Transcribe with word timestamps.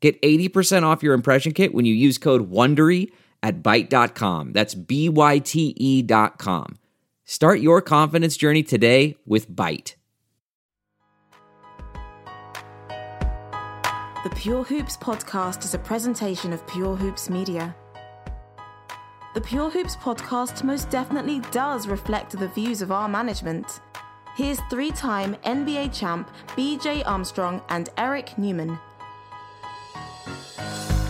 Get 0.00 0.20
80% 0.22 0.84
off 0.84 1.02
your 1.02 1.14
impression 1.14 1.52
kit 1.52 1.74
when 1.74 1.84
you 1.84 1.94
use 1.94 2.18
code 2.18 2.50
WONDERY 2.50 3.10
at 3.42 3.62
Byte.com. 3.62 4.52
That's 4.52 4.74
B-Y-T-E 4.74 6.02
dot 6.02 6.38
com. 6.38 6.78
Start 7.24 7.60
your 7.60 7.82
confidence 7.82 8.36
journey 8.36 8.62
today 8.62 9.16
with 9.26 9.50
Byte. 9.50 9.94
The 14.24 14.30
Pure 14.34 14.64
Hoops 14.64 14.96
podcast 14.96 15.64
is 15.64 15.74
a 15.74 15.78
presentation 15.78 16.52
of 16.52 16.66
Pure 16.66 16.96
Hoops 16.96 17.30
Media. 17.30 17.74
The 19.34 19.40
Pure 19.40 19.70
Hoops 19.70 19.96
podcast 19.96 20.64
most 20.64 20.90
definitely 20.90 21.40
does 21.52 21.86
reflect 21.86 22.36
the 22.36 22.48
views 22.48 22.82
of 22.82 22.90
our 22.90 23.08
management. 23.08 23.80
Here's 24.36 24.58
three 24.70 24.90
time 24.90 25.36
NBA 25.44 25.96
champ 25.96 26.30
BJ 26.56 27.02
Armstrong 27.06 27.62
and 27.68 27.90
Eric 27.96 28.36
Newman. 28.38 28.78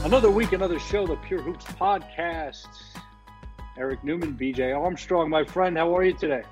Another 0.04 0.30
week, 0.30 0.52
another 0.52 0.78
show, 0.78 1.06
the 1.06 1.16
Pure 1.16 1.42
Hoops 1.42 1.64
podcast. 1.64 2.66
Eric 3.76 4.02
Newman, 4.02 4.36
BJ 4.36 4.76
Armstrong, 4.76 5.30
my 5.30 5.44
friend, 5.44 5.76
how 5.76 5.96
are 5.96 6.04
you 6.04 6.12
today? 6.12 6.42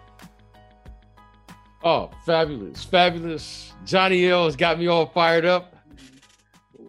Oh, 1.83 2.11
fabulous, 2.25 2.84
fabulous. 2.84 3.73
Johnny 3.84 4.27
L 4.27 4.45
has 4.45 4.56
got 4.56 4.78
me 4.78 4.86
all 4.86 5.06
fired 5.06 5.45
up. 5.45 5.77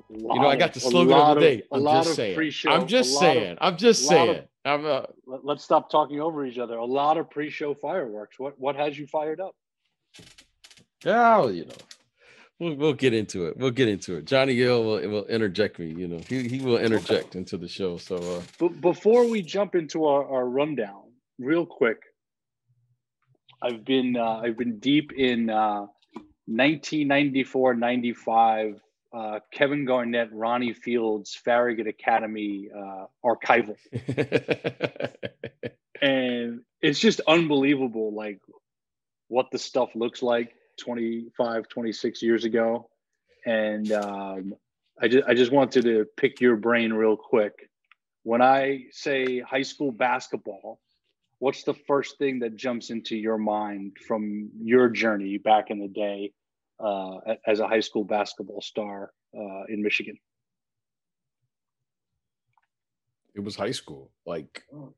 You 0.10 0.28
know, 0.28 0.48
I 0.48 0.56
got 0.56 0.74
the 0.74 0.80
slogan 0.80 1.14
of 1.14 1.36
the 1.36 1.42
day. 1.42 1.64
I'm 1.72 1.84
just 1.84 2.16
saying. 2.16 2.54
I'm 2.68 2.88
just 2.88 3.20
saying. 3.20 3.58
I'm 3.62 3.78
just 3.78 4.08
saying. 4.08 4.44
I'm, 4.66 4.86
uh, 4.86 5.04
let's 5.26 5.64
stop 5.64 5.90
talking 5.90 6.20
over 6.20 6.46
each 6.46 6.58
other. 6.58 6.78
A 6.78 6.86
lot 6.86 7.18
of 7.18 7.30
pre-show 7.30 7.74
fireworks. 7.76 8.38
What 8.38 8.60
what 8.60 8.76
has 8.76 8.98
you 8.98 9.08
fired 9.08 9.40
up? 9.40 9.56
Yeah, 11.06 11.48
you 11.48 11.66
know, 11.66 11.76
we'll, 12.60 12.76
we'll 12.76 12.94
get 12.94 13.14
into 13.14 13.48
it. 13.48 13.58
We'll 13.58 13.72
get 13.72 13.88
into 13.88 14.16
it. 14.18 14.26
Johnny 14.26 14.56
Gill 14.56 14.84
will, 14.84 15.10
will 15.10 15.26
interject 15.26 15.80
me. 15.80 15.88
You 15.88 16.08
know, 16.08 16.22
he, 16.28 16.48
he 16.48 16.60
will 16.60 16.78
interject 16.78 17.30
okay. 17.30 17.40
into 17.40 17.58
the 17.58 17.68
show. 17.68 17.98
So, 17.98 18.18
uh, 18.18 18.42
but 18.60 18.80
before 18.82 19.28
we 19.30 19.42
jump 19.42 19.76
into 19.76 20.06
our, 20.06 20.26
our 20.28 20.46
rundown, 20.46 21.04
real 21.40 21.66
quick, 21.66 22.02
I've 23.62 23.84
been 23.84 24.16
uh, 24.16 24.42
I've 24.44 24.58
been 24.58 24.80
deep 24.80 25.12
in 25.14 25.50
uh, 25.50 25.88
1994, 26.46 27.74
95 27.74 28.82
uh, 29.14 29.40
Kevin 29.52 29.86
Garnett, 29.86 30.30
Ronnie 30.32 30.74
Fields, 30.74 31.36
Farragut 31.36 31.88
Academy 31.88 32.70
uh, 32.76 33.06
archival. 33.26 33.78
and 36.02 36.62
it's 36.82 37.00
just 37.00 37.22
unbelievable, 37.28 38.14
like 38.14 38.40
what 39.28 39.48
the 39.52 39.58
stuff 39.58 39.90
looks 39.96 40.22
like 40.22 40.54
25, 40.78 41.68
26 41.68 42.22
years 42.22 42.44
ago. 42.46 42.90
And 43.46 43.92
um, 43.92 44.54
I, 45.02 45.08
just, 45.08 45.28
I 45.28 45.34
just 45.34 45.52
wanted 45.52 45.84
to 45.84 46.06
pick 46.18 46.42
your 46.42 46.56
brain 46.56 46.94
real 46.94 47.16
quick. 47.16 47.70
When 48.24 48.42
I 48.42 48.86
say 48.92 49.40
high 49.40 49.62
school 49.62 49.92
basketball, 49.92 50.80
what's 51.40 51.64
the 51.64 51.74
first 51.74 52.18
thing 52.18 52.40
that 52.40 52.56
jumps 52.56 52.90
into 52.90 53.16
your 53.16 53.38
mind 53.38 53.98
from 54.08 54.50
your 54.60 54.90
journey 54.90 55.38
back 55.38 55.70
in 55.70 55.80
the 55.80 55.88
day 55.88 56.34
uh, 56.80 57.18
as 57.46 57.60
a 57.60 57.68
high 57.68 57.80
school 57.80 58.04
basketball 58.04 58.62
star 58.62 59.12
uh, 59.38 59.64
in 59.70 59.82
Michigan? 59.82 60.18
It 63.36 63.42
was 63.44 63.56
high 63.56 63.72
school. 63.72 64.12
Like, 64.26 64.64
oh. 64.74 64.94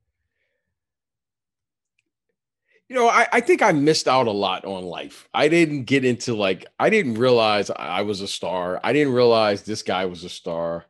You 2.89 2.95
know, 2.95 3.07
I, 3.07 3.27
I 3.31 3.39
think 3.39 3.61
I 3.61 3.71
missed 3.71 4.07
out 4.07 4.27
a 4.27 4.31
lot 4.31 4.65
on 4.65 4.83
life. 4.83 5.29
I 5.33 5.47
didn't 5.47 5.83
get 5.83 6.03
into 6.03 6.33
like, 6.33 6.65
I 6.79 6.89
didn't 6.89 7.15
realize 7.15 7.69
I 7.69 8.01
was 8.01 8.21
a 8.21 8.27
star. 8.27 8.79
I 8.83 8.93
didn't 8.93 9.13
realize 9.13 9.61
this 9.61 9.83
guy 9.83 10.05
was 10.05 10.23
a 10.23 10.29
star. 10.29 10.85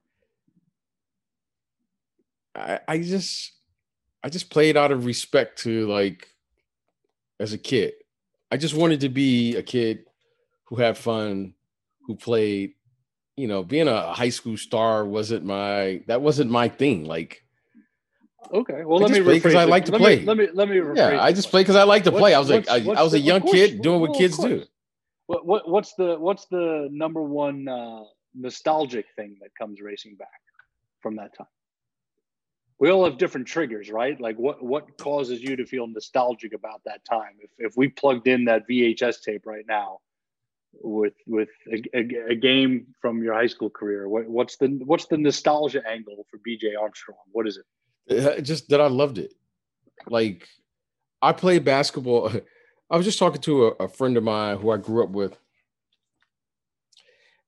I, 2.55 2.79
I 2.87 2.97
just, 2.99 3.51
I 4.23 4.29
just 4.29 4.49
played 4.49 4.77
out 4.77 4.91
of 4.91 5.05
respect 5.05 5.59
to 5.63 5.87
like, 5.87 6.29
as 7.39 7.53
a 7.53 7.57
kid. 7.57 7.93
I 8.51 8.57
just 8.57 8.75
wanted 8.75 9.01
to 9.01 9.09
be 9.09 9.55
a 9.55 9.63
kid 9.63 10.05
who 10.65 10.75
had 10.77 10.97
fun, 10.97 11.53
who 12.07 12.15
played. 12.15 12.73
You 13.37 13.47
know, 13.47 13.63
being 13.63 13.87
a 13.87 14.13
high 14.13 14.29
school 14.29 14.57
star 14.57 15.05
wasn't 15.05 15.45
my 15.45 16.01
that 16.07 16.21
wasn't 16.21 16.51
my 16.51 16.67
thing. 16.67 17.05
Like, 17.05 17.45
okay, 18.53 18.83
well, 18.85 18.99
I 18.99 19.07
let 19.07 19.11
me 19.11 19.33
because 19.33 19.55
I 19.55 19.65
like 19.65 19.85
to 19.85 19.91
let 19.91 20.01
play. 20.01 20.19
Me, 20.19 20.25
let 20.25 20.37
me 20.37 20.47
let 20.53 20.69
me. 20.69 20.81
Yeah, 20.95 21.21
I 21.21 21.31
just 21.31 21.49
play 21.49 21.61
because 21.61 21.75
I 21.75 21.83
like 21.83 22.03
to 22.05 22.11
play. 22.11 22.33
I 22.33 22.39
was 22.39 22.49
like, 22.49 22.69
I, 22.69 22.77
I, 22.77 23.03
was 23.03 23.13
a 23.13 23.19
young 23.19 23.41
kid 23.41 23.81
doing 23.81 24.01
what 24.01 24.17
kids 24.17 24.37
do. 24.37 24.63
What, 25.27 25.45
what 25.45 25.69
what's 25.69 25.93
the 25.93 26.17
what's 26.19 26.45
the 26.45 26.87
number 26.91 27.21
one 27.21 27.67
uh, 27.67 28.03
nostalgic 28.33 29.05
thing 29.15 29.37
that 29.41 29.51
comes 29.55 29.81
racing 29.81 30.15
back 30.15 30.41
from 31.01 31.15
that 31.17 31.37
time? 31.37 31.47
we 32.79 32.89
all 32.89 33.03
have 33.03 33.17
different 33.17 33.45
triggers, 33.45 33.91
right? 33.91 34.19
Like 34.19 34.37
what 34.37 34.63
what 34.63 34.97
causes 34.97 35.41
you 35.41 35.55
to 35.57 35.65
feel 35.65 35.85
nostalgic 35.87 36.53
about 36.53 36.81
that 36.85 37.03
time? 37.05 37.35
If 37.39 37.51
if 37.59 37.77
we 37.77 37.89
plugged 37.89 38.27
in 38.27 38.45
that 38.45 38.67
VHS 38.69 39.21
tape 39.21 39.45
right 39.45 39.65
now, 39.67 39.99
with 40.73 41.13
with 41.27 41.49
a, 41.71 41.83
a, 41.93 42.31
a, 42.31 42.35
game 42.35 42.87
from 43.01 43.21
your 43.23 43.33
high 43.33 43.47
school 43.47 43.69
career? 43.69 44.07
What, 44.07 44.27
what's 44.27 44.57
the 44.57 44.67
what's 44.85 45.05
the 45.07 45.17
nostalgia 45.17 45.81
angle 45.87 46.25
for 46.29 46.39
BJ 46.39 46.79
Armstrong? 46.79 47.17
What 47.31 47.47
is 47.47 47.57
it? 47.57 47.65
Just 48.41 48.69
that 48.69 48.81
I 48.81 48.87
loved 48.87 49.17
it. 49.17 49.33
Like 50.07 50.47
I 51.21 51.33
played 51.33 51.65
basketball. 51.65 52.31
I 52.91 52.97
was 52.97 53.05
just 53.05 53.19
talking 53.19 53.41
to 53.41 53.67
a, 53.67 53.83
a 53.83 53.87
friend 53.87 54.17
of 54.17 54.23
mine 54.23 54.57
who 54.57 54.71
I 54.71 54.77
grew 54.77 55.03
up 55.03 55.11
with, 55.11 55.37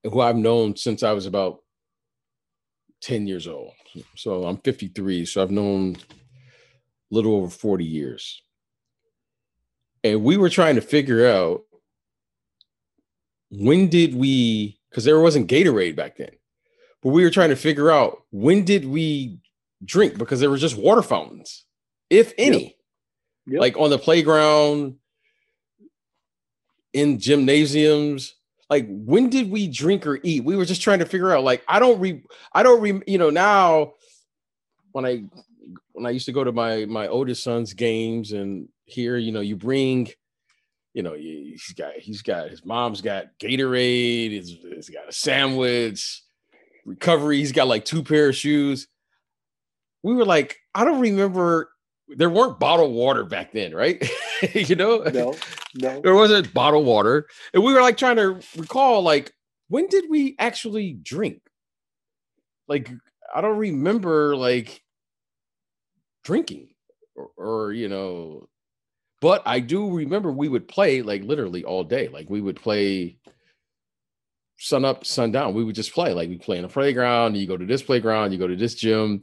who 0.03 0.21
I've 0.21 0.35
known 0.35 0.75
since 0.75 1.01
I 1.01 1.13
was 1.13 1.25
about 1.25 1.63
ten 3.01 3.27
years 3.27 3.47
old. 3.47 3.73
So 4.15 4.43
I'm 4.43 4.57
53. 4.57 5.25
So 5.25 5.41
I've 5.41 5.51
known 5.51 5.95
a 5.95 7.15
little 7.15 7.35
over 7.35 7.49
40 7.49 7.83
years. 7.83 8.41
And 10.03 10.23
we 10.23 10.37
were 10.37 10.49
trying 10.49 10.75
to 10.75 10.81
figure 10.81 11.27
out 11.27 11.61
when 13.49 13.89
did 13.89 14.15
we 14.15 14.79
because 14.89 15.03
there 15.03 15.19
wasn't 15.19 15.49
Gatorade 15.49 15.95
back 15.95 16.17
then, 16.17 16.31
but 17.01 17.09
we 17.09 17.23
were 17.23 17.29
trying 17.29 17.49
to 17.49 17.55
figure 17.55 17.91
out 17.91 18.23
when 18.31 18.65
did 18.65 18.85
we 18.85 19.39
drink 19.83 20.17
because 20.17 20.39
there 20.39 20.49
was 20.49 20.61
just 20.61 20.77
water 20.77 21.01
fountains, 21.01 21.65
if 22.09 22.33
any, 22.37 22.63
yep. 22.63 22.73
Yep. 23.47 23.61
like 23.61 23.77
on 23.77 23.89
the 23.89 23.97
playground, 23.97 24.95
in 26.93 27.19
gymnasiums. 27.19 28.35
Like 28.69 28.87
when 28.87 29.29
did 29.29 29.51
we 29.51 29.67
drink 29.67 30.07
or 30.07 30.19
eat? 30.23 30.45
We 30.45 30.55
were 30.55 30.65
just 30.65 30.81
trying 30.81 30.99
to 30.99 31.05
figure 31.05 31.33
out. 31.33 31.43
Like 31.43 31.63
I 31.67 31.79
don't 31.79 31.99
re, 31.99 32.23
I 32.53 32.63
don't 32.63 32.81
re. 32.81 33.01
You 33.05 33.17
know 33.17 33.29
now, 33.29 33.93
when 34.93 35.05
I 35.05 35.23
when 35.91 36.05
I 36.05 36.11
used 36.11 36.25
to 36.27 36.31
go 36.31 36.43
to 36.43 36.51
my 36.51 36.85
my 36.85 37.07
oldest 37.07 37.43
son's 37.43 37.73
games 37.73 38.31
and 38.31 38.69
here, 38.85 39.17
you 39.17 39.31
know, 39.31 39.41
you 39.41 39.55
bring 39.55 40.09
you 40.93 41.03
know, 41.03 41.13
he's 41.13 41.73
got 41.73 41.93
he's 41.95 42.21
got 42.21 42.49
his 42.49 42.65
mom's 42.65 43.01
got 43.01 43.27
Gatorade, 43.39 44.31
he's, 44.31 44.49
he's 44.49 44.89
got 44.89 45.07
a 45.07 45.13
sandwich, 45.13 46.21
recovery, 46.85 47.37
he's 47.37 47.53
got 47.53 47.67
like 47.67 47.85
two 47.85 48.03
pair 48.03 48.29
of 48.29 48.35
shoes. 48.35 48.87
We 50.03 50.13
were 50.13 50.25
like, 50.25 50.57
I 50.73 50.85
don't 50.85 50.99
remember 50.99 51.69
there 52.07 52.29
weren't 52.29 52.59
bottled 52.59 52.93
water 52.93 53.23
back 53.23 53.53
then, 53.53 53.73
right? 53.73 54.03
you 54.53 54.75
know, 54.75 54.99
no, 55.03 55.35
no, 55.75 56.01
there 56.03 56.15
wasn't 56.15 56.53
bottled 56.53 56.85
water, 56.85 57.27
and 57.53 57.63
we 57.63 57.73
were 57.73 57.81
like 57.81 57.97
trying 57.97 58.17
to 58.17 58.39
recall, 58.57 59.01
like, 59.01 59.33
when 59.69 59.87
did 59.87 60.05
we 60.09 60.35
actually 60.39 60.93
drink? 60.93 61.41
Like, 62.67 62.91
I 63.33 63.41
don't 63.41 63.57
remember 63.57 64.35
like 64.35 64.81
drinking 66.23 66.69
or, 67.15 67.29
or 67.37 67.73
you 67.73 67.89
know 67.89 68.47
but 69.21 69.43
I 69.45 69.59
do 69.59 69.89
remember 69.89 70.31
we 70.31 70.49
would 70.49 70.67
play 70.67 71.03
like 71.03 71.23
literally 71.23 71.63
all 71.63 71.83
day. 71.83 72.09
Like 72.09 72.29
we 72.29 72.41
would 72.41 72.59
play 72.59 73.17
sun 74.57 74.83
up, 74.83 75.05
sun 75.05 75.31
down. 75.31 75.53
We 75.53 75.63
would 75.63 75.75
just 75.75 75.93
play. 75.93 76.11
Like 76.11 76.27
we 76.27 76.37
play 76.37 76.57
in 76.57 76.65
a 76.65 76.69
playground. 76.69 77.37
You 77.37 77.45
go 77.45 77.55
to 77.55 77.65
this 77.65 77.83
playground, 77.83 78.31
you 78.31 78.39
go 78.39 78.47
to 78.47 78.55
this 78.55 78.73
gym. 78.73 79.21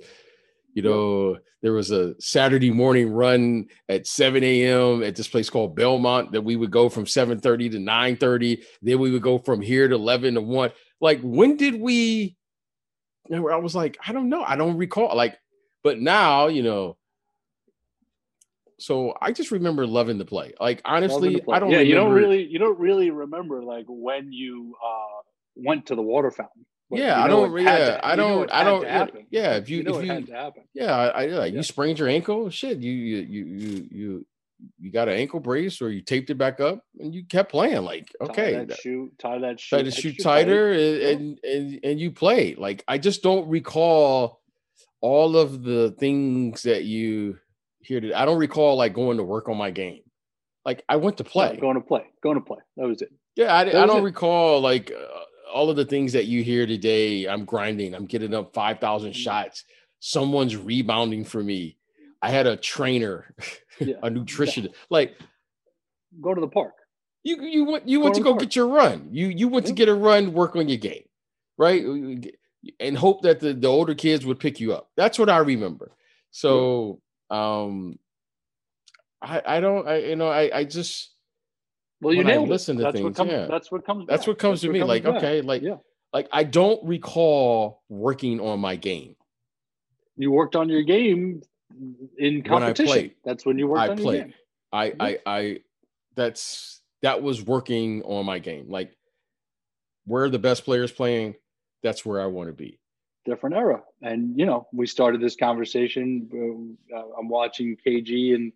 You 0.74 0.82
know, 0.82 1.38
there 1.62 1.72
was 1.72 1.90
a 1.90 2.14
Saturday 2.20 2.70
morning 2.70 3.10
run 3.10 3.66
at 3.88 4.06
7 4.06 4.44
a.m. 4.44 5.02
at 5.02 5.16
this 5.16 5.26
place 5.26 5.50
called 5.50 5.74
Belmont 5.74 6.32
that 6.32 6.42
we 6.42 6.54
would 6.54 6.70
go 6.70 6.88
from 6.88 7.04
7:30 7.04 7.72
to 7.72 7.78
9:30. 7.78 8.62
Then 8.82 8.98
we 9.00 9.10
would 9.10 9.22
go 9.22 9.38
from 9.38 9.60
here 9.60 9.88
to 9.88 9.94
11 9.94 10.34
to 10.34 10.40
1. 10.40 10.70
Like, 11.00 11.20
when 11.22 11.56
did 11.56 11.80
we 11.80 12.36
I 13.30 13.56
was 13.56 13.74
like, 13.74 13.98
I 14.06 14.12
don't 14.12 14.28
know, 14.28 14.42
I 14.42 14.56
don't 14.56 14.76
recall. 14.76 15.14
Like, 15.14 15.38
but 15.82 16.00
now 16.00 16.46
you 16.48 16.62
know. 16.62 16.96
So 18.80 19.12
I 19.20 19.32
just 19.32 19.50
remember 19.50 19.86
loving 19.86 20.18
the 20.18 20.24
play. 20.24 20.54
Like 20.60 20.80
honestly, 20.84 21.40
play. 21.40 21.56
I 21.56 21.58
don't. 21.58 21.70
Yeah, 21.70 21.80
you 21.80 21.94
don't 21.94 22.12
really 22.12 22.44
you 22.44 22.58
don't 22.58 22.78
really 22.78 23.10
remember 23.10 23.62
like 23.62 23.86
when 23.88 24.32
you 24.32 24.76
uh 24.84 25.22
went 25.56 25.86
to 25.86 25.94
the 25.94 26.02
water 26.02 26.30
fountain. 26.30 26.64
But 26.90 27.00
Yeah, 27.00 27.18
you 27.18 27.24
I 27.24 27.28
don't. 27.28 27.60
Yeah, 27.62 27.78
to- 27.78 28.06
I 28.06 28.16
don't. 28.16 28.50
I 28.52 28.64
don't. 28.64 28.82
yeah. 28.84 29.06
Yeah, 29.30 29.56
if 29.56 29.68
you, 29.68 29.78
You 29.78 29.82
know 29.84 29.98
if 29.98 30.06
you, 30.06 30.12
had 30.12 30.26
to 30.26 30.32
happen. 30.32 30.62
yeah, 30.74 30.96
I, 30.96 31.06
I 31.06 31.26
like 31.26 31.52
Yeah. 31.52 31.58
you 31.58 31.62
sprained 31.62 31.98
your 31.98 32.08
ankle. 32.08 32.48
Shit, 32.50 32.78
you 32.78 32.90
you 32.92 33.16
you 33.18 33.44
you 33.44 33.88
you 33.90 34.26
you 34.80 34.90
got 34.90 35.08
an 35.08 35.14
ankle 35.18 35.38
brace 35.38 35.82
or 35.82 35.90
you 35.90 36.00
taped 36.00 36.30
it 36.30 36.36
back 36.38 36.60
up 36.60 36.82
and 36.98 37.14
you 37.14 37.24
kept 37.26 37.50
playing. 37.50 37.82
Like 37.82 38.10
okay, 38.22 38.54
that 38.54 38.68
that- 38.68 38.78
shoe, 38.78 39.12
tie 39.18 39.38
that 39.38 39.60
shoe, 39.60 39.76
try 39.76 39.82
to 39.82 39.90
shoot 39.90 40.16
tighter 40.22 40.72
and, 40.72 41.02
and 41.02 41.38
and 41.44 41.80
and 41.84 42.00
you 42.00 42.10
played. 42.10 42.56
Like 42.58 42.84
I 42.88 42.96
just 42.96 43.22
don't 43.22 43.48
recall 43.48 44.40
all 45.02 45.36
of 45.36 45.62
the 45.62 45.90
things 45.98 46.62
that 46.62 46.84
you 46.84 47.38
hear. 47.82 48.00
To, 48.00 48.18
I 48.18 48.24
don't 48.24 48.38
recall 48.38 48.76
like 48.76 48.94
going 48.94 49.18
to 49.18 49.24
work 49.24 49.48
on 49.50 49.58
my 49.58 49.70
game. 49.70 50.00
Like 50.64 50.82
I 50.88 50.96
went 50.96 51.18
to 51.18 51.22
No, 51.24 51.30
play. 51.30 51.56
going 51.60 51.74
to 51.76 51.80
play, 51.82 52.04
going 52.22 52.36
to 52.36 52.40
play. 52.44 52.58
That 52.78 52.88
was 52.88 53.02
it. 53.02 53.10
Yeah, 53.36 53.52
I, 53.54 53.60
I 53.60 53.86
don't 53.86 53.98
it. 54.00 54.02
recall 54.02 54.60
like 54.60 54.90
uh, 54.90 55.04
all 55.52 55.70
of 55.70 55.76
the 55.76 55.84
things 55.84 56.12
that 56.12 56.26
you 56.26 56.42
hear 56.42 56.66
today. 56.66 57.26
I'm 57.26 57.44
grinding. 57.44 57.94
I'm 57.94 58.06
getting 58.06 58.34
up 58.34 58.52
five 58.54 58.78
thousand 58.80 59.12
Mhm. 59.12 59.16
shots. 59.16 59.64
Someone's 60.00 60.56
rebounding 60.56 61.24
for 61.24 61.42
me. 61.42 61.76
I 62.22 62.30
had 62.30 62.46
a 62.46 62.56
trainer, 62.56 63.34
Yeah. 63.80 63.96
a 64.02 64.10
nutrition. 64.10 64.68
Like 64.90 65.16
Go 66.20 66.34
to 66.34 66.40
the 66.40 66.48
park. 66.48 66.74
you, 67.22 67.42
you 67.42 67.64
went 67.64 67.88
you 67.88 67.98
Go 67.98 68.04
went 68.04 68.14
to 68.16 68.20
to 68.20 68.24
go 68.24 68.30
park. 68.32 68.40
get 68.40 68.56
your 68.56 68.68
run. 68.68 69.08
You 69.12 69.28
you 69.28 69.48
went 69.48 69.66
to 69.66 69.72
get 69.72 69.88
a 69.88 69.94
run, 69.94 70.32
work 70.32 70.56
on 70.56 70.68
your 70.68 70.78
game, 70.78 71.04
right? 71.56 71.82
And 72.80 72.96
hope 72.98 73.22
that 73.22 73.38
the, 73.40 73.54
the 73.54 73.68
older 73.68 73.94
kids 73.94 74.26
would 74.26 74.40
pick 74.40 74.58
you 74.60 74.72
up. 74.74 74.90
That's 74.96 75.18
what 75.18 75.30
I 75.30 75.38
remember. 75.38 75.92
So 76.32 77.00
um, 77.30 77.98
I 79.22 79.42
I 79.46 79.60
don't 79.60 79.86
I 79.86 79.96
you 79.98 80.16
know 80.16 80.28
I 80.28 80.50
I 80.60 80.64
just 80.64 81.10
Well, 82.00 82.14
you 82.14 82.18
When 82.24 82.30
I 82.30 82.34
it. 82.36 82.48
listen 82.48 82.76
to 82.78 82.82
That's 82.84 82.94
what 83.00 83.02
things, 83.02 83.16
comes. 83.16 83.30
yeah. 83.32 83.46
That's 83.46 83.72
what 83.72 83.84
comes. 83.84 84.06
that's 84.08 84.22
back. 84.22 84.28
what 84.28 84.38
comes 84.38 84.60
to 84.62 84.70
me. 84.72 84.82
Like 84.84 85.02
back. 85.04 85.16
okay, 85.16 85.40
like 85.40 85.62
yeah, 85.62 85.76
like 86.12 86.28
I 86.32 86.44
don't 86.44 86.82
recall 86.84 87.82
working 87.88 88.40
on 88.40 88.60
my 88.60 88.76
game. 88.76 89.16
you 90.16 90.30
worked 90.30 90.56
on 90.56 90.68
your 90.68 90.82
game 90.82 91.42
in 92.18 92.34
When 92.34 92.42
competition. 92.42 92.86
played. 92.86 93.14
That's 93.24 93.44
when 93.44 93.58
you 93.58 93.66
worked 93.68 93.80
I 93.82 93.88
on 93.88 93.96
played. 93.98 94.16
your 94.16 94.24
game. 94.26 94.34
I 94.72 94.92
I 95.00 95.18
I 95.26 95.58
that's 96.14 96.82
that 97.02 97.22
was 97.22 97.42
working 97.42 98.02
on 98.02 98.26
my 98.26 98.38
game. 98.38 98.66
Like 98.68 98.92
where 100.04 100.28
the 100.30 100.38
best 100.38 100.64
players 100.64 100.90
playing, 100.92 101.34
that's 101.82 102.04
where 102.04 102.20
I 102.20 102.26
want 102.26 102.48
to 102.48 102.52
be. 102.54 102.78
different 103.26 103.56
era. 103.56 103.82
And 104.02 104.38
you 104.38 104.46
know, 104.46 104.66
we 104.72 104.86
started 104.86 105.20
this 105.20 105.36
conversation. 105.36 106.28
Uh, 106.94 107.02
I'm 107.18 107.28
watching 107.28 107.76
KG 107.86 108.34
and 108.34 108.52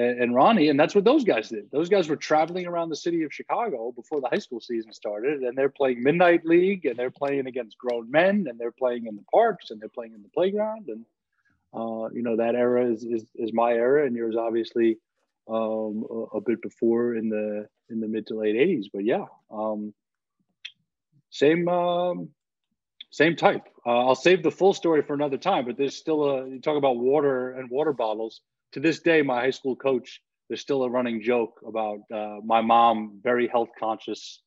and 0.00 0.34
Ronnie, 0.34 0.68
and 0.68 0.78
that's 0.78 0.94
what 0.94 1.04
those 1.04 1.24
guys 1.24 1.48
did. 1.48 1.70
Those 1.70 1.88
guys 1.88 2.08
were 2.08 2.16
traveling 2.16 2.66
around 2.66 2.90
the 2.90 2.96
city 2.96 3.22
of 3.24 3.32
Chicago 3.32 3.92
before 3.92 4.20
the 4.20 4.28
high 4.28 4.38
school 4.38 4.60
season 4.60 4.92
started, 4.92 5.42
and 5.42 5.56
they're 5.56 5.68
playing 5.68 6.02
midnight 6.02 6.44
league, 6.44 6.86
and 6.86 6.96
they're 6.96 7.10
playing 7.10 7.46
against 7.46 7.78
grown 7.78 8.10
men, 8.10 8.46
and 8.48 8.58
they're 8.58 8.70
playing 8.70 9.06
in 9.06 9.16
the 9.16 9.24
parks, 9.32 9.70
and 9.70 9.80
they're 9.80 9.88
playing 9.88 10.14
in 10.14 10.22
the 10.22 10.28
playground, 10.28 10.88
and 10.88 11.04
uh, 11.74 12.08
you 12.12 12.22
know 12.22 12.36
that 12.36 12.54
era 12.54 12.90
is, 12.90 13.02
is 13.04 13.24
is 13.34 13.52
my 13.52 13.72
era, 13.72 14.06
and 14.06 14.14
yours 14.14 14.36
obviously 14.36 14.98
um, 15.48 16.04
a, 16.10 16.36
a 16.36 16.40
bit 16.40 16.62
before 16.62 17.14
in 17.14 17.28
the 17.28 17.66
in 17.90 18.00
the 18.00 18.08
mid 18.08 18.26
to 18.28 18.38
late 18.38 18.56
'80s. 18.56 18.86
But 18.92 19.04
yeah, 19.04 19.24
um, 19.50 19.94
same 21.30 21.68
um, 21.68 22.28
same 23.10 23.36
type. 23.36 23.66
Uh, 23.86 24.06
I'll 24.06 24.14
save 24.14 24.42
the 24.42 24.50
full 24.50 24.74
story 24.74 25.02
for 25.02 25.14
another 25.14 25.38
time, 25.38 25.64
but 25.64 25.76
there's 25.76 25.96
still 25.96 26.24
a 26.24 26.48
you 26.48 26.60
talk 26.60 26.76
about 26.76 26.98
water 26.98 27.52
and 27.52 27.70
water 27.70 27.92
bottles. 27.92 28.42
To 28.72 28.80
this 28.80 29.00
day, 29.00 29.22
my 29.22 29.40
high 29.40 29.50
school 29.50 29.76
coach, 29.76 30.20
there's 30.48 30.60
still 30.60 30.82
a 30.82 30.90
running 30.90 31.22
joke 31.22 31.60
about 31.66 32.00
uh, 32.12 32.36
my 32.44 32.60
mom, 32.60 33.20
very 33.22 33.48
health 33.48 33.70
conscious. 33.78 34.42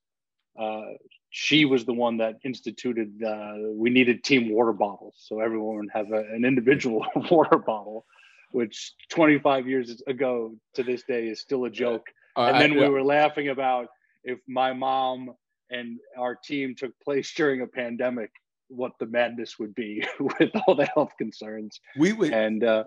Uh, 0.60 0.82
she 1.30 1.66
was 1.66 1.86
the 1.86 1.94
one 1.94 2.18
that 2.18 2.36
instituted 2.44 3.22
uh, 3.24 3.54
we 3.74 3.90
needed 3.90 4.24
team 4.24 4.52
water 4.52 4.74
bottles, 4.74 5.16
so 5.18 5.40
everyone 5.40 5.78
would 5.78 5.90
have 5.94 6.12
a, 6.12 6.20
an 6.34 6.44
individual 6.46 7.06
water 7.32 7.58
bottle, 7.58 8.06
which 8.52 8.94
25 9.10 9.68
years 9.68 10.02
ago 10.08 10.54
to 10.76 10.84
this 10.84 11.04
day 11.04 11.28
is 11.28 11.40
still 11.40 11.66
a 11.66 11.70
joke 11.70 12.08
Uh, 12.36 12.42
and 12.48 12.56
I- 12.58 12.60
then 12.60 12.76
we 12.76 12.88
were 12.90 13.04
laughing 13.04 13.48
about 13.50 13.88
if 14.24 14.40
my 14.48 14.74
mom 14.74 15.34
and 15.70 16.00
our 16.18 16.36
team 16.36 16.76
took 16.76 16.92
place 17.04 17.34
during 17.38 17.62
a 17.62 17.68
pandemic, 17.68 18.30
what 18.68 18.92
the 19.00 19.06
madness 19.06 19.58
would 19.58 19.74
be 19.74 20.06
with 20.20 20.52
all 20.68 20.76
the 20.76 20.86
health 20.96 21.14
concerns. 21.18 21.80
we 21.98 22.14
would 22.14 22.34
And 22.34 22.64
uh, 22.64 22.84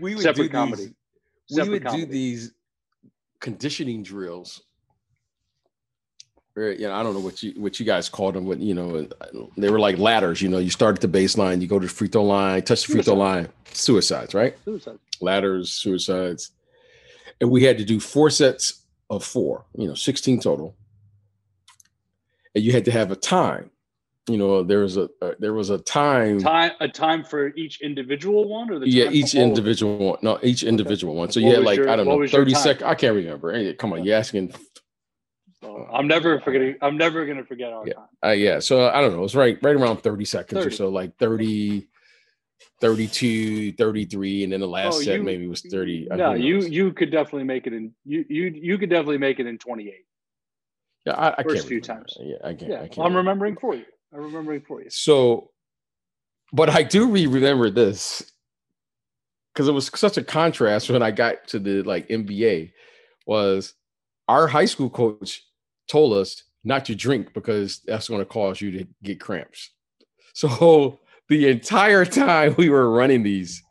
we 0.00 0.14
would 0.14 0.22
separate 0.22 0.46
do 0.46 0.50
comedy. 0.50 0.94
these, 1.48 1.60
we 1.60 1.68
would 1.68 1.84
comedy. 1.84 2.04
do 2.04 2.12
these 2.12 2.52
conditioning 3.40 4.02
drills. 4.02 4.62
Or, 6.56 6.72
you 6.72 6.88
know, 6.88 6.94
I 6.94 7.02
don't 7.04 7.14
know 7.14 7.20
what 7.20 7.42
you 7.42 7.52
what 7.60 7.78
you 7.78 7.86
guys 7.86 8.08
called 8.08 8.34
them. 8.34 8.44
What 8.44 8.58
you 8.58 8.74
know, 8.74 9.06
uh, 9.20 9.26
they 9.56 9.70
were 9.70 9.78
like 9.78 9.96
ladders. 9.98 10.42
You 10.42 10.48
know, 10.48 10.58
you 10.58 10.70
start 10.70 10.96
at 10.96 11.00
the 11.00 11.18
baseline, 11.18 11.60
you 11.60 11.68
go 11.68 11.78
to 11.78 11.86
the 11.86 11.92
free 11.92 12.08
throw 12.08 12.24
line, 12.24 12.62
touch 12.62 12.86
the 12.86 12.94
free 12.94 13.02
throw 13.02 13.14
line, 13.14 13.48
suicides, 13.72 14.34
right? 14.34 14.56
Suicide. 14.64 14.98
ladders, 15.20 15.72
suicides. 15.72 16.50
And 17.40 17.50
we 17.50 17.62
had 17.62 17.78
to 17.78 17.84
do 17.84 18.00
four 18.00 18.30
sets 18.30 18.82
of 19.10 19.24
four, 19.24 19.64
you 19.76 19.86
know, 19.86 19.94
16 19.94 20.40
total. 20.40 20.76
And 22.54 22.64
you 22.64 22.72
had 22.72 22.84
to 22.86 22.90
have 22.90 23.12
a 23.12 23.16
time. 23.16 23.70
You 24.28 24.36
know, 24.36 24.62
there 24.62 24.80
was 24.80 24.96
a 24.96 25.08
uh, 25.22 25.32
there 25.38 25.54
was 25.54 25.70
a 25.70 25.78
time. 25.78 26.38
Time 26.38 26.72
a 26.80 26.88
time 26.88 27.24
for 27.24 27.54
each 27.56 27.80
individual 27.80 28.48
one, 28.48 28.70
or 28.70 28.78
the 28.78 28.88
Yeah, 28.88 29.08
each 29.10 29.32
for 29.32 29.38
all 29.38 29.42
of 29.44 29.48
them? 29.48 29.58
individual 29.58 29.98
one. 29.98 30.18
No, 30.22 30.38
each 30.42 30.62
individual 30.62 31.14
one. 31.14 31.30
So 31.30 31.40
What 31.40 31.50
you 31.50 31.60
like, 31.60 31.76
your- 31.78 31.88
I 31.88 31.96
don't 31.96 32.06
know, 32.06 32.16
was 32.18 32.30
30 32.30 32.54
seconds. 32.54 32.82
I 32.84 32.94
can't 32.94 33.14
remember. 33.16 33.52
Hey, 33.52 33.72
come 33.74 33.92
on, 33.92 34.04
you're 34.04 34.16
asking. 34.16 34.52
So 35.62 35.88
I'm 35.92 36.06
never 36.06 36.40
forgetting. 36.40 36.76
I'm 36.82 36.96
never 36.96 37.24
gonna 37.26 37.44
forget 37.44 37.72
our 37.72 37.86
Yeah. 37.86 37.94
time. 37.94 38.08
Uh, 38.24 38.28
yeah. 38.30 38.58
So 38.60 38.88
I 38.88 39.00
don't 39.00 39.12
know. 39.16 39.24
It's 39.24 39.34
right 39.34 39.58
right 39.62 39.74
around 39.74 39.98
30 40.02 40.24
seconds 40.24 40.64
or 40.64 40.70
so, 40.70 40.88
like 40.88 41.16
30, 41.18 41.88
32, 42.80 43.72
33. 43.72 44.44
And 44.44 44.52
then 44.52 44.60
the 44.60 44.68
last 44.68 44.96
Oh, 44.96 45.00
set 45.00 45.16
you- 45.16 45.22
maybe 45.24 45.46
was 45.48 45.62
30. 45.62 46.06
No, 46.14 46.34
you 46.34 46.60
you 46.60 46.92
could 46.92 47.10
definitely 47.10 47.44
make 47.44 47.66
it 47.66 47.72
in. 47.72 47.94
You 48.04 48.24
you 48.28 48.44
you 48.48 48.78
could 48.78 48.90
definitely 48.90 49.18
make 49.18 49.40
it 49.40 49.46
in 49.46 49.58
28. 49.58 49.94
yeah, 51.06 51.14
I, 51.14 51.34
I 51.38 51.42
first 51.42 51.56
can't 51.56 51.66
few 51.66 51.80
remember. 51.80 52.04
times. 52.04 52.18
Yeah, 52.20 52.36
I 52.44 52.54
can't. 52.54 52.70
Yeah, 52.70 52.76
I 52.76 52.78
can't 52.88 52.98
I'm 52.98 53.04
remember. 53.04 53.18
remembering 53.18 53.56
for 53.56 53.74
you. 53.74 53.84
I'm 54.12 54.20
remembering 54.20 54.62
for 54.62 54.82
you. 54.82 54.90
So, 54.90 55.50
but 56.52 56.70
I 56.70 56.82
do 56.82 57.10
re- 57.10 57.26
remember 57.26 57.70
this 57.70 58.32
because 59.52 59.68
it 59.68 59.72
was 59.72 59.90
such 59.94 60.16
a 60.16 60.24
contrast 60.24 60.88
when 60.88 61.02
I 61.02 61.10
got 61.10 61.46
to 61.48 61.58
the 61.58 61.82
like 61.82 62.08
NBA. 62.08 62.72
Was 63.26 63.74
our 64.26 64.46
high 64.46 64.64
school 64.64 64.88
coach 64.88 65.42
told 65.88 66.14
us 66.14 66.44
not 66.64 66.84
to 66.86 66.94
drink 66.94 67.34
because 67.34 67.80
that's 67.86 68.08
going 68.08 68.20
to 68.20 68.24
cause 68.24 68.60
you 68.60 68.70
to 68.70 68.86
get 69.02 69.20
cramps. 69.20 69.70
So 70.32 71.00
the 71.28 71.48
entire 71.48 72.04
time 72.04 72.54
we 72.56 72.70
were 72.70 72.90
running 72.90 73.22
these, 73.22 73.62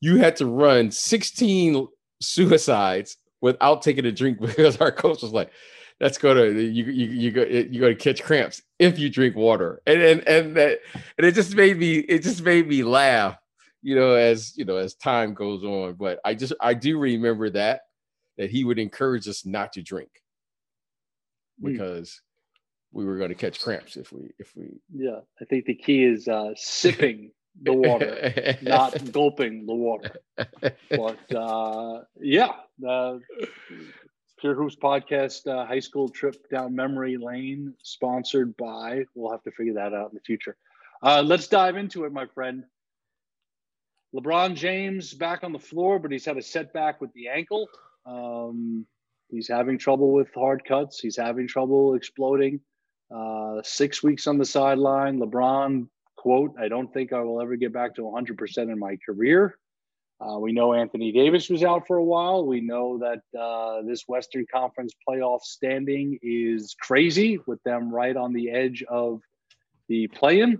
you 0.00 0.16
had 0.16 0.36
to 0.36 0.46
run 0.46 0.90
16 0.90 1.86
suicides 2.20 3.16
without 3.40 3.82
taking 3.82 4.06
a 4.06 4.12
drink 4.12 4.40
because 4.40 4.78
our 4.78 4.92
coach 4.92 5.22
was 5.22 5.32
like, 5.32 5.50
that's 6.00 6.18
gonna 6.18 6.46
you 6.46 6.84
you 6.84 7.06
you 7.06 7.30
go 7.30 7.42
you 7.42 7.80
gonna 7.80 7.94
catch 7.94 8.22
cramps 8.22 8.62
if 8.78 8.98
you 8.98 9.10
drink 9.10 9.34
water 9.36 9.82
and 9.86 10.00
and 10.00 10.28
and 10.28 10.56
that 10.56 10.78
and 11.16 11.26
it 11.26 11.34
just 11.34 11.54
made 11.54 11.76
me 11.78 11.96
it 11.96 12.22
just 12.22 12.42
made 12.42 12.66
me 12.68 12.82
laugh 12.82 13.36
you 13.82 13.94
know 13.94 14.12
as 14.14 14.56
you 14.56 14.64
know 14.64 14.76
as 14.76 14.94
time 14.94 15.34
goes 15.34 15.64
on 15.64 15.94
but 15.94 16.20
i 16.24 16.34
just 16.34 16.52
i 16.60 16.74
do 16.74 16.98
remember 16.98 17.50
that 17.50 17.82
that 18.36 18.50
he 18.50 18.64
would 18.64 18.78
encourage 18.78 19.26
us 19.28 19.44
not 19.44 19.72
to 19.72 19.82
drink 19.82 20.10
Hmm. 21.60 21.68
because 21.68 22.22
we 22.92 23.04
were 23.04 23.18
going 23.18 23.28
to 23.28 23.34
catch 23.34 23.60
cramps 23.60 23.96
if 23.96 24.12
we 24.12 24.30
if 24.38 24.54
we 24.56 24.68
Yeah, 24.94 25.20
I 25.40 25.44
think 25.44 25.66
the 25.66 25.74
key 25.74 26.04
is 26.04 26.28
uh, 26.28 26.52
sipping 26.56 27.32
the 27.62 27.72
water, 27.72 28.56
not 28.62 29.12
gulping 29.12 29.66
the 29.66 29.74
water. 29.74 30.20
But 30.90 31.36
uh, 31.36 32.04
yeah, 32.20 32.52
the 32.78 33.20
Pure 34.38 34.54
Hoops 34.54 34.76
podcast 34.76 35.48
uh, 35.48 35.66
high 35.66 35.80
school 35.80 36.08
trip 36.08 36.48
down 36.48 36.74
memory 36.74 37.16
lane, 37.16 37.74
sponsored 37.82 38.56
by. 38.56 39.04
We'll 39.14 39.32
have 39.32 39.42
to 39.42 39.50
figure 39.50 39.74
that 39.74 39.92
out 39.92 40.10
in 40.10 40.14
the 40.14 40.20
future. 40.20 40.56
Uh, 41.02 41.22
let's 41.22 41.48
dive 41.48 41.76
into 41.76 42.04
it, 42.04 42.12
my 42.12 42.26
friend. 42.26 42.64
LeBron 44.14 44.54
James 44.54 45.12
back 45.12 45.42
on 45.42 45.52
the 45.52 45.58
floor, 45.58 45.98
but 45.98 46.12
he's 46.12 46.24
had 46.24 46.36
a 46.36 46.42
setback 46.42 47.00
with 47.00 47.12
the 47.14 47.28
ankle. 47.28 47.68
Um, 48.06 48.86
he's 49.28 49.48
having 49.48 49.76
trouble 49.76 50.12
with 50.12 50.32
hard 50.34 50.64
cuts. 50.64 51.00
He's 51.00 51.16
having 51.16 51.48
trouble 51.48 51.94
exploding. 51.94 52.60
Uh, 53.14 53.60
six 53.64 54.02
weeks 54.02 54.26
on 54.26 54.38
the 54.38 54.44
sideline. 54.44 55.18
LeBron 55.18 55.88
quote: 56.16 56.54
"I 56.58 56.68
don't 56.68 56.92
think 56.92 57.12
I 57.12 57.20
will 57.20 57.40
ever 57.40 57.56
get 57.56 57.72
back 57.72 57.96
to 57.96 58.02
100% 58.02 58.70
in 58.70 58.78
my 58.78 58.96
career." 59.04 59.58
Uh, 60.20 60.38
we 60.38 60.52
know 60.52 60.74
Anthony 60.74 61.12
Davis 61.12 61.48
was 61.48 61.62
out 61.62 61.86
for 61.86 61.96
a 61.96 62.04
while. 62.04 62.44
We 62.44 62.60
know 62.60 62.98
that 62.98 63.38
uh, 63.38 63.82
this 63.82 64.04
Western 64.08 64.46
Conference 64.52 64.92
playoff 65.08 65.42
standing 65.42 66.18
is 66.22 66.74
crazy 66.80 67.38
with 67.46 67.62
them 67.62 67.94
right 67.94 68.16
on 68.16 68.32
the 68.32 68.50
edge 68.50 68.82
of 68.88 69.20
the 69.88 70.08
play-in. 70.08 70.58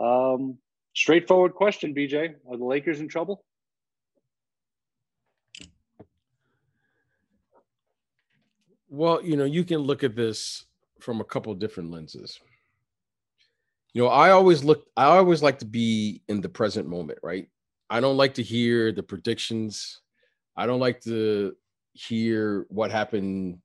Um, 0.00 0.56
straightforward 0.94 1.54
question, 1.54 1.94
BJ: 1.94 2.34
Are 2.50 2.56
the 2.56 2.64
Lakers 2.64 3.00
in 3.00 3.08
trouble? 3.08 3.44
Well, 8.88 9.22
you 9.22 9.36
know, 9.36 9.44
you 9.44 9.64
can 9.64 9.78
look 9.78 10.02
at 10.02 10.16
this 10.16 10.64
from 11.00 11.20
a 11.20 11.24
couple 11.24 11.54
different 11.54 11.90
lenses. 11.90 12.40
You 13.92 14.02
know, 14.02 14.08
I 14.08 14.30
always 14.30 14.64
look, 14.64 14.86
I 14.96 15.04
always 15.04 15.42
like 15.42 15.58
to 15.58 15.64
be 15.66 16.22
in 16.28 16.40
the 16.40 16.48
present 16.48 16.88
moment, 16.88 17.18
right? 17.22 17.48
I 17.90 18.00
don't 18.00 18.16
like 18.16 18.34
to 18.34 18.42
hear 18.42 18.92
the 18.92 19.02
predictions. 19.02 20.00
I 20.56 20.66
don't 20.66 20.80
like 20.80 21.00
to 21.02 21.54
hear 21.92 22.66
what 22.68 22.90
happened 22.90 23.58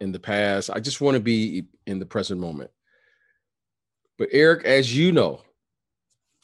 in 0.00 0.12
the 0.12 0.18
past. 0.18 0.70
I 0.70 0.80
just 0.80 1.00
want 1.00 1.14
to 1.14 1.20
be 1.20 1.64
in 1.86 1.98
the 1.98 2.06
present 2.06 2.40
moment. 2.40 2.70
But 4.18 4.30
Eric, 4.32 4.64
as 4.64 4.96
you 4.96 5.12
know, 5.12 5.42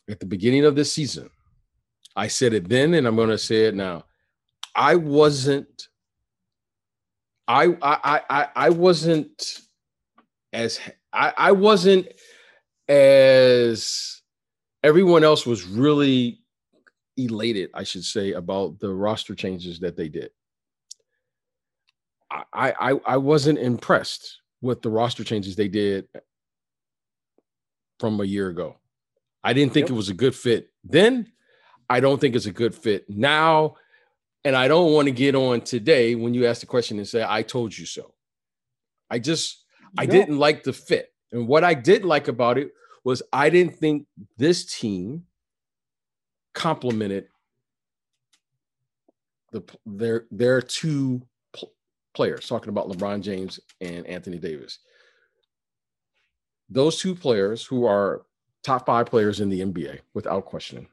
at 0.09 0.21
the 0.21 0.27
beginning 0.27 0.67
of 0.67 0.77
this 0.77 0.93
season, 0.93 1.31
I 2.15 2.29
said 2.29 2.53
it 2.53 2.69
then 2.69 2.95
and 2.95 3.07
I'm 3.07 3.17
going 3.17 3.31
to 3.31 3.39
say 3.39 3.65
it 3.65 3.75
now. 3.75 4.05
I 4.75 4.97
wasn't 4.97 5.89
I 7.49 7.77
I 7.81 8.21
I 8.29 8.49
I 8.57 8.71
wasn't 8.71 9.61
as 10.53 10.81
I, 11.13 11.33
I 11.37 11.53
wasn't 11.53 12.09
as 12.89 14.21
everyone 14.83 15.25
else 15.25 15.47
was 15.47 15.65
really 15.65 16.41
elated, 17.17 17.71
I 17.75 17.85
should 17.85 18.05
say, 18.05 18.33
about 18.33 18.79
the 18.79 18.93
roster 18.93 19.35
changes 19.35 19.81
that 19.81 19.97
they 19.97 20.09
did. 20.09 20.31
I 22.31 22.73
I 22.79 23.01
I 23.07 23.17
wasn't 23.17 23.59
impressed 23.59 24.41
with 24.61 24.83
the 24.83 24.91
roster 24.91 25.25
changes 25.25 25.57
they 25.57 25.69
did 25.69 26.09
from 28.01 28.21
a 28.21 28.25
year 28.25 28.49
ago. 28.49 28.77
I 29.45 29.53
didn't 29.53 29.73
think 29.73 29.85
yep. 29.85 29.93
it 29.93 29.97
was 29.97 30.09
a 30.09 30.15
good 30.15 30.35
fit 30.35 30.71
then. 30.83 31.31
I 31.89 32.01
don't 32.01 32.21
think 32.21 32.35
it's 32.35 32.47
a 32.47 32.53
good 32.53 32.75
fit 32.75 33.09
now. 33.09 33.77
And 34.45 34.57
I 34.57 34.69
don't 34.69 34.93
want 34.93 35.07
to 35.07 35.13
get 35.13 35.35
on 35.35 35.61
today 35.61 36.15
when 36.15 36.35
you 36.35 36.47
ask 36.47 36.61
the 36.61 36.67
question 36.67 36.99
and 36.99 37.07
say, 37.07 37.25
I 37.27 37.43
told 37.43 37.77
you 37.77 37.87
so. 37.87 38.15
I 39.11 39.19
just. 39.19 39.65
I 39.99 40.05
didn't 40.05 40.39
like 40.39 40.63
the 40.63 40.75
fit. 40.75 41.13
And 41.33 41.49
what 41.49 41.65
I 41.65 41.75
did 41.75 42.05
like 42.05 42.29
about 42.29 42.59
it 42.59 42.71
was 43.05 43.23
I 43.33 43.51
didn't 43.51 43.77
think 43.77 44.07
this 44.37 44.79
team 44.79 45.26
complemented 46.57 47.29
the 49.53 49.63
their 49.85 50.25
their 50.31 50.61
two 50.61 51.23
pl- 51.53 51.73
players 52.15 52.49
talking 52.49 52.71
about 52.71 52.89
LeBron 52.89 53.21
James 53.21 53.61
and 53.81 54.07
Anthony 54.07 54.39
Davis. 54.39 54.81
Those 56.69 56.99
two 56.99 57.15
players 57.15 57.65
who 57.65 57.85
are 57.85 58.25
top 58.65 58.87
5 58.87 59.07
players 59.07 59.39
in 59.39 59.49
the 59.49 59.61
NBA 59.61 60.01
without 60.15 60.47
questioning. 60.47 60.89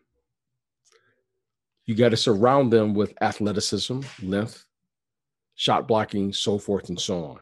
You 1.86 1.96
got 1.96 2.10
to 2.10 2.18
surround 2.18 2.72
them 2.72 2.94
with 2.94 3.16
athleticism, 3.22 4.02
length, 4.22 4.66
shot 5.56 5.88
blocking, 5.88 6.32
so 6.32 6.60
forth 6.60 6.90
and 6.90 7.00
so 7.00 7.26
on. 7.26 7.40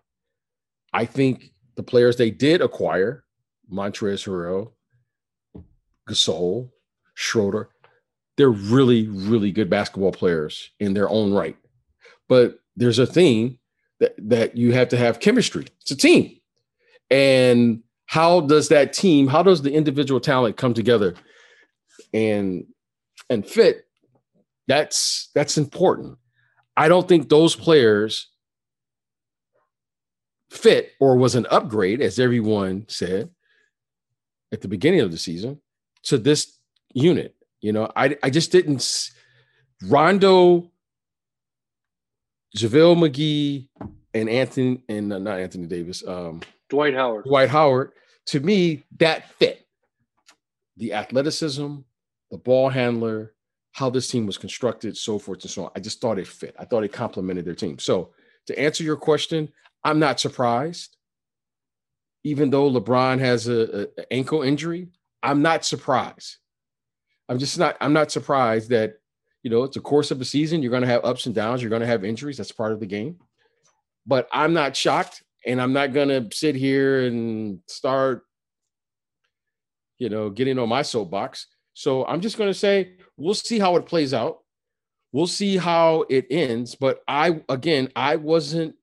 I 0.93 1.03
think 1.03 1.51
the 1.75 1.83
players 1.83 2.15
they 2.15 2.31
did 2.31 2.61
acquire, 2.61 3.25
Montrezl 3.69 4.27
Harrell, 4.29 5.63
Gasol, 6.07 6.69
Schroeder, 7.13 7.69
they're 8.38 8.50
really, 8.50 9.07
really 9.07 9.51
good 9.51 9.69
basketball 9.69 10.11
players 10.11 10.71
in 10.79 10.93
their 10.93 11.09
own 11.09 11.33
right. 11.33 11.57
But 12.27 12.59
there's 12.75 13.00
a 13.00 13.05
thing 13.05 13.59
that, 14.00 14.15
that 14.17 14.57
you 14.57 14.73
have 14.73 14.89
to 14.89 14.97
have 14.97 15.19
chemistry. 15.19 15.67
It's 15.81 15.91
a 15.91 15.97
team. 15.97 16.38
And 17.09 17.83
how 18.05 18.41
does 18.41 18.69
that 18.69 18.93
team, 18.93 19.27
how 19.27 19.43
does 19.43 19.61
the 19.61 19.73
individual 19.73 20.19
talent 20.19 20.57
come 20.57 20.73
together 20.73 21.15
and 22.13 22.65
and 23.29 23.45
fit 23.45 23.85
that's 24.67 25.29
that's 25.35 25.57
important. 25.57 26.17
I 26.77 26.88
don't 26.88 27.07
think 27.07 27.27
those 27.27 27.55
players 27.55 28.29
fit 30.50 30.91
or 31.00 31.17
was 31.17 31.35
an 31.35 31.45
upgrade, 31.51 32.01
as 32.01 32.19
everyone 32.19 32.85
said 32.88 33.29
at 34.53 34.61
the 34.61 34.67
beginning 34.67 35.01
of 35.01 35.11
the 35.11 35.17
season, 35.17 35.59
to 36.03 36.17
this 36.17 36.57
unit. 36.93 37.35
You 37.62 37.74
know, 37.74 37.91
I 37.96 38.18
I 38.24 38.30
just 38.30 38.51
didn't. 38.51 39.10
Rondo, 39.88 40.72
JaVale 42.56 42.98
McGee, 42.98 43.68
and 44.13 44.30
Anthony 44.30 44.84
and 44.89 45.13
uh, 45.13 45.20
not 45.20 45.39
Anthony 45.39 45.68
Davis, 45.68 46.06
um, 46.08 46.41
Dwight 46.70 46.94
Howard. 46.94 47.25
Dwight 47.25 47.50
Howard. 47.50 47.91
To 48.27 48.39
me, 48.39 48.84
that 49.00 49.30
fit 49.39 49.65
the 50.77 50.94
athleticism, 50.94 51.77
the 52.30 52.38
ball 52.38 52.70
handler, 52.70 53.34
how 53.74 53.89
this 53.89 54.08
team 54.08 54.25
was 54.25 54.38
constructed, 54.38 54.98
so 54.98 55.18
forth 55.18 55.41
and 55.44 55.51
so 55.51 55.65
on. 55.65 55.72
I 55.75 55.80
just 55.80 56.01
thought 56.01 56.20
it 56.20 56.27
fit. 56.27 56.56
I 56.60 56.65
thought 56.65 56.84
it 56.84 56.91
complemented 56.91 57.46
their 57.46 57.56
team. 57.56 57.80
So 57.80 58.12
to 58.48 58.60
answer 58.60 58.84
your 58.84 58.98
question, 58.98 59.50
I'm 59.84 60.00
not 60.00 60.20
surprised. 60.20 60.98
Even 62.24 62.51
though 62.51 62.70
LeBron 62.70 63.20
has 63.20 63.48
a, 63.48 63.88
a 63.98 64.13
ankle 64.13 64.44
injury, 64.44 64.89
I'm 65.24 65.41
not 65.41 65.65
surprised. 65.65 66.38
I'm 67.31 67.39
just 67.39 67.57
not. 67.57 67.77
I'm 67.79 67.93
not 67.93 68.11
surprised 68.11 68.71
that 68.71 68.95
you 69.41 69.50
know 69.50 69.63
it's 69.63 69.77
a 69.77 69.81
course 69.81 70.11
of 70.11 70.19
a 70.19 70.25
season. 70.25 70.61
You're 70.61 70.69
going 70.69 70.81
to 70.81 70.89
have 70.89 71.05
ups 71.05 71.27
and 71.27 71.33
downs. 71.33 71.61
You're 71.61 71.69
going 71.69 71.81
to 71.81 71.88
have 71.88 72.03
injuries. 72.03 72.35
That's 72.35 72.51
part 72.51 72.73
of 72.73 72.81
the 72.81 72.85
game. 72.85 73.19
But 74.05 74.27
I'm 74.33 74.51
not 74.51 74.75
shocked, 74.75 75.23
and 75.45 75.61
I'm 75.61 75.71
not 75.71 75.93
going 75.93 76.09
to 76.09 76.35
sit 76.35 76.55
here 76.55 77.05
and 77.05 77.59
start, 77.67 78.23
you 79.97 80.09
know, 80.09 80.29
getting 80.29 80.59
on 80.59 80.67
my 80.67 80.81
soapbox. 80.81 81.47
So 81.73 82.05
I'm 82.05 82.19
just 82.19 82.38
going 82.38 82.50
to 82.50 82.53
say 82.53 82.95
we'll 83.15 83.33
see 83.33 83.59
how 83.59 83.77
it 83.77 83.85
plays 83.85 84.13
out. 84.13 84.39
We'll 85.13 85.25
see 85.25 85.55
how 85.55 86.03
it 86.09 86.27
ends. 86.29 86.75
But 86.75 87.01
I, 87.07 87.43
again, 87.47 87.93
I 87.95 88.17
wasn't 88.17 88.75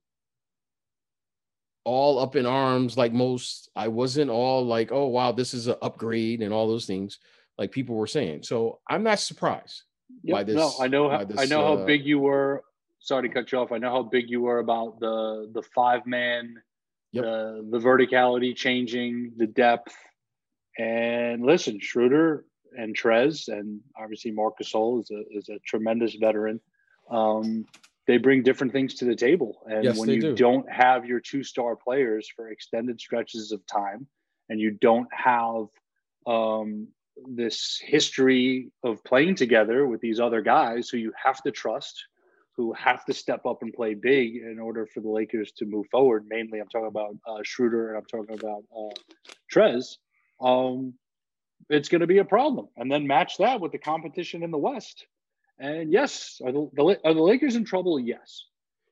all 1.85 2.19
up 2.19 2.35
in 2.35 2.47
arms 2.47 2.97
like 2.97 3.13
most. 3.13 3.69
I 3.77 3.89
wasn't 3.89 4.31
all 4.31 4.65
like, 4.65 4.91
oh, 4.91 5.09
wow, 5.09 5.33
this 5.33 5.53
is 5.53 5.67
an 5.67 5.77
upgrade 5.83 6.41
and 6.41 6.55
all 6.55 6.67
those 6.67 6.87
things 6.87 7.19
like 7.59 7.73
people 7.73 7.97
were 7.97 8.07
saying. 8.07 8.45
So 8.45 8.79
I'm 8.89 9.03
not 9.03 9.19
surprised 9.19 9.83
yep, 10.23 10.35
by 10.35 10.45
this. 10.45 10.57
No, 10.57 10.73
I 10.81 10.89
know, 10.89 11.11
how, 11.11 11.25
this, 11.25 11.39
I 11.39 11.45
know 11.45 11.65
uh, 11.65 11.77
how 11.77 11.85
big 11.85 12.07
you 12.07 12.21
were. 12.21 12.63
Sorry 13.01 13.29
to 13.29 13.35
cut 13.35 13.53
you 13.53 13.59
off. 13.59 13.73
I 13.73 13.79
know 13.79 13.91
how 13.91 14.03
big 14.03 14.31
you 14.31 14.41
were 14.41 14.59
about 14.59 14.99
the 15.01 15.51
the 15.53 15.63
five 15.63 16.07
man, 16.07 16.57
yep. 17.13 17.25
the 17.25 17.69
the 17.71 17.79
verticality 17.79 18.55
changing, 18.55 19.33
the 19.37 19.47
depth. 19.47 19.95
And 20.79 21.45
listen, 21.45 21.81
Schroeder 21.81 22.45
and 22.77 22.97
Trez, 22.97 23.49
and 23.49 23.81
obviously 24.01 24.31
Marc 24.31 24.59
Gasol 24.59 25.01
is 25.01 25.11
a 25.11 25.23
is 25.31 25.49
a 25.49 25.59
tremendous 25.67 26.15
veteran. 26.15 26.61
Um, 27.11 27.67
they 28.07 28.19
bring 28.19 28.43
different 28.43 28.73
things 28.73 28.95
to 28.95 29.05
the 29.05 29.15
table, 29.15 29.63
and 29.67 29.85
yes, 29.85 29.99
when 29.99 30.09
you 30.09 30.21
do. 30.21 30.35
don't 30.35 30.71
have 30.71 31.07
your 31.07 31.21
two 31.21 31.45
star 31.45 31.77
players 31.77 32.29
for 32.35 32.51
extended 32.51 33.01
stretches 33.01 33.53
of 33.53 33.65
time, 33.67 34.07
and 34.49 34.59
you 34.59 34.73
don't 34.73 35.09
have 35.13 35.67
um, 36.27 36.89
this 37.27 37.81
history 37.83 38.71
of 38.83 39.03
playing 39.05 39.35
together 39.35 39.87
with 39.87 40.01
these 40.01 40.21
other 40.21 40.43
guys 40.43 40.89
who 40.89 40.99
you 40.99 41.13
have 41.23 41.43
to 41.43 41.51
trust, 41.51 42.05
who 42.57 42.73
have 42.73 43.05
to 43.05 43.15
step 43.15 43.47
up 43.47 43.63
and 43.63 43.73
play 43.73 43.95
big 43.95 44.37
in 44.37 44.59
order 44.59 44.87
for 44.87 45.01
the 45.01 45.09
Lakers 45.09 45.53
to 45.53 45.65
move 45.65 45.87
forward. 45.91 46.27
Mainly, 46.29 46.59
I'm 46.61 46.69
talking 46.69 46.89
about 46.89 47.17
uh, 47.27 47.41
Schroeder 47.43 47.89
and 47.89 47.99
I'm 47.99 48.05
talking 48.07 48.39
about 48.39 48.65
uh, 48.77 48.95
Trez. 49.53 49.97
Um, 50.41 50.95
it's 51.69 51.89
going 51.89 52.01
to 52.01 52.07
be 52.07 52.19
a 52.19 52.25
problem. 52.25 52.69
And 52.77 52.91
then 52.91 53.07
match 53.07 53.39
that 53.39 53.61
with 53.61 53.73
the 53.73 53.79
competition 53.79 54.43
in 54.43 54.51
the 54.51 54.59
West. 54.59 55.07
And 55.59 55.93
yes, 55.93 56.41
are 56.45 56.53
the, 56.53 56.71
the 56.73 57.01
are 57.05 57.15
the 57.15 57.21
Lakers 57.23 57.57
in 57.57 57.65
trouble? 57.65 57.99
Yes. 57.99 58.45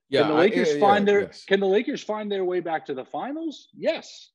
Yeah, 0.08 0.22
can 0.22 0.30
the 0.30 0.36
Lakers 0.36 0.68
I, 0.68 0.72
yeah, 0.72 0.80
find 0.80 1.06
yeah, 1.06 1.12
their 1.12 1.20
yes. 1.22 1.44
can 1.44 1.60
the 1.60 1.66
Lakers 1.66 2.02
find 2.02 2.30
their 2.30 2.44
way 2.44 2.60
back 2.60 2.86
to 2.86 2.94
the 2.94 3.04
finals? 3.04 3.68
Yes. 3.76 4.30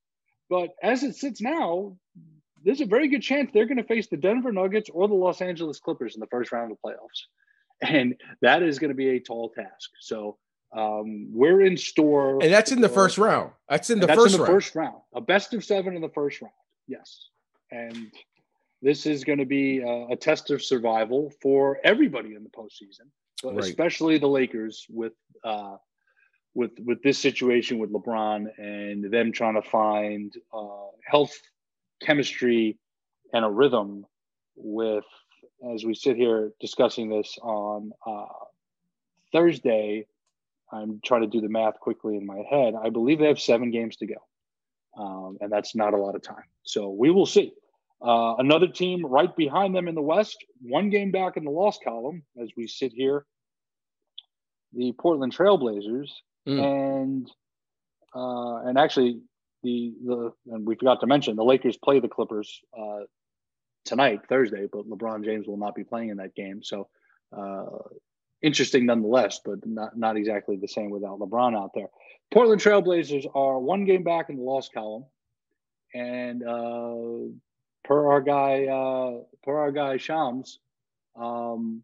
But 0.49 0.69
as 0.81 1.03
it 1.03 1.15
sits 1.15 1.41
now, 1.41 1.97
there's 2.63 2.81
a 2.81 2.85
very 2.85 3.07
good 3.07 3.21
chance 3.21 3.51
they're 3.53 3.65
going 3.65 3.77
to 3.77 3.83
face 3.83 4.07
the 4.07 4.17
Denver 4.17 4.51
Nuggets 4.51 4.89
or 4.93 5.07
the 5.07 5.13
Los 5.13 5.41
Angeles 5.41 5.79
Clippers 5.79 6.15
in 6.15 6.19
the 6.19 6.27
first 6.27 6.51
round 6.51 6.71
of 6.71 6.77
the 6.81 6.89
playoffs. 6.89 7.25
And 7.81 8.15
that 8.41 8.61
is 8.61 8.77
going 8.77 8.89
to 8.89 8.95
be 8.95 9.09
a 9.09 9.19
tall 9.19 9.49
task. 9.49 9.89
So 9.99 10.37
um, 10.75 11.27
we're 11.33 11.61
in 11.61 11.77
store. 11.77 12.41
And 12.41 12.53
that's 12.53 12.71
in 12.71 12.81
the 12.81 12.89
first 12.89 13.17
round. 13.17 13.51
That's 13.69 13.89
in 13.89 13.99
the 13.99 14.07
first 14.07 14.35
in 14.35 14.39
the 14.39 14.45
round. 14.45 14.53
first 14.53 14.75
round. 14.75 14.97
A 15.15 15.21
best 15.21 15.53
of 15.53 15.63
seven 15.63 15.95
in 15.95 16.01
the 16.01 16.09
first 16.09 16.41
round. 16.41 16.53
Yes. 16.87 17.27
And 17.71 18.11
this 18.81 19.05
is 19.05 19.23
going 19.23 19.39
to 19.39 19.45
be 19.45 19.79
a, 19.79 20.07
a, 20.11 20.15
test 20.15 20.51
of 20.51 20.61
survival 20.61 21.31
for 21.41 21.79
everybody 21.83 22.35
in 22.35 22.43
the 22.43 22.49
postseason, 22.49 23.07
but 23.43 23.55
right. 23.55 23.63
especially 23.63 24.17
the 24.17 24.27
Lakers 24.27 24.85
with 24.89 25.13
uh, 25.43 25.77
with 26.53 26.71
with 26.83 27.01
this 27.03 27.17
situation 27.17 27.77
with 27.79 27.91
LeBron 27.93 28.47
and 28.57 29.05
them 29.05 29.31
trying 29.31 29.55
to 29.55 29.61
find 29.61 30.35
uh, 30.53 30.87
health, 31.05 31.39
chemistry, 32.05 32.77
and 33.33 33.45
a 33.45 33.49
rhythm 33.49 34.05
with 34.55 35.05
as 35.73 35.85
we 35.85 35.93
sit 35.93 36.17
here 36.17 36.51
discussing 36.59 37.09
this 37.09 37.37
on 37.41 37.91
uh, 38.05 38.25
Thursday. 39.31 40.05
I'm 40.73 41.01
trying 41.03 41.21
to 41.21 41.27
do 41.27 41.41
the 41.41 41.49
math 41.49 41.79
quickly 41.79 42.15
in 42.15 42.25
my 42.25 42.43
head. 42.49 42.73
I 42.81 42.89
believe 42.89 43.19
they 43.19 43.27
have 43.27 43.39
seven 43.39 43.71
games 43.71 43.97
to 43.97 44.07
go. 44.07 44.15
um, 44.97 45.37
and 45.41 45.51
that's 45.51 45.75
not 45.75 45.93
a 45.93 45.97
lot 45.97 46.15
of 46.15 46.21
time. 46.21 46.43
So 46.63 46.89
we 46.89 47.11
will 47.11 47.25
see. 47.25 47.53
Uh, 48.01 48.35
another 48.39 48.67
team 48.67 49.05
right 49.05 49.35
behind 49.35 49.75
them 49.75 49.87
in 49.87 49.93
the 49.93 50.01
West, 50.01 50.43
one 50.61 50.89
game 50.89 51.11
back 51.11 51.37
in 51.37 51.43
the 51.43 51.51
loss 51.51 51.77
column 51.83 52.23
as 52.41 52.49
we 52.57 52.67
sit 52.67 52.91
here. 52.91 53.25
The 54.73 54.93
Portland 54.93 55.35
Trailblazers, 55.35 56.09
mm. 56.47 56.59
and 57.03 57.31
uh, 58.15 58.67
and 58.67 58.77
actually 58.77 59.21
the 59.63 59.93
the 60.05 60.33
and 60.47 60.65
we 60.65 60.75
forgot 60.75 60.99
to 61.01 61.07
mention 61.07 61.35
the 61.35 61.43
Lakers 61.43 61.77
play 61.77 61.99
the 61.99 62.07
Clippers 62.07 62.61
uh, 62.77 63.01
tonight, 63.85 64.21
Thursday, 64.29 64.67
but 64.71 64.89
LeBron 64.89 65.23
James 65.23 65.47
will 65.47 65.57
not 65.57 65.75
be 65.75 65.83
playing 65.83 66.09
in 66.09 66.17
that 66.17 66.35
game. 66.35 66.63
So 66.63 66.87
uh, 67.35 67.65
interesting 68.41 68.85
nonetheless, 68.85 69.39
but 69.43 69.65
not 69.65 69.97
not 69.97 70.17
exactly 70.17 70.57
the 70.57 70.67
same 70.67 70.89
without 70.89 71.19
LeBron 71.19 71.55
out 71.55 71.71
there. 71.73 71.87
Portland 72.31 72.61
Trailblazers 72.61 73.25
are 73.35 73.59
one 73.59 73.85
game 73.85 74.03
back 74.03 74.29
in 74.29 74.37
the 74.37 74.43
loss 74.43 74.69
column, 74.69 75.05
and 75.93 76.43
uh, 76.43 77.31
per 77.83 78.11
our 78.11 78.21
guy 78.21 78.65
uh, 78.65 79.23
per 79.43 79.57
our 79.57 79.71
guy 79.71 79.97
Shams, 79.97 80.59
um, 81.15 81.83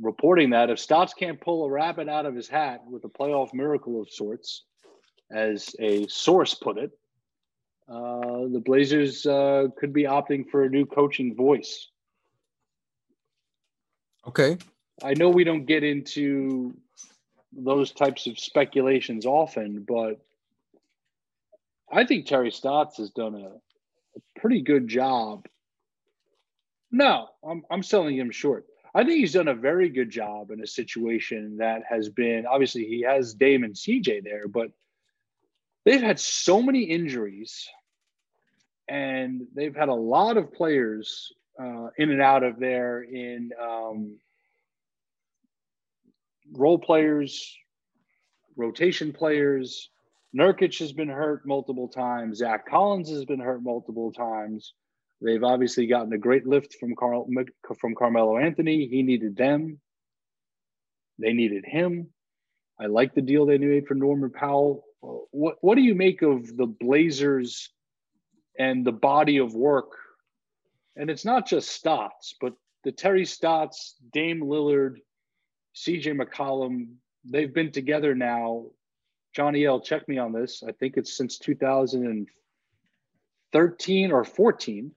reporting 0.00 0.50
that 0.50 0.70
if 0.70 0.78
Stotts 0.78 1.14
can't 1.14 1.40
pull 1.40 1.64
a 1.64 1.70
rabbit 1.70 2.08
out 2.08 2.26
of 2.26 2.34
his 2.34 2.48
hat 2.48 2.80
with 2.86 3.04
a 3.04 3.08
playoff 3.08 3.54
miracle 3.54 4.00
of 4.00 4.10
sorts, 4.10 4.64
as 5.30 5.74
a 5.78 6.06
source 6.08 6.54
put 6.54 6.78
it, 6.78 6.90
uh, 7.88 8.48
the 8.52 8.62
Blazers 8.64 9.26
uh, 9.26 9.68
could 9.78 9.92
be 9.92 10.04
opting 10.04 10.48
for 10.48 10.64
a 10.64 10.68
new 10.68 10.86
coaching 10.86 11.34
voice. 11.34 11.88
Okay. 14.26 14.58
I 15.02 15.14
know 15.14 15.28
we 15.28 15.44
don't 15.44 15.66
get 15.66 15.84
into 15.84 16.76
those 17.52 17.92
types 17.92 18.26
of 18.26 18.38
speculations 18.38 19.24
often, 19.24 19.84
but 19.86 20.20
I 21.90 22.04
think 22.04 22.26
Terry 22.26 22.50
Stotts 22.50 22.96
has 22.96 23.10
done 23.10 23.34
a, 23.34 23.48
a 23.48 24.40
pretty 24.40 24.62
good 24.62 24.88
job. 24.88 25.46
No, 26.90 27.28
I'm, 27.48 27.62
I'm 27.70 27.82
selling 27.82 28.16
him 28.16 28.30
short. 28.30 28.66
I 28.94 29.04
think 29.04 29.18
he's 29.18 29.34
done 29.34 29.48
a 29.48 29.54
very 29.54 29.90
good 29.90 30.10
job 30.10 30.50
in 30.50 30.62
a 30.62 30.66
situation 30.66 31.58
that 31.58 31.82
has 31.88 32.08
been 32.08 32.46
obviously 32.46 32.84
he 32.84 33.02
has 33.02 33.34
Dame 33.34 33.62
and 33.62 33.74
CJ 33.74 34.24
there, 34.24 34.48
but 34.48 34.70
they've 35.86 36.02
had 36.02 36.20
so 36.20 36.60
many 36.60 36.82
injuries 36.82 37.66
and 38.88 39.46
they've 39.54 39.74
had 39.74 39.88
a 39.88 39.94
lot 39.94 40.36
of 40.36 40.52
players 40.52 41.32
uh, 41.58 41.88
in 41.96 42.10
and 42.10 42.20
out 42.20 42.42
of 42.42 42.58
there 42.58 43.02
in 43.02 43.50
um, 43.60 44.18
role 46.52 46.78
players, 46.78 47.56
rotation 48.56 49.12
players. 49.12 49.88
Nurkic 50.36 50.78
has 50.80 50.92
been 50.92 51.08
hurt 51.08 51.46
multiple 51.46 51.88
times. 51.88 52.38
Zach 52.38 52.68
Collins 52.68 53.08
has 53.08 53.24
been 53.24 53.40
hurt 53.40 53.62
multiple 53.62 54.12
times. 54.12 54.74
They've 55.22 55.42
obviously 55.42 55.86
gotten 55.86 56.12
a 56.12 56.18
great 56.18 56.46
lift 56.46 56.74
from 56.78 56.94
Carl 56.94 57.26
from 57.80 57.94
Carmelo 57.94 58.36
Anthony. 58.36 58.86
He 58.86 59.02
needed 59.02 59.36
them. 59.36 59.80
They 61.18 61.32
needed 61.32 61.64
him. 61.64 62.08
I 62.78 62.86
like 62.86 63.14
the 63.14 63.22
deal 63.22 63.46
they 63.46 63.56
made 63.56 63.86
for 63.86 63.94
Norman 63.94 64.30
Powell. 64.30 64.84
What 65.30 65.56
what 65.60 65.76
do 65.76 65.82
you 65.82 65.94
make 65.94 66.22
of 66.22 66.56
the 66.56 66.66
Blazers 66.66 67.70
and 68.58 68.84
the 68.84 68.90
body 68.92 69.38
of 69.38 69.54
work? 69.54 69.92
And 70.96 71.08
it's 71.10 71.24
not 71.24 71.46
just 71.46 71.70
Stotts, 71.70 72.34
but 72.40 72.54
the 72.84 72.92
Terry 72.92 73.26
Stotts, 73.26 73.96
Dame 74.12 74.40
Lillard, 74.40 74.98
CJ 75.74 76.18
McCollum, 76.18 76.94
they've 77.24 77.52
been 77.52 77.72
together 77.72 78.14
now. 78.14 78.66
Johnny 79.34 79.66
L, 79.66 79.80
check 79.80 80.08
me 80.08 80.18
on 80.18 80.32
this. 80.32 80.62
I 80.66 80.72
think 80.72 80.96
it's 80.96 81.14
since 81.16 81.38
2013 81.38 84.12
or 84.12 84.24
14. 84.24 84.90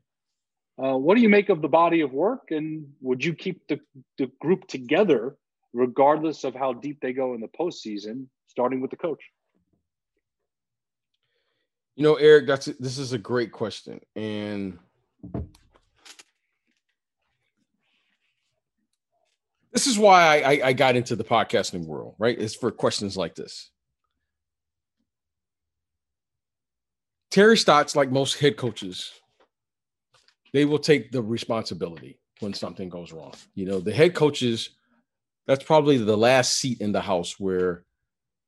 Uh, 0.81 0.97
what 0.97 1.15
do 1.15 1.21
you 1.21 1.27
make 1.27 1.49
of 1.49 1.61
the 1.61 1.67
body 1.67 1.99
of 1.99 2.13
work? 2.13 2.51
And 2.51 2.87
would 3.01 3.25
you 3.25 3.33
keep 3.33 3.67
the, 3.67 3.81
the 4.17 4.31
group 4.39 4.65
together 4.67 5.35
regardless 5.73 6.45
of 6.45 6.55
how 6.55 6.71
deep 6.71 7.01
they 7.01 7.11
go 7.11 7.33
in 7.33 7.41
the 7.41 7.49
postseason, 7.49 8.27
starting 8.47 8.79
with 8.79 8.91
the 8.91 8.97
coach? 8.97 9.19
You 11.99 12.03
know, 12.03 12.15
Eric, 12.15 12.47
that's 12.47 12.67
this 12.79 12.97
is 12.97 13.11
a 13.11 13.17
great 13.17 13.51
question, 13.51 13.99
and 14.15 14.79
this 19.73 19.85
is 19.85 19.99
why 19.99 20.39
I, 20.39 20.67
I 20.67 20.71
got 20.71 20.95
into 20.95 21.17
the 21.17 21.25
podcasting 21.25 21.85
world. 21.85 22.15
Right, 22.17 22.39
it's 22.39 22.55
for 22.55 22.71
questions 22.71 23.17
like 23.17 23.35
this. 23.35 23.69
Terry 27.31 27.57
Stotts, 27.57 27.97
like 27.97 28.09
most 28.09 28.39
head 28.39 28.55
coaches, 28.55 29.11
they 30.53 30.63
will 30.63 30.79
take 30.79 31.11
the 31.11 31.21
responsibility 31.21 32.17
when 32.39 32.53
something 32.53 32.87
goes 32.87 33.11
wrong. 33.11 33.33
You 33.55 33.65
know, 33.65 33.81
the 33.81 33.91
head 33.91 34.15
coaches, 34.15 34.69
that's 35.47 35.65
probably 35.65 35.97
the 35.97 36.17
last 36.17 36.55
seat 36.59 36.79
in 36.79 36.93
the 36.93 37.01
house 37.01 37.37
where 37.41 37.83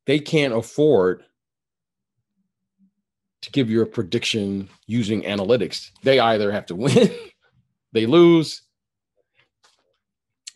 they 0.06 0.20
can't 0.20 0.54
afford 0.54 1.26
to 3.42 3.52
give 3.52 3.70
you 3.70 3.82
a 3.82 3.86
prediction 3.86 4.70
using 4.88 5.24
analytics. 5.24 5.90
They 6.04 6.20
either 6.20 6.52
have 6.52 6.68
to 6.68 6.76
win, 6.76 7.10
they 7.92 8.06
lose, 8.06 8.62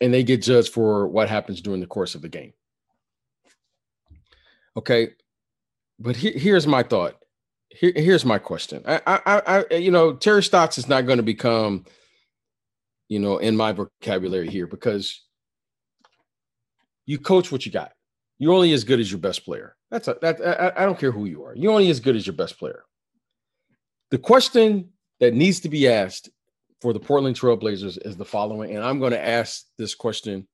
and 0.00 0.12
they 0.12 0.22
get 0.22 0.42
judged 0.42 0.72
for 0.72 1.08
what 1.08 1.28
happens 1.28 1.60
during 1.60 1.80
the 1.80 1.86
course 1.86 2.14
of 2.14 2.22
the 2.22 2.28
game. 2.28 2.52
Okay. 4.76 5.10
But 5.98 6.16
he, 6.16 6.32
here's 6.32 6.66
my 6.66 6.82
thought. 6.82 7.16
Here, 7.70 7.92
here's 7.94 8.24
my 8.24 8.38
question. 8.38 8.82
I, 8.86 9.00
I, 9.06 9.64
I, 9.70 9.74
you 9.74 9.90
know, 9.90 10.14
Terry 10.14 10.42
Stotts 10.42 10.78
is 10.78 10.88
not 10.88 11.06
going 11.06 11.16
to 11.16 11.22
become, 11.22 11.84
you 13.08 13.18
know, 13.18 13.38
in 13.38 13.56
my 13.56 13.72
vocabulary 13.72 14.48
here 14.48 14.66
because 14.66 15.22
you 17.06 17.18
coach 17.18 17.50
what 17.50 17.66
you 17.66 17.72
got. 17.72 17.92
You're 18.38 18.52
only 18.52 18.72
as 18.72 18.84
good 18.84 19.00
as 19.00 19.10
your 19.10 19.20
best 19.20 19.44
player. 19.44 19.75
That's 19.90 20.08
a 20.08 20.16
that 20.22 20.40
I, 20.40 20.82
I 20.82 20.84
don't 20.84 20.98
care 20.98 21.12
who 21.12 21.26
you 21.26 21.44
are. 21.44 21.54
You're 21.54 21.72
only 21.72 21.90
as 21.90 22.00
good 22.00 22.16
as 22.16 22.26
your 22.26 22.34
best 22.34 22.58
player. 22.58 22.84
The 24.10 24.18
question 24.18 24.90
that 25.20 25.34
needs 25.34 25.60
to 25.60 25.68
be 25.68 25.88
asked 25.88 26.30
for 26.80 26.92
the 26.92 27.00
Portland 27.00 27.36
Trailblazers 27.36 27.98
is 28.06 28.16
the 28.16 28.24
following, 28.24 28.74
and 28.74 28.84
I'm 28.84 28.98
going 28.98 29.12
to 29.12 29.26
ask 29.26 29.64
this 29.78 29.94
question, 29.94 30.46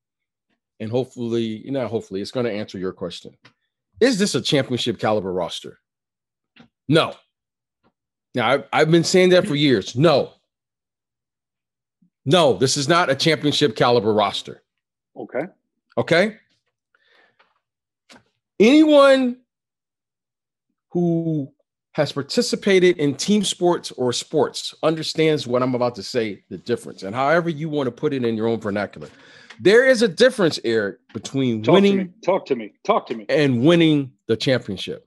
and 0.81 0.91
hopefully, 0.91 1.65
not 1.67 1.91
hopefully, 1.91 2.21
it's 2.21 2.31
going 2.31 2.47
to 2.47 2.53
answer 2.53 2.79
your 2.79 2.93
question. 2.93 3.37
Is 4.01 4.19
this 4.19 4.35
a 4.35 4.41
championship 4.41 4.99
caliber 4.99 5.33
roster? 5.33 5.79
No. 6.89 7.15
Now, 8.35 8.49
I've, 8.49 8.65
I've 8.73 8.91
been 8.91 9.05
saying 9.05 9.31
that 9.31 9.47
for 9.47 9.55
years. 9.55 9.97
No. 9.97 10.33
No, 12.25 12.55
this 12.55 12.77
is 12.77 12.89
not 12.89 13.11
a 13.11 13.15
championship 13.15 13.77
caliber 13.77 14.13
roster. 14.13 14.63
Okay. 15.17 15.47
Okay 15.99 16.39
anyone 18.63 19.39
who 20.91 21.53
has 21.95 22.13
participated 22.13 22.97
in 22.99 23.15
team 23.15 23.45
sports 23.45 23.91
or 23.93 24.13
sports 24.13 24.75
understands 24.83 25.47
what 25.47 25.63
I'm 25.63 25.75
about 25.75 25.95
to 25.97 26.03
say, 26.03 26.43
the 26.49 26.59
difference, 26.59 27.03
and 27.03 27.15
however 27.15 27.51
you 27.51 27.69
want 27.69 27.87
to 27.89 27.91
put 27.91 28.15
it 28.15 28.25
in 28.25 28.37
your 28.37 28.47
own 28.47 28.61
vernacular. 28.61 29.09
There 29.61 29.87
is 29.87 30.01
a 30.01 30.09
difference, 30.09 30.59
Eric, 30.65 30.99
between 31.13 31.63
Talk 31.63 31.75
winning. 31.75 31.99
To 31.99 32.13
Talk 32.25 32.47
to 32.47 32.57
me. 32.57 32.73
Talk 32.85 33.07
to 33.09 33.15
me. 33.15 33.27
And 33.29 33.63
winning 33.63 34.13
the 34.27 34.37
championship. 34.37 35.07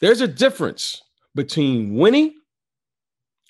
There's 0.00 0.22
a 0.22 0.28
difference 0.28 1.02
between 1.34 1.96
winning 1.96 2.34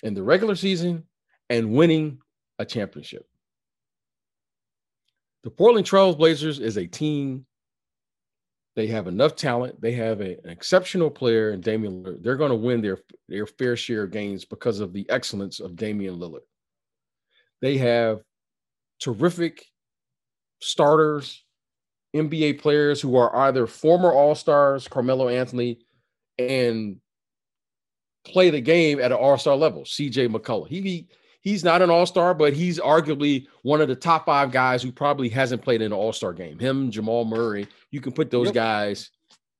in 0.03 0.13
the 0.13 0.23
regular 0.23 0.55
season 0.55 1.03
and 1.49 1.71
winning 1.71 2.19
a 2.57 2.65
championship. 2.65 3.25
The 5.43 5.49
Portland 5.49 5.85
Trail 5.85 6.13
Blazers 6.13 6.59
is 6.59 6.77
a 6.77 6.85
team 6.85 7.45
they 8.79 8.87
have 8.87 9.07
enough 9.07 9.35
talent. 9.35 9.81
They 9.81 9.91
have 9.91 10.21
a, 10.21 10.37
an 10.41 10.49
exceptional 10.49 11.09
player 11.09 11.51
in 11.51 11.59
Damian 11.59 12.01
Lillard. 12.01 12.23
They're 12.23 12.37
going 12.37 12.51
to 12.51 12.55
win 12.55 12.81
their, 12.81 12.99
their 13.27 13.45
fair 13.45 13.75
share 13.75 14.03
of 14.03 14.11
games 14.11 14.45
because 14.45 14.79
of 14.79 14.93
the 14.93 15.05
excellence 15.09 15.59
of 15.59 15.75
Damian 15.75 16.17
Lillard. 16.17 16.45
They 17.61 17.77
have 17.79 18.21
terrific 19.01 19.65
starters, 20.61 21.43
NBA 22.15 22.61
players 22.61 23.01
who 23.01 23.17
are 23.17 23.35
either 23.35 23.67
former 23.67 24.13
All 24.13 24.33
Stars, 24.33 24.87
Carmelo 24.87 25.27
Anthony, 25.27 25.79
and 26.37 27.01
play 28.25 28.49
the 28.49 28.61
game 28.61 29.01
at 29.01 29.11
an 29.11 29.17
All 29.17 29.37
Star 29.37 29.57
level. 29.57 29.83
CJ 29.83 30.33
McCollum. 30.33 30.69
He 30.69 31.09
he's 31.49 31.63
not 31.63 31.81
an 31.81 31.89
all-star, 31.89 32.33
but 32.33 32.53
he's 32.53 32.79
arguably 32.79 33.47
one 33.63 33.81
of 33.81 33.87
the 33.87 33.95
top 33.95 34.25
five 34.25 34.51
guys 34.51 34.83
who 34.83 34.91
probably 34.91 35.29
hasn't 35.29 35.61
played 35.61 35.81
in 35.81 35.87
an 35.87 35.97
all-star 35.97 36.33
game. 36.33 36.59
Him, 36.59 36.91
Jamal 36.91 37.25
Murray, 37.25 37.67
you 37.89 38.01
can 38.01 38.11
put 38.11 38.29
those 38.29 38.47
yep. 38.47 38.53
guys 38.53 39.09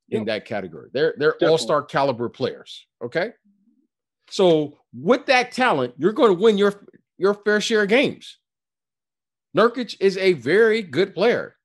in 0.10 0.19
yep. 0.19 0.28
that 0.28 0.45
category. 0.45 0.89
They're 0.93 1.15
they're 1.17 1.32
Definitely. 1.32 1.47
all-star 1.47 1.84
caliber 1.84 2.30
players. 2.30 2.86
Okay. 3.04 3.32
So 4.30 4.78
with 4.93 5.25
that 5.25 5.52
talent, 5.52 5.95
you're 5.97 6.13
going 6.13 6.36
to 6.36 6.39
win 6.39 6.58
your 6.58 6.86
your 7.17 7.34
fair 7.34 7.60
share 7.60 7.84
of 7.84 7.89
games. 7.89 8.38
Nurkic 9.58 9.95
is 9.99 10.15
a 10.17 10.34
very 10.34 10.84
good 10.84 11.15
player. 11.15 11.56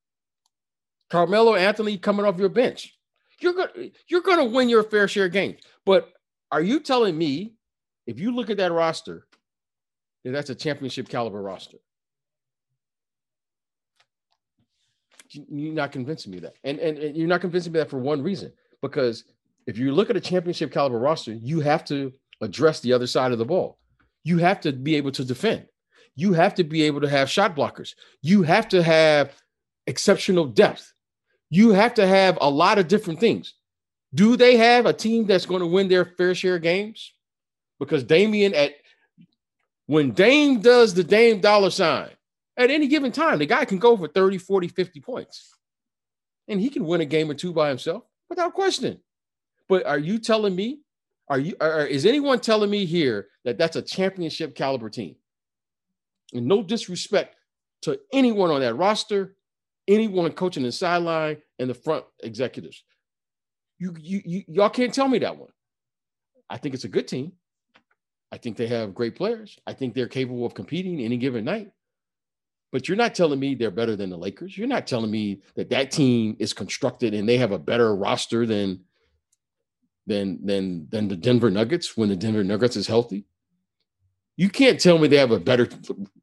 Carmelo 1.10 1.54
Anthony 1.54 1.98
coming 1.98 2.24
off 2.24 2.38
your 2.38 2.48
bench. 2.48 2.94
you're 3.40 3.52
gonna 3.52 3.90
you're 4.08 4.22
gonna 4.22 4.46
win 4.46 4.70
your 4.70 4.82
fair 4.82 5.06
share 5.06 5.26
of 5.26 5.32
games. 5.32 5.60
But 5.84 6.10
are 6.50 6.62
you 6.62 6.80
telling 6.80 7.16
me 7.16 7.54
if 8.06 8.18
you 8.18 8.34
look 8.34 8.48
at 8.48 8.56
that 8.56 8.72
roster, 8.72 9.26
that's 10.32 10.50
a 10.50 10.54
championship 10.54 11.08
caliber 11.08 11.42
roster? 11.42 11.78
You're 15.30 15.74
not 15.74 15.90
convincing 15.90 16.30
me 16.30 16.38
that, 16.40 16.54
and, 16.62 16.78
and 16.78 16.96
and 16.96 17.16
you're 17.16 17.26
not 17.26 17.40
convincing 17.40 17.72
me 17.72 17.80
that 17.80 17.90
for 17.90 17.98
one 17.98 18.22
reason 18.22 18.52
because 18.80 19.24
if 19.66 19.78
you 19.78 19.92
look 19.92 20.10
at 20.10 20.16
a 20.16 20.20
championship 20.20 20.70
caliber 20.70 20.98
roster, 20.98 21.32
you 21.32 21.60
have 21.60 21.84
to 21.87 22.12
address 22.40 22.80
the 22.80 22.92
other 22.92 23.06
side 23.06 23.32
of 23.32 23.38
the 23.38 23.44
ball. 23.44 23.78
You 24.22 24.38
have 24.38 24.60
to 24.60 24.72
be 24.72 24.94
able 24.96 25.10
to 25.12 25.24
defend. 25.24 25.66
You 26.16 26.32
have 26.34 26.54
to 26.56 26.64
be 26.64 26.82
able 26.82 27.00
to 27.00 27.08
have 27.08 27.30
shot 27.30 27.56
blockers. 27.56 27.94
You 28.22 28.42
have 28.42 28.68
to 28.68 28.82
have 28.82 29.32
exceptional 29.87 30.46
depth. 30.46 30.92
You 31.50 31.70
have 31.70 31.94
to 31.94 32.06
have 32.06 32.38
a 32.40 32.48
lot 32.48 32.78
of 32.78 32.88
different 32.88 33.20
things. 33.20 33.54
Do 34.14 34.37
they 34.37 34.56
have 34.56 34.87
a 34.87 34.92
team 34.92 35.26
that's 35.26 35.46
going 35.46 35.60
to 35.60 35.66
win 35.66 35.88
their 35.88 36.04
fair 36.04 36.34
share 36.34 36.56
of 36.56 36.62
games? 36.62 37.12
Because 37.80 38.04
Damian 38.04 38.54
at 38.54 38.74
when 39.86 40.12
Dame 40.12 40.60
does 40.60 40.94
the 40.94 41.04
Dame 41.04 41.40
dollar 41.40 41.70
sign, 41.70 42.10
at 42.56 42.70
any 42.70 42.86
given 42.86 43.12
time, 43.12 43.38
the 43.38 43.46
guy 43.46 43.64
can 43.64 43.78
go 43.78 43.96
for 43.96 44.08
30, 44.08 44.38
40, 44.38 44.68
50 44.68 45.00
points. 45.00 45.54
And 46.48 46.60
he 46.60 46.70
can 46.70 46.84
win 46.84 47.00
a 47.00 47.06
game 47.06 47.30
or 47.30 47.34
two 47.34 47.52
by 47.52 47.68
himself 47.68 48.04
without 48.28 48.54
question. 48.54 49.00
But 49.68 49.86
are 49.86 49.98
you 49.98 50.18
telling 50.18 50.54
me, 50.54 50.80
are 51.28 51.38
you, 51.38 51.56
are, 51.60 51.86
is 51.86 52.06
anyone 52.06 52.40
telling 52.40 52.70
me 52.70 52.84
here 52.84 53.28
that 53.44 53.58
that's 53.58 53.76
a 53.76 53.82
championship 53.82 54.54
caliber 54.54 54.90
team? 54.90 55.16
And 56.32 56.46
no 56.46 56.62
disrespect 56.62 57.36
to 57.82 57.98
anyone 58.12 58.50
on 58.50 58.60
that 58.60 58.74
roster, 58.74 59.36
anyone 59.88 60.32
coaching 60.32 60.62
the 60.62 60.72
sideline 60.72 61.38
and 61.58 61.68
the 61.68 61.74
front 61.74 62.04
executives. 62.22 62.84
You, 63.78 63.94
you, 63.98 64.22
you, 64.24 64.42
y'all 64.48 64.70
can't 64.70 64.94
tell 64.94 65.08
me 65.08 65.18
that 65.20 65.36
one. 65.36 65.50
I 66.48 66.58
think 66.58 66.74
it's 66.74 66.84
a 66.84 66.88
good 66.88 67.08
team. 67.08 67.32
I 68.32 68.38
think 68.38 68.56
they 68.56 68.66
have 68.66 68.94
great 68.94 69.14
players. 69.14 69.58
I 69.66 69.72
think 69.74 69.94
they're 69.94 70.08
capable 70.08 70.44
of 70.44 70.54
competing 70.54 71.00
any 71.00 71.16
given 71.16 71.44
night. 71.44 71.70
But 72.72 72.88
you're 72.88 72.96
not 72.96 73.14
telling 73.14 73.38
me 73.38 73.54
they're 73.54 73.70
better 73.70 73.94
than 73.94 74.10
the 74.10 74.16
Lakers. 74.16 74.58
You're 74.58 74.66
not 74.66 74.88
telling 74.88 75.10
me 75.10 75.42
that 75.54 75.70
that 75.70 75.92
team 75.92 76.34
is 76.40 76.52
constructed 76.52 77.14
and 77.14 77.28
they 77.28 77.38
have 77.38 77.52
a 77.52 77.58
better 77.58 77.94
roster 77.94 78.46
than 78.46 78.80
than 80.08 80.44
than 80.44 80.88
than 80.90 81.06
the 81.06 81.16
Denver 81.16 81.50
Nuggets 81.50 81.96
when 81.96 82.08
the 82.08 82.16
Denver 82.16 82.42
Nuggets 82.42 82.74
is 82.74 82.88
healthy. 82.88 83.26
You 84.37 84.48
can't 84.48 84.80
tell 84.80 84.98
me 84.98 85.06
they 85.06 85.18
have 85.18 85.30
a 85.30 85.38
better 85.38 85.68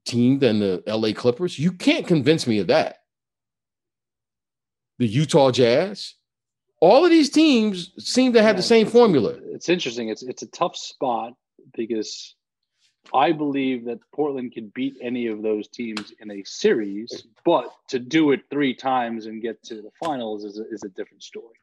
team 0.06 0.40
than 0.40 0.60
the 0.60 0.84
LA 0.86 1.14
Clippers. 1.14 1.58
You 1.58 1.72
can't 1.72 2.06
convince 2.06 2.46
me 2.46 2.60
of 2.60 2.68
that. 2.68 2.98
The 5.00 5.08
Utah 5.08 5.52
Jazz, 5.52 6.16
all 6.82 7.06
of 7.06 7.12
these 7.12 7.30
teams 7.30 7.94
seem 7.98 8.34
to 8.34 8.44
have 8.44 8.58
the 8.58 8.62
same 8.62 8.88
formula. 8.88 9.38
It's 9.54 9.70
interesting. 9.70 10.10
It's 10.10 10.24
it's 10.24 10.44
a 10.44 10.48
tough 10.48 10.76
spot 10.76 11.34
because 11.76 12.36
I 13.14 13.32
believe 13.32 13.86
that 13.86 14.00
Portland 14.14 14.54
can 14.54 14.72
beat 14.74 14.96
any 15.02 15.28
of 15.28 15.42
those 15.42 15.68
teams 15.68 16.14
in 16.20 16.32
a 16.32 16.44
series, 16.44 17.28
but 17.46 17.74
to 17.90 18.00
do 18.00 18.32
it 18.32 18.42
three 18.50 18.74
times 18.74 19.26
and 19.26 19.42
get 19.42 19.62
to 19.64 19.76
the 19.76 19.92
finals 20.04 20.44
is 20.44 20.60
a, 20.60 20.68
is 20.70 20.84
a 20.84 20.90
different 20.90 21.24
story. 21.24 21.56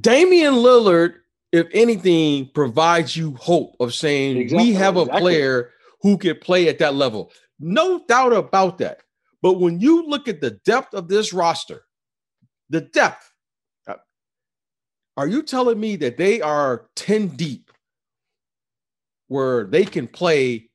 Damian 0.00 0.54
Lillard, 0.54 1.16
if 1.52 1.66
anything, 1.72 2.50
provides 2.54 3.16
you 3.16 3.34
hope 3.34 3.76
of 3.78 3.94
saying 3.94 4.38
exactly, 4.38 4.68
we 4.68 4.74
have 4.74 4.96
a 4.96 5.02
exactly. 5.02 5.20
player 5.20 5.70
who 6.00 6.16
can 6.18 6.38
play 6.38 6.68
at 6.68 6.78
that 6.78 6.94
level. 6.94 7.30
No 7.60 8.04
doubt 8.06 8.32
about 8.32 8.78
that. 8.78 9.00
But 9.42 9.60
when 9.60 9.78
you 9.78 10.06
look 10.06 10.26
at 10.26 10.40
the 10.40 10.52
depth 10.64 10.94
of 10.94 11.08
this 11.08 11.32
roster, 11.32 11.84
the 12.70 12.80
depth, 12.80 13.30
uh, 13.86 13.96
are 15.16 15.26
you 15.26 15.42
telling 15.42 15.78
me 15.78 15.96
that 15.96 16.16
they 16.16 16.40
are 16.40 16.88
10 16.96 17.28
deep 17.28 17.63
where 19.28 19.64
they 19.64 19.84
can 19.84 20.06
play 20.06 20.70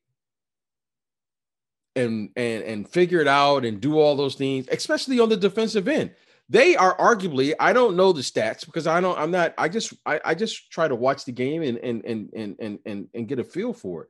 and 1.95 2.29
and 2.35 2.63
and 2.63 2.89
figure 2.89 3.19
it 3.19 3.27
out 3.27 3.65
and 3.65 3.81
do 3.81 3.99
all 3.99 4.15
those 4.15 4.35
things, 4.35 4.67
especially 4.71 5.19
on 5.19 5.29
the 5.29 5.37
defensive 5.37 5.87
end. 5.87 6.11
They 6.51 6.75
are 6.75 6.97
arguably, 6.97 7.53
I 7.59 7.73
don't 7.73 7.95
know 7.95 8.11
the 8.11 8.21
stats 8.21 8.65
because 8.65 8.87
I 8.87 8.99
don't, 9.01 9.19
I'm 9.19 9.29
not, 9.29 9.53
I 9.55 9.69
just 9.69 9.93
I, 10.05 10.19
I 10.25 10.33
just 10.33 10.71
try 10.71 10.87
to 10.87 10.95
watch 10.95 11.25
the 11.25 11.31
game 11.31 11.61
and 11.61 11.77
and 11.77 12.03
and 12.05 12.29
and 12.35 12.55
and 12.59 12.79
and, 12.85 13.07
and 13.13 13.27
get 13.27 13.39
a 13.39 13.43
feel 13.43 13.71
for 13.71 14.03
it. 14.03 14.09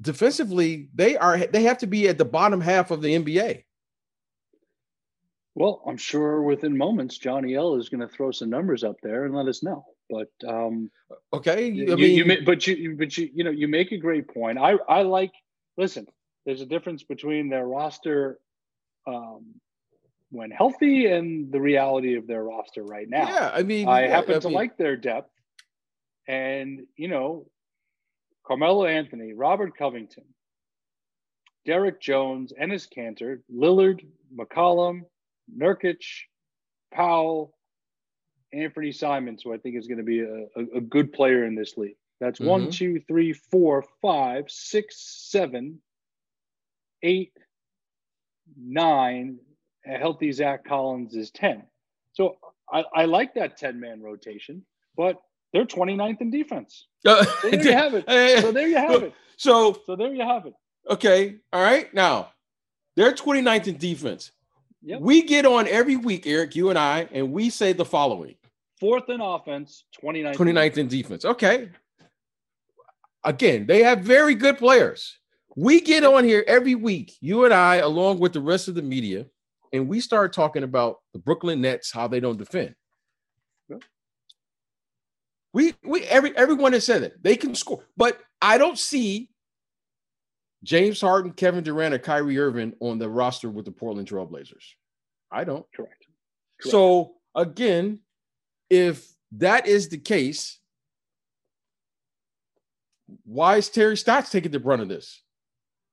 Defensively, 0.00 0.90
they 0.94 1.16
are 1.16 1.38
they 1.38 1.64
have 1.64 1.78
to 1.78 1.88
be 1.88 2.08
at 2.08 2.18
the 2.18 2.24
bottom 2.24 2.60
half 2.60 2.92
of 2.92 3.02
the 3.02 3.14
NBA. 3.14 3.64
Well, 5.56 5.82
I'm 5.86 5.96
sure 5.96 6.42
within 6.42 6.76
moments 6.76 7.18
Johnny 7.18 7.54
L 7.54 7.76
is 7.76 7.88
going 7.88 8.00
to 8.00 8.08
throw 8.08 8.32
some 8.32 8.50
numbers 8.50 8.82
up 8.82 8.96
there 9.02 9.24
and 9.24 9.34
let 9.34 9.46
us 9.46 9.62
know. 9.62 9.84
But 10.14 10.48
um, 10.48 10.90
okay, 11.32 11.52
I 11.52 11.58
you, 11.58 11.96
mean, 11.96 12.16
you, 12.16 12.44
but 12.44 12.66
you, 12.66 12.96
but 12.96 13.16
you, 13.16 13.30
you 13.34 13.44
know, 13.44 13.50
you 13.50 13.66
make 13.68 13.90
a 13.92 13.98
great 13.98 14.32
point. 14.32 14.58
I, 14.58 14.74
I 14.88 15.02
like. 15.02 15.32
Listen, 15.76 16.06
there's 16.46 16.60
a 16.60 16.66
difference 16.66 17.02
between 17.02 17.48
their 17.48 17.66
roster 17.66 18.38
um, 19.06 19.54
when 20.30 20.50
healthy 20.50 21.06
and 21.06 21.50
the 21.50 21.60
reality 21.60 22.16
of 22.16 22.26
their 22.26 22.44
roster 22.44 22.84
right 22.84 23.08
now. 23.08 23.26
Yeah, 23.28 23.50
I 23.52 23.62
mean, 23.62 23.88
I 23.88 24.06
happen 24.06 24.36
I 24.36 24.38
to 24.38 24.48
mean, 24.48 24.54
like 24.54 24.76
their 24.76 24.96
depth, 24.96 25.32
and 26.28 26.86
you 26.96 27.08
know, 27.08 27.46
Carmelo 28.46 28.84
Anthony, 28.86 29.32
Robert 29.32 29.76
Covington, 29.76 30.24
Derrick 31.66 32.00
Jones, 32.00 32.52
Enes 32.60 32.86
Kanter, 32.88 33.40
Lillard, 33.52 34.06
McCollum, 34.36 35.02
Nurkic, 35.52 36.04
Powell, 36.92 37.52
Anthony 38.54 38.92
Simons, 38.92 39.42
who 39.42 39.52
I 39.52 39.58
think 39.58 39.76
is 39.76 39.86
going 39.86 39.98
to 39.98 40.04
be 40.04 40.20
a, 40.20 40.46
a, 40.56 40.78
a 40.78 40.80
good 40.80 41.12
player 41.12 41.44
in 41.44 41.54
this 41.54 41.76
league. 41.76 41.96
That's 42.20 42.38
mm-hmm. 42.38 42.48
one, 42.48 42.70
two, 42.70 43.00
three, 43.06 43.32
four, 43.32 43.84
five, 44.00 44.44
six, 44.48 44.96
seven, 45.30 45.80
eight, 47.02 47.32
nine. 48.56 49.38
A 49.86 49.98
healthy 49.98 50.32
Zach 50.32 50.64
Collins 50.64 51.14
is 51.14 51.30
10. 51.32 51.62
So 52.12 52.36
I, 52.72 52.84
I 52.94 53.04
like 53.04 53.34
that 53.34 53.58
10 53.58 53.78
man 53.78 54.00
rotation, 54.00 54.64
but 54.96 55.20
they're 55.52 55.66
29th 55.66 56.22
in 56.22 56.30
defense. 56.30 56.86
Uh, 57.04 57.24
so 57.24 57.50
there 57.50 57.62
you 57.62 57.72
have 57.76 57.94
it. 57.94 58.04
So 58.40 58.52
there 58.52 58.68
you 58.68 58.76
have 58.76 59.02
it. 59.02 59.12
So, 59.36 59.78
so 59.84 59.94
there 59.94 60.14
you 60.14 60.22
have 60.22 60.46
it. 60.46 60.54
Okay. 60.88 61.36
All 61.52 61.62
right. 61.62 61.92
Now, 61.92 62.30
they're 62.96 63.12
29th 63.12 63.66
in 63.66 63.76
defense. 63.76 64.30
Yep. 64.82 65.00
We 65.00 65.22
get 65.22 65.44
on 65.44 65.66
every 65.68 65.96
week, 65.96 66.26
Eric, 66.26 66.56
you 66.56 66.70
and 66.70 66.78
I, 66.78 67.08
and 67.12 67.32
we 67.32 67.50
say 67.50 67.72
the 67.72 67.84
following 67.84 68.36
fourth 68.78 69.08
in 69.08 69.20
offense, 69.20 69.84
29th, 70.02 70.36
29th 70.36 70.78
in 70.78 70.88
defense. 70.88 71.24
Okay. 71.24 71.70
Again, 73.24 73.66
they 73.66 73.82
have 73.82 74.00
very 74.00 74.34
good 74.34 74.58
players. 74.58 75.18
We 75.56 75.80
get 75.80 76.04
on 76.04 76.24
here 76.24 76.44
every 76.46 76.74
week, 76.74 77.16
you 77.20 77.44
and 77.44 77.54
I, 77.54 77.76
along 77.76 78.18
with 78.18 78.32
the 78.32 78.40
rest 78.40 78.68
of 78.68 78.74
the 78.74 78.82
media, 78.82 79.26
and 79.72 79.88
we 79.88 80.00
start 80.00 80.32
talking 80.32 80.62
about 80.62 80.98
the 81.12 81.18
Brooklyn 81.18 81.60
Nets, 81.60 81.92
how 81.92 82.08
they 82.08 82.20
don't 82.20 82.38
defend. 82.38 82.74
We 85.54 85.72
we 85.84 86.02
every 86.06 86.36
everyone 86.36 86.72
has 86.72 86.84
said 86.84 87.04
it. 87.04 87.22
They 87.22 87.36
can 87.36 87.54
score, 87.54 87.84
but 87.96 88.18
I 88.42 88.58
don't 88.58 88.76
see 88.76 89.30
James 90.64 91.00
Harden, 91.00 91.30
Kevin 91.32 91.62
Durant, 91.62 91.94
or 91.94 92.00
Kyrie 92.00 92.40
Irving 92.40 92.74
on 92.80 92.98
the 92.98 93.08
roster 93.08 93.48
with 93.48 93.64
the 93.64 93.70
Portland 93.70 94.08
Trailblazers. 94.08 94.64
I 95.30 95.44
don't. 95.44 95.64
Correct. 95.72 96.06
Correct. 96.60 96.72
So 96.72 97.12
again, 97.36 98.00
if 98.74 99.08
that 99.32 99.66
is 99.66 99.88
the 99.88 99.98
case, 99.98 100.58
why 103.24 103.56
is 103.56 103.68
Terry 103.68 103.96
Stotts 103.96 104.30
taking 104.30 104.50
the 104.50 104.58
brunt 104.58 104.82
of 104.82 104.88
this? 104.88 105.22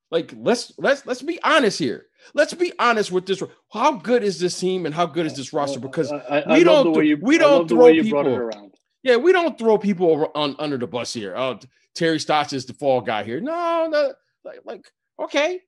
Like, 0.09 0.33
let's 0.35 0.73
let's 0.77 1.05
let's 1.05 1.21
be 1.21 1.39
honest 1.43 1.79
here. 1.79 2.07
Let's 2.33 2.53
be 2.53 2.73
honest 2.79 3.11
with 3.11 3.25
this. 3.25 3.41
How 3.71 3.93
good 3.93 4.23
is 4.23 4.39
this 4.39 4.59
team 4.59 4.85
and 4.85 4.93
how 4.93 5.05
good 5.05 5.25
is 5.25 5.35
this 5.35 5.53
roster? 5.53 5.79
Because 5.79 6.11
I, 6.11 6.41
I, 6.41 6.57
we, 6.57 6.63
don't, 6.63 7.05
you, 7.05 7.17
we 7.21 7.37
don't 7.37 7.67
throw 7.67 7.91
people. 7.91 8.27
Around. 8.27 8.73
Yeah, 9.03 9.15
we 9.15 9.31
don't 9.31 9.57
throw 9.57 9.77
people 9.77 10.31
on 10.35 10.55
under 10.59 10.77
the 10.77 10.87
bus 10.87 11.13
here. 11.13 11.35
Oh, 11.37 11.59
Terry 11.95 12.19
Stotts 12.19 12.53
is 12.53 12.65
the 12.65 12.73
fall 12.73 13.01
guy 13.01 13.23
here. 13.23 13.39
No, 13.39 13.87
no, 13.89 14.13
like, 14.43 14.59
like 14.65 14.85
okay, 15.19 15.61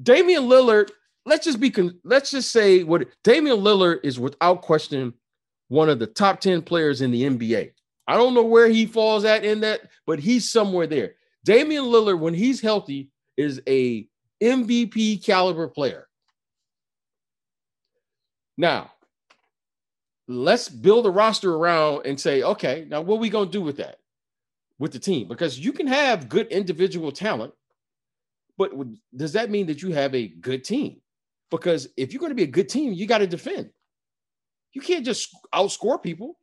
Damian 0.00 0.44
Lillard. 0.44 0.90
Let's 1.26 1.44
just 1.44 1.60
be. 1.60 1.72
Let's 2.04 2.30
just 2.30 2.52
say 2.52 2.84
what 2.84 3.08
Damian 3.24 3.58
Lillard 3.58 4.00
is 4.04 4.18
without 4.18 4.62
question 4.62 5.14
one 5.72 5.88
of 5.88 5.98
the 5.98 6.06
top 6.06 6.38
10 6.38 6.60
players 6.60 7.00
in 7.00 7.10
the 7.10 7.22
NBA. 7.22 7.72
I 8.06 8.16
don't 8.18 8.34
know 8.34 8.42
where 8.42 8.68
he 8.68 8.84
falls 8.84 9.24
at 9.24 9.42
in 9.42 9.60
that, 9.60 9.80
but 10.06 10.18
he's 10.18 10.50
somewhere 10.50 10.86
there. 10.86 11.14
Damian 11.46 11.84
Lillard, 11.84 12.18
when 12.18 12.34
he's 12.34 12.60
healthy, 12.60 13.08
is 13.38 13.62
a 13.66 14.06
MVP 14.42 15.24
caliber 15.24 15.68
player. 15.68 16.08
Now, 18.58 18.90
let's 20.28 20.68
build 20.68 21.06
a 21.06 21.10
roster 21.10 21.54
around 21.54 22.04
and 22.04 22.20
say, 22.20 22.42
okay, 22.42 22.84
now 22.86 23.00
what 23.00 23.16
are 23.16 23.20
we 23.20 23.30
going 23.30 23.48
to 23.48 23.58
do 23.58 23.62
with 23.62 23.78
that? 23.78 23.96
With 24.78 24.92
the 24.92 24.98
team? 24.98 25.26
Because 25.26 25.58
you 25.58 25.72
can 25.72 25.86
have 25.86 26.28
good 26.28 26.48
individual 26.48 27.12
talent, 27.12 27.54
but 28.58 28.72
does 29.16 29.32
that 29.32 29.48
mean 29.48 29.68
that 29.68 29.80
you 29.80 29.94
have 29.94 30.14
a 30.14 30.28
good 30.28 30.64
team? 30.64 31.00
Because 31.50 31.88
if 31.96 32.12
you're 32.12 32.20
going 32.20 32.30
to 32.30 32.36
be 32.36 32.42
a 32.42 32.46
good 32.46 32.68
team, 32.68 32.92
you 32.92 33.06
got 33.06 33.18
to 33.18 33.26
defend. 33.26 33.70
You 34.72 34.80
can't 34.80 35.04
just 35.04 35.28
outscore 35.54 36.02
people. 36.02 36.38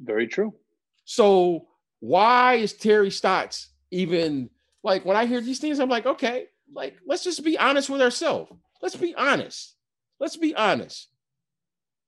Very 0.00 0.26
true. 0.26 0.54
So 1.04 1.68
why 2.00 2.54
is 2.54 2.72
Terry 2.72 3.10
Stotts 3.10 3.68
even 3.90 4.50
like 4.82 5.04
when 5.04 5.16
I 5.16 5.26
hear 5.26 5.40
these 5.40 5.60
things, 5.60 5.78
I'm 5.78 5.88
like, 5.88 6.06
okay, 6.06 6.46
like 6.74 6.96
let's 7.06 7.24
just 7.24 7.44
be 7.44 7.58
honest 7.58 7.88
with 7.88 8.02
ourselves. 8.02 8.50
Let's 8.80 8.96
be 8.96 9.14
honest. 9.14 9.76
Let's 10.18 10.36
be 10.36 10.54
honest. 10.54 11.08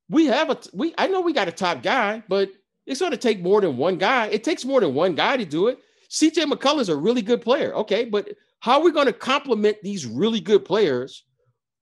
We 0.08 0.26
have 0.26 0.50
a 0.50 0.58
we 0.72 0.94
I 0.98 1.06
know 1.06 1.20
we 1.20 1.32
got 1.32 1.48
a 1.48 1.52
top 1.52 1.82
guy, 1.82 2.22
but 2.28 2.50
it's 2.86 3.00
going 3.00 3.12
to 3.12 3.18
take 3.18 3.40
more 3.40 3.60
than 3.60 3.76
one 3.76 3.96
guy. 3.96 4.26
It 4.26 4.44
takes 4.44 4.64
more 4.64 4.80
than 4.80 4.94
one 4.94 5.14
guy 5.14 5.36
to 5.36 5.44
do 5.44 5.68
it. 5.68 5.78
CJ 6.10 6.50
McCollum 6.50 6.80
is 6.80 6.88
a 6.88 6.96
really 6.96 7.22
good 7.22 7.40
player. 7.40 7.72
Okay, 7.74 8.04
but 8.04 8.28
how 8.60 8.78
are 8.78 8.84
we 8.84 8.92
going 8.92 9.06
to 9.06 9.12
complement 9.12 9.76
these 9.82 10.06
really 10.06 10.40
good 10.40 10.64
players 10.64 11.24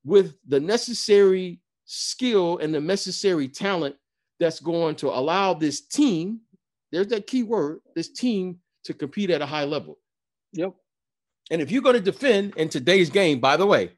with 0.05 0.37
the 0.47 0.61
necessary 0.61 1.61
skill 1.85 2.59
and 2.59 2.75
the 2.75 2.81
necessary 2.81 3.49
talent 3.49 3.97
that's 4.41 4.61
going 4.61 4.95
to 4.97 5.09
allow 5.09 5.55
this 5.55 5.81
team, 5.81 6.41
there's 6.91 7.09
that 7.09 7.27
key 7.27 7.43
word, 7.43 7.81
this 7.95 8.09
team 8.09 8.59
to 8.85 8.95
compete 8.95 9.31
at 9.31 9.43
a 9.43 9.47
high 9.47 9.65
level. 9.65 9.99
Yep. 10.53 10.75
And 11.51 11.61
if 11.63 11.71
you're 11.71 11.83
going 11.83 11.97
to 11.97 12.01
defend 12.01 12.55
in 12.57 12.69
today's 12.69 13.11
game, 13.11 13.41
by 13.41 13.57
the 13.57 13.67
way, 13.67 13.93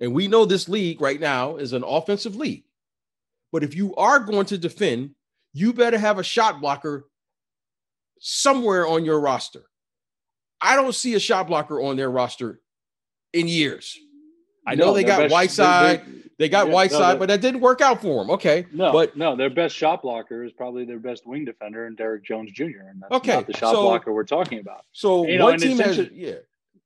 and 0.00 0.12
we 0.12 0.26
know 0.28 0.44
this 0.44 0.68
league 0.68 1.00
right 1.00 1.20
now 1.20 1.56
is 1.56 1.72
an 1.72 1.84
offensive 1.84 2.34
league, 2.36 2.64
but 3.52 3.62
if 3.62 3.74
you 3.74 3.94
are 3.96 4.18
going 4.18 4.46
to 4.46 4.58
defend, 4.58 5.10
you 5.52 5.72
better 5.72 5.98
have 5.98 6.18
a 6.18 6.22
shot 6.24 6.60
blocker 6.60 7.08
somewhere 8.18 8.86
on 8.86 9.04
your 9.04 9.20
roster. 9.20 9.62
I 10.60 10.76
don't 10.76 10.94
see 10.94 11.14
a 11.14 11.20
shot 11.20 11.46
blocker 11.48 11.80
on 11.80 11.96
their 11.96 12.10
roster 12.10 12.60
in 13.32 13.48
years. 13.48 13.96
I 14.66 14.74
know 14.76 14.86
No, 14.86 14.94
they 14.94 15.04
got 15.04 15.18
best- 15.20 15.32
Whiteside, 15.32 16.00
their- 16.06 16.14
they 16.31 16.31
got 16.48 16.66
yeah, 16.68 16.72
Whiteside, 16.74 17.14
no, 17.14 17.18
but 17.18 17.28
that 17.28 17.40
didn't 17.40 17.60
work 17.60 17.80
out 17.80 18.00
for 18.02 18.22
them. 18.22 18.30
Okay, 18.30 18.66
No, 18.72 18.92
but 18.92 19.16
no, 19.16 19.36
their 19.36 19.50
best 19.50 19.74
shot 19.76 20.02
blocker 20.02 20.44
is 20.44 20.52
probably 20.52 20.84
their 20.84 20.98
best 20.98 21.26
wing 21.26 21.44
defender 21.44 21.86
and 21.86 21.96
Derrick 21.96 22.24
Jones 22.24 22.50
Jr. 22.52 22.64
And 22.88 23.00
that's 23.02 23.12
Okay, 23.12 23.32
not 23.34 23.46
the 23.46 23.52
shot 23.56 23.74
so- 23.74 23.82
blocker 23.82 24.12
we're 24.12 24.24
talking 24.24 24.58
about. 24.60 24.84
so 24.92 25.26
You 25.26 25.38
know, 25.38 25.44
one 25.46 25.58
team 25.58 25.78
has, 25.78 25.98
yeah, 26.12 26.34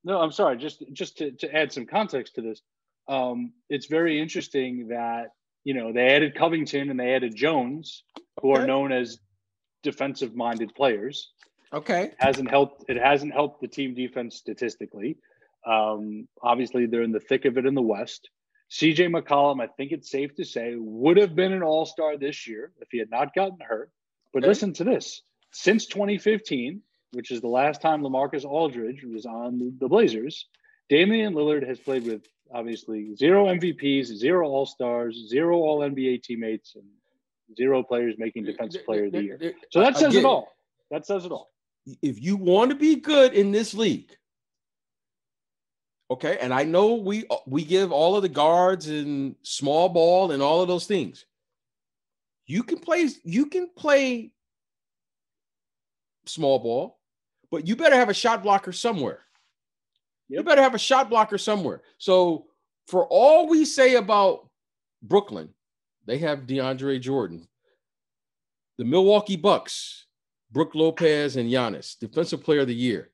No, 0.05 0.21
I'm 0.21 0.33
sorry. 0.33 0.57
Just 0.57 0.83
just 0.93 1.19
to, 1.19 1.31
to 1.33 1.55
add 1.55 1.73
some 1.73 1.87
context 1.87 2.35
to 2.37 2.43
this, 2.43 2.63
um, 3.09 3.53
it's 3.69 3.87
very 3.87 4.21
interesting 4.21 4.89
that 4.89 5.31
you 5.65 5.75
know 5.75 5.93
they 5.93 6.07
added 6.15 6.35
Covington 6.37 6.91
and 6.91 6.99
they 6.99 7.15
added 7.15 7.35
Jones, 7.35 8.03
who 8.43 8.53
Okay. 8.53 8.63
are 8.63 8.67
known 8.67 8.93
as 8.93 9.19
defensive-minded 9.83 10.75
players. 10.75 11.31
okay, 11.73 12.13
hasn't 12.19 12.51
helped. 12.51 12.85
It 12.89 12.97
hasn't 12.97 13.33
helped 13.33 13.61
the 13.61 13.69
team 13.69 13.95
defense 13.95 14.37
statistically. 14.37 15.17
Um, 15.67 16.29
obviously, 16.43 16.87
they're 16.87 17.03
in 17.03 17.13
the 17.13 17.21
thick 17.21 17.45
of 17.45 17.59
it 17.59 17.67
in 17.67 17.75
the 17.75 17.83
West. 17.83 18.31
CJ 18.71 19.09
McCollum, 19.15 19.63
I 19.63 19.69
think 19.69 19.93
it's 19.93 20.11
safe 20.11 20.35
to 20.37 20.45
say, 20.45 20.75
would 20.77 21.17
have 21.17 21.35
been 21.35 21.53
an 21.53 21.63
All 21.63 21.87
Star 21.87 22.17
this 22.17 22.47
year 22.49 22.73
if 22.81 22.89
he 22.91 22.99
had 22.99 23.11
not 23.11 23.35
gotten 23.35 23.59
hurt. 23.61 23.91
But 24.33 24.43
Okay. 24.43 24.49
listen 24.49 24.73
to 24.75 24.85
this: 24.85 25.23
since 25.53 25.87
2015, 25.87 26.83
which 27.13 27.31
is 27.31 27.41
the 27.41 27.49
last 27.49 27.81
time 27.81 28.03
LaMarcus 28.03 28.45
Aldridge 28.45 29.05
was 29.05 29.25
on 29.25 29.77
the, 29.79 29.89
Blazers, 29.89 30.47
Damian 30.89 31.35
Lillard 31.35 31.67
has 31.67 31.79
played 31.79 32.05
with 32.05 32.27
obviously 32.53 33.15
zero 33.15 33.47
MVPs, 33.47 34.07
zero 34.07 34.49
All 34.49 34.67
Stars, 34.67 35.27
zero 35.29 35.57
All 35.59 35.81
NBA 35.81 36.23
teammates, 36.23 36.75
and 36.75 36.85
zero 37.57 37.83
players 37.83 38.17
making 38.19 38.45
Defensive 38.45 38.85
Player 38.85 39.07
of 39.07 39.13
the 39.13 39.23
Year. 39.23 39.55
So 39.71 39.81
that 39.81 39.97
says 39.97 40.15
Again, 40.15 40.25
it 40.25 40.29
all. 40.29 40.53
That 40.91 41.07
says 41.07 41.25
it 41.25 41.33
all. 41.33 41.51
if 42.03 42.21
you 42.21 42.37
want 42.37 42.71
to 42.71 42.77
be 42.77 42.97
good 42.97 43.33
in 43.33 43.53
this 43.53 43.73
league, 43.75 44.17
okay, 46.11 46.39
and 46.41 46.53
I 46.53 46.65
know 46.65 46.95
we 46.95 47.25
we 47.47 47.65
give 47.65 47.93
all 47.93 48.17
of 48.17 48.23
the 48.23 48.29
guards 48.29 48.89
and 48.89 49.35
small 49.43 49.89
ball 49.89 50.33
and 50.33 50.43
all 50.43 50.63
of 50.63 50.69
those 50.69 50.87
things. 50.87 51.25
You 52.47 52.63
can 52.63 52.79
play 52.79 53.09
you 53.25 53.47
can 53.47 53.69
play 53.77 54.33
small 56.27 56.59
ball, 56.59 56.99
but 57.51 57.67
you 57.67 57.77
better 57.77 57.97
have 57.97 58.09
a 58.09 58.15
shot 58.15 58.43
blocker 58.43 58.73
somewhere. 58.73 59.21
You 60.29 60.43
better 60.43 60.63
have 60.63 60.75
a 60.75 60.79
shot 60.79 61.09
blocker 61.09 61.39
somewhere. 61.39 61.83
So 61.99 62.47
for 62.89 63.07
all 63.07 63.49
we 63.49 63.65
say 63.65 63.95
about 63.95 64.49
Brooklyn, 65.03 65.51
they 66.07 66.19
have 66.19 66.41
DeAndre 66.41 67.01
Jordan. 67.01 67.47
The 68.79 68.85
Milwaukee 68.85 69.37
Bucks, 69.37 70.07
Brook 70.51 70.75
Lopez 70.75 71.37
and 71.37 71.51
Giannis, 71.51 71.99
Defensive 71.99 72.45
Player 72.45 72.61
of 72.61 72.67
the 72.67 72.75
Year. 72.75 73.11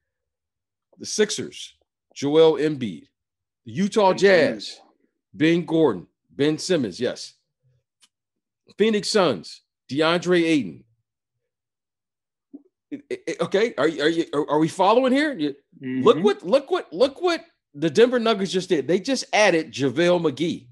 The 0.99 1.07
Sixers, 1.07 1.75
Joel 2.15 2.55
Embiid. 2.55 3.07
The 3.65 3.73
Utah 3.73 4.11
Ben 4.11 4.19
Jazz, 4.19 4.67
Simmons. 4.67 4.81
Ben 5.35 5.65
Gordon, 5.65 6.07
Ben 6.31 6.59
Simmons, 6.59 7.01
yes. 7.01 7.35
Phoenix 8.79 9.11
Suns, 9.11 9.63
DeAndre 9.91 10.43
Ayton. 10.45 10.85
Okay, 13.41 13.75
are 13.79 13.89
you, 13.89 14.03
are 14.03 14.09
you 14.09 14.27
are 14.49 14.59
we 14.59 14.69
following 14.69 15.13
here? 15.13 15.33
You- 15.33 15.55
Look 15.83 16.17
mm-hmm. 16.17 16.25
what 16.25 16.43
look 16.45 16.71
what 16.71 16.93
look 16.93 17.21
what 17.21 17.45
the 17.75 17.91
Denver 17.91 18.21
Nuggets 18.21 18.53
just 18.53 18.69
did. 18.69 18.87
They 18.87 19.01
just 19.01 19.25
added 19.33 19.73
JaVale 19.73 20.23
McGee. 20.23 20.69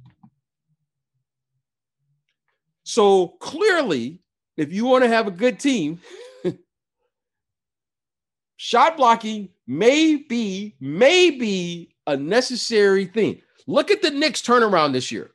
So 2.85 3.29
clearly, 3.41 4.21
if 4.57 4.73
you 4.73 4.85
want 4.85 5.03
to 5.05 5.09
have 5.09 5.27
a 5.27 5.33
good 5.33 5.59
team, 5.59 6.01
shot 8.57 8.97
blocking 8.97 9.49
may 9.71 10.17
be, 10.17 10.75
may 10.81 11.31
be 11.31 11.95
a 12.09 12.17
necessary 12.17 13.05
thing. 13.05 13.41
Look 13.69 13.93
at 13.93 14.03
the 14.03 14.11
Knicks 14.11 14.43
turnaround 14.43 14.93
this 14.93 15.13
year. 15.13 15.31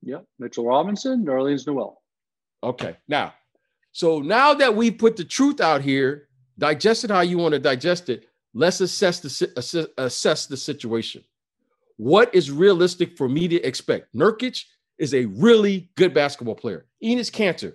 Yep. 0.00 0.24
Mitchell 0.38 0.64
Robinson, 0.64 1.22
Nerlens 1.22 1.66
Noel. 1.66 2.00
Okay. 2.62 2.96
Now, 3.08 3.34
so 3.92 4.20
now 4.20 4.54
that 4.54 4.74
we 4.74 4.90
put 4.90 5.16
the 5.16 5.24
truth 5.24 5.60
out 5.60 5.82
here, 5.82 6.28
digest 6.58 7.04
it 7.04 7.10
how 7.10 7.20
you 7.20 7.36
want 7.36 7.52
to 7.52 7.58
digest 7.58 8.08
it. 8.08 8.26
Let's 8.54 8.80
assess 8.80 9.20
the 9.20 9.52
assess, 9.56 9.86
assess 9.98 10.46
the 10.46 10.56
situation. 10.56 11.24
What 11.98 12.34
is 12.34 12.50
realistic 12.50 13.18
for 13.18 13.28
me 13.28 13.48
to 13.48 13.62
expect? 13.62 14.14
Nurkic 14.14 14.64
is 14.96 15.12
a 15.12 15.26
really 15.26 15.90
good 15.96 16.14
basketball 16.14 16.54
player. 16.54 16.86
Enes 17.04 17.30
Kanter, 17.30 17.74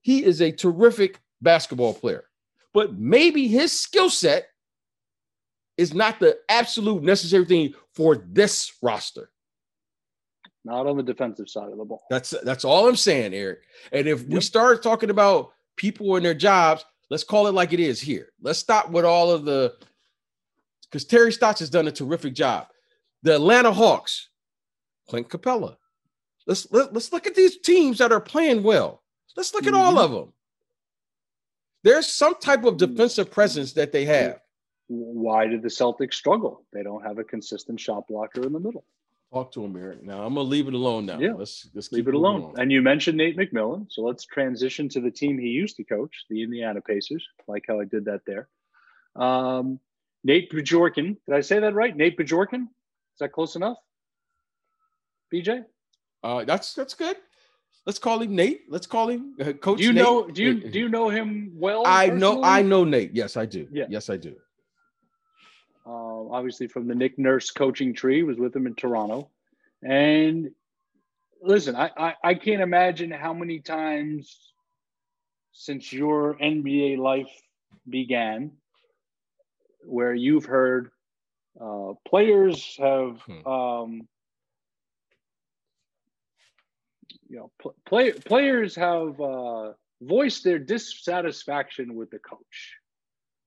he 0.00 0.24
is 0.24 0.40
a 0.40 0.50
terrific 0.50 1.20
basketball 1.42 1.92
player, 1.92 2.24
but 2.74 2.94
maybe 2.94 3.48
his 3.48 3.78
skill 3.78 4.10
set 4.10 4.48
is 5.76 5.94
not 5.94 6.20
the 6.20 6.38
absolute 6.48 7.02
necessary 7.02 7.44
thing 7.44 7.74
for 7.94 8.16
this 8.16 8.72
roster. 8.82 9.30
Not 10.64 10.86
on 10.86 10.96
the 10.96 11.02
defensive 11.02 11.48
side 11.48 11.70
of 11.72 11.78
the 11.78 11.84
ball. 11.84 12.04
That's 12.08 12.30
that's 12.44 12.64
all 12.64 12.88
I'm 12.88 12.96
saying, 12.96 13.34
Eric. 13.34 13.62
And 13.90 14.06
if 14.06 14.24
we 14.26 14.40
start 14.40 14.82
talking 14.82 15.10
about 15.10 15.52
people 15.76 16.14
and 16.16 16.24
their 16.24 16.34
jobs, 16.34 16.84
let's 17.10 17.24
call 17.24 17.48
it 17.48 17.54
like 17.54 17.72
it 17.72 17.80
is 17.80 18.00
here. 18.00 18.28
Let's 18.40 18.60
stop 18.60 18.90
with 18.90 19.04
all 19.04 19.30
of 19.32 19.44
the 19.44 19.74
because 20.88 21.04
Terry 21.04 21.32
Stotts 21.32 21.60
has 21.60 21.70
done 21.70 21.88
a 21.88 21.92
terrific 21.92 22.34
job. 22.34 22.68
The 23.22 23.34
Atlanta 23.34 23.72
Hawks, 23.72 24.28
Clint 25.08 25.28
Capela. 25.28 25.76
Let's 26.46 26.70
let, 26.70 26.92
let's 26.92 27.12
look 27.12 27.26
at 27.26 27.34
these 27.34 27.58
teams 27.60 27.98
that 27.98 28.12
are 28.12 28.20
playing 28.20 28.62
well. 28.62 29.02
Let's 29.36 29.54
look 29.54 29.66
at 29.66 29.74
all 29.74 29.94
Mhm. 29.94 30.04
of 30.04 30.10
them. 30.12 30.32
There's 31.82 32.06
some 32.06 32.34
type 32.36 32.64
of 32.64 32.76
defensive 32.76 33.30
presence 33.30 33.72
that 33.74 33.92
they 33.92 34.04
have. 34.04 34.40
Why 34.88 35.46
did 35.46 35.62
the 35.62 35.68
Celtics 35.68 36.14
struggle? 36.14 36.64
They 36.72 36.82
don't 36.82 37.02
have 37.04 37.18
a 37.18 37.24
consistent 37.24 37.80
shot 37.80 38.06
blocker 38.08 38.42
in 38.42 38.52
the 38.52 38.60
middle. 38.60 38.84
Talk 39.32 39.50
to 39.52 39.64
him, 39.64 39.74
Eric. 39.76 40.02
Now 40.02 40.22
I'm 40.24 40.34
gonna 40.34 40.46
leave 40.48 40.68
it 40.68 40.74
alone 40.74 41.06
now. 41.06 41.18
Yeah. 41.18 41.32
Let's 41.32 41.66
let's 41.74 41.90
Leave 41.90 42.06
it 42.08 42.14
alone. 42.14 42.42
on. 42.44 42.60
And 42.60 42.70
you 42.70 42.82
mentioned 42.82 43.16
Nate 43.16 43.38
McMillan. 43.38 43.86
So 43.90 44.02
let's 44.02 44.26
transition 44.26 44.90
to 44.90 45.00
the 45.00 45.10
team 45.10 45.38
he 45.38 45.48
used 45.48 45.76
to 45.76 45.84
coach, 45.84 46.26
the 46.28 46.42
Indiana 46.42 46.82
Pacers. 46.82 47.26
Like 47.48 47.64
how 47.66 47.80
I 47.80 47.84
did 47.86 48.04
that 48.04 48.20
there. 48.26 48.48
Um, 49.16 49.80
Nate 50.22 50.50
Bjorkgren. 50.52 51.16
Did 51.26 51.34
I 51.34 51.40
say 51.40 51.60
that 51.60 51.72
right? 51.74 51.96
Nate 51.96 52.18
Bjorkgren? 52.18 52.64
Is 52.64 53.18
that 53.20 53.32
close 53.32 53.56
enough? 53.56 53.78
BJ? 55.32 55.64
Uh, 56.22 56.44
that's 56.44 56.74
that's 56.74 56.94
good. 56.94 57.16
Let's 57.86 57.98
call 57.98 58.22
him 58.22 58.34
Nate. 58.36 58.62
Let's 58.68 58.86
call 58.86 59.08
him 59.08 59.34
uh, 59.40 59.52
Coach. 59.54 59.78
Do 59.78 59.84
you 59.84 59.92
Nate. 59.92 60.02
know 60.02 60.26
do 60.28 60.42
you 60.42 60.50
Uh, 60.68 60.70
do 60.70 60.78
you 60.78 60.88
know 60.88 61.08
him 61.08 61.52
well? 61.54 61.82
I 61.86 62.06
know. 62.08 62.42
I 62.44 62.62
know 62.62 62.84
Nate. 62.84 63.10
Yes, 63.14 63.36
I 63.36 63.44
do. 63.46 63.66
Yeah. 63.72 63.86
Yes, 63.88 64.08
I 64.10 64.16
do. 64.16 64.34
uh, 65.84 66.30
obviously 66.30 66.68
from 66.68 66.86
the 66.86 66.94
Nick 66.94 67.18
Nurse 67.18 67.50
coaching 67.50 67.92
tree, 67.92 68.22
was 68.22 68.38
with 68.38 68.54
him 68.54 68.66
in 68.68 68.74
Toronto. 68.76 69.28
And 69.82 70.50
listen, 71.42 71.74
I, 71.74 71.90
I, 71.96 72.14
I 72.22 72.34
can't 72.34 72.62
imagine 72.62 73.10
how 73.10 73.32
many 73.34 73.58
times 73.58 74.52
since 75.52 75.92
your 75.92 76.34
NBA 76.38 76.98
life 76.98 77.32
began 77.88 78.52
where 79.84 80.14
you've 80.14 80.44
heard 80.44 80.92
uh, 81.60 81.94
players 82.08 82.76
have, 82.78 83.20
Hmm. 83.22 83.46
um, 83.46 84.08
you 87.32 87.38
know, 87.38 87.50
pl- 87.58 87.74
play, 87.86 88.12
players 88.12 88.76
have 88.76 89.18
uh, 89.18 89.72
voiced 90.02 90.44
their 90.44 90.58
dissatisfaction 90.58 91.94
with 91.94 92.10
the 92.10 92.18
coach. 92.18 92.74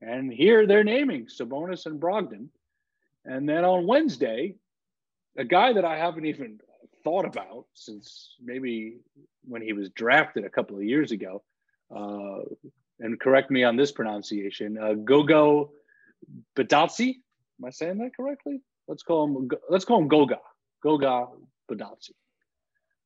And 0.02 0.34
here 0.34 0.66
they're 0.66 0.84
naming 0.84 1.28
Sabonis 1.28 1.86
and 1.86 2.02
Brogdon. 2.02 2.50
And 3.26 3.48
then 3.48 3.64
on 3.64 3.86
Wednesday, 3.86 4.56
a 5.38 5.46
guy 5.46 5.72
that 5.74 5.86
I 5.86 5.98
haven't 5.98 6.26
even 6.26 6.60
thought 7.04 7.26
about 7.26 7.66
since 7.76 8.34
maybe 8.44 8.98
when 9.44 9.62
he 9.62 9.74
was 9.74 9.92
drafted 9.92 10.46
a 10.46 10.50
couple 10.50 10.78
of 10.78 10.84
years 10.84 11.12
ago, 11.12 11.44
uh, 11.96 12.40
and 13.00 13.20
correct 13.20 13.52
me 13.52 13.64
on 13.64 13.76
this 13.76 13.92
pronunciation, 13.92 14.80
uh, 14.80 14.94
Gogo 14.94 15.72
Bitadze. 16.58 17.18
Am 17.60 17.66
I 17.66 17.70
saying 17.70 18.00
that 18.00 18.16
correctly? 18.16 18.62
Let's 18.88 19.04
call 19.04 19.26
him. 19.26 19.50
Let's 19.70 19.86
call 19.86 20.00
him 20.00 20.08
Goga. 20.08 20.40
Goga 20.82 21.28
Bitadze. 21.70 22.12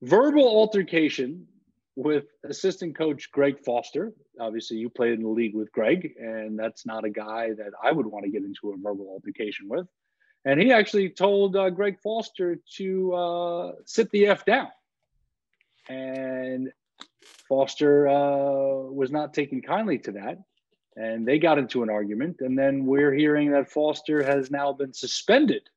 Verbal 0.01 0.47
altercation 0.47 1.47
with 1.95 2.25
assistant 2.45 2.97
coach 2.97 3.29
Greg 3.31 3.59
Foster. 3.59 4.13
Obviously, 4.39 4.77
you 4.77 4.89
played 4.89 5.13
in 5.13 5.23
the 5.23 5.29
league 5.29 5.53
with 5.53 5.71
Greg, 5.71 6.13
and 6.17 6.57
that's 6.57 6.85
not 6.85 7.03
a 7.03 7.09
guy 7.09 7.51
that 7.53 7.71
I 7.83 7.91
would 7.91 8.05
want 8.05 8.23
to 8.23 8.31
get 8.31 8.43
into 8.43 8.71
a 8.71 8.77
verbal 8.77 9.09
altercation 9.09 9.67
with. 9.67 9.85
And 10.45 10.62
he 10.62 10.71
actually 10.71 11.09
told 11.09 11.57
uh, 11.57 11.69
Greg 11.69 11.99
Foster 12.01 12.57
to 12.77 13.13
uh, 13.13 13.71
sit 13.85 14.09
the 14.12 14.27
F 14.27 14.45
down. 14.45 14.69
And 15.89 16.71
Foster 17.49 18.07
uh, 18.07 18.89
was 18.89 19.12
not 19.12 19.33
taking 19.33 19.62
kindly 19.62 19.97
to 19.99 20.13
that. 20.13 20.38
And 20.95 21.27
they 21.27 21.39
got 21.39 21.57
into 21.57 21.83
an 21.83 21.89
argument. 21.89 22.38
And 22.39 22.57
then 22.57 22.85
we're 22.85 23.13
hearing 23.13 23.51
that 23.51 23.69
Foster 23.69 24.23
has 24.23 24.49
now 24.49 24.71
been 24.71 24.93
suspended 24.93 25.69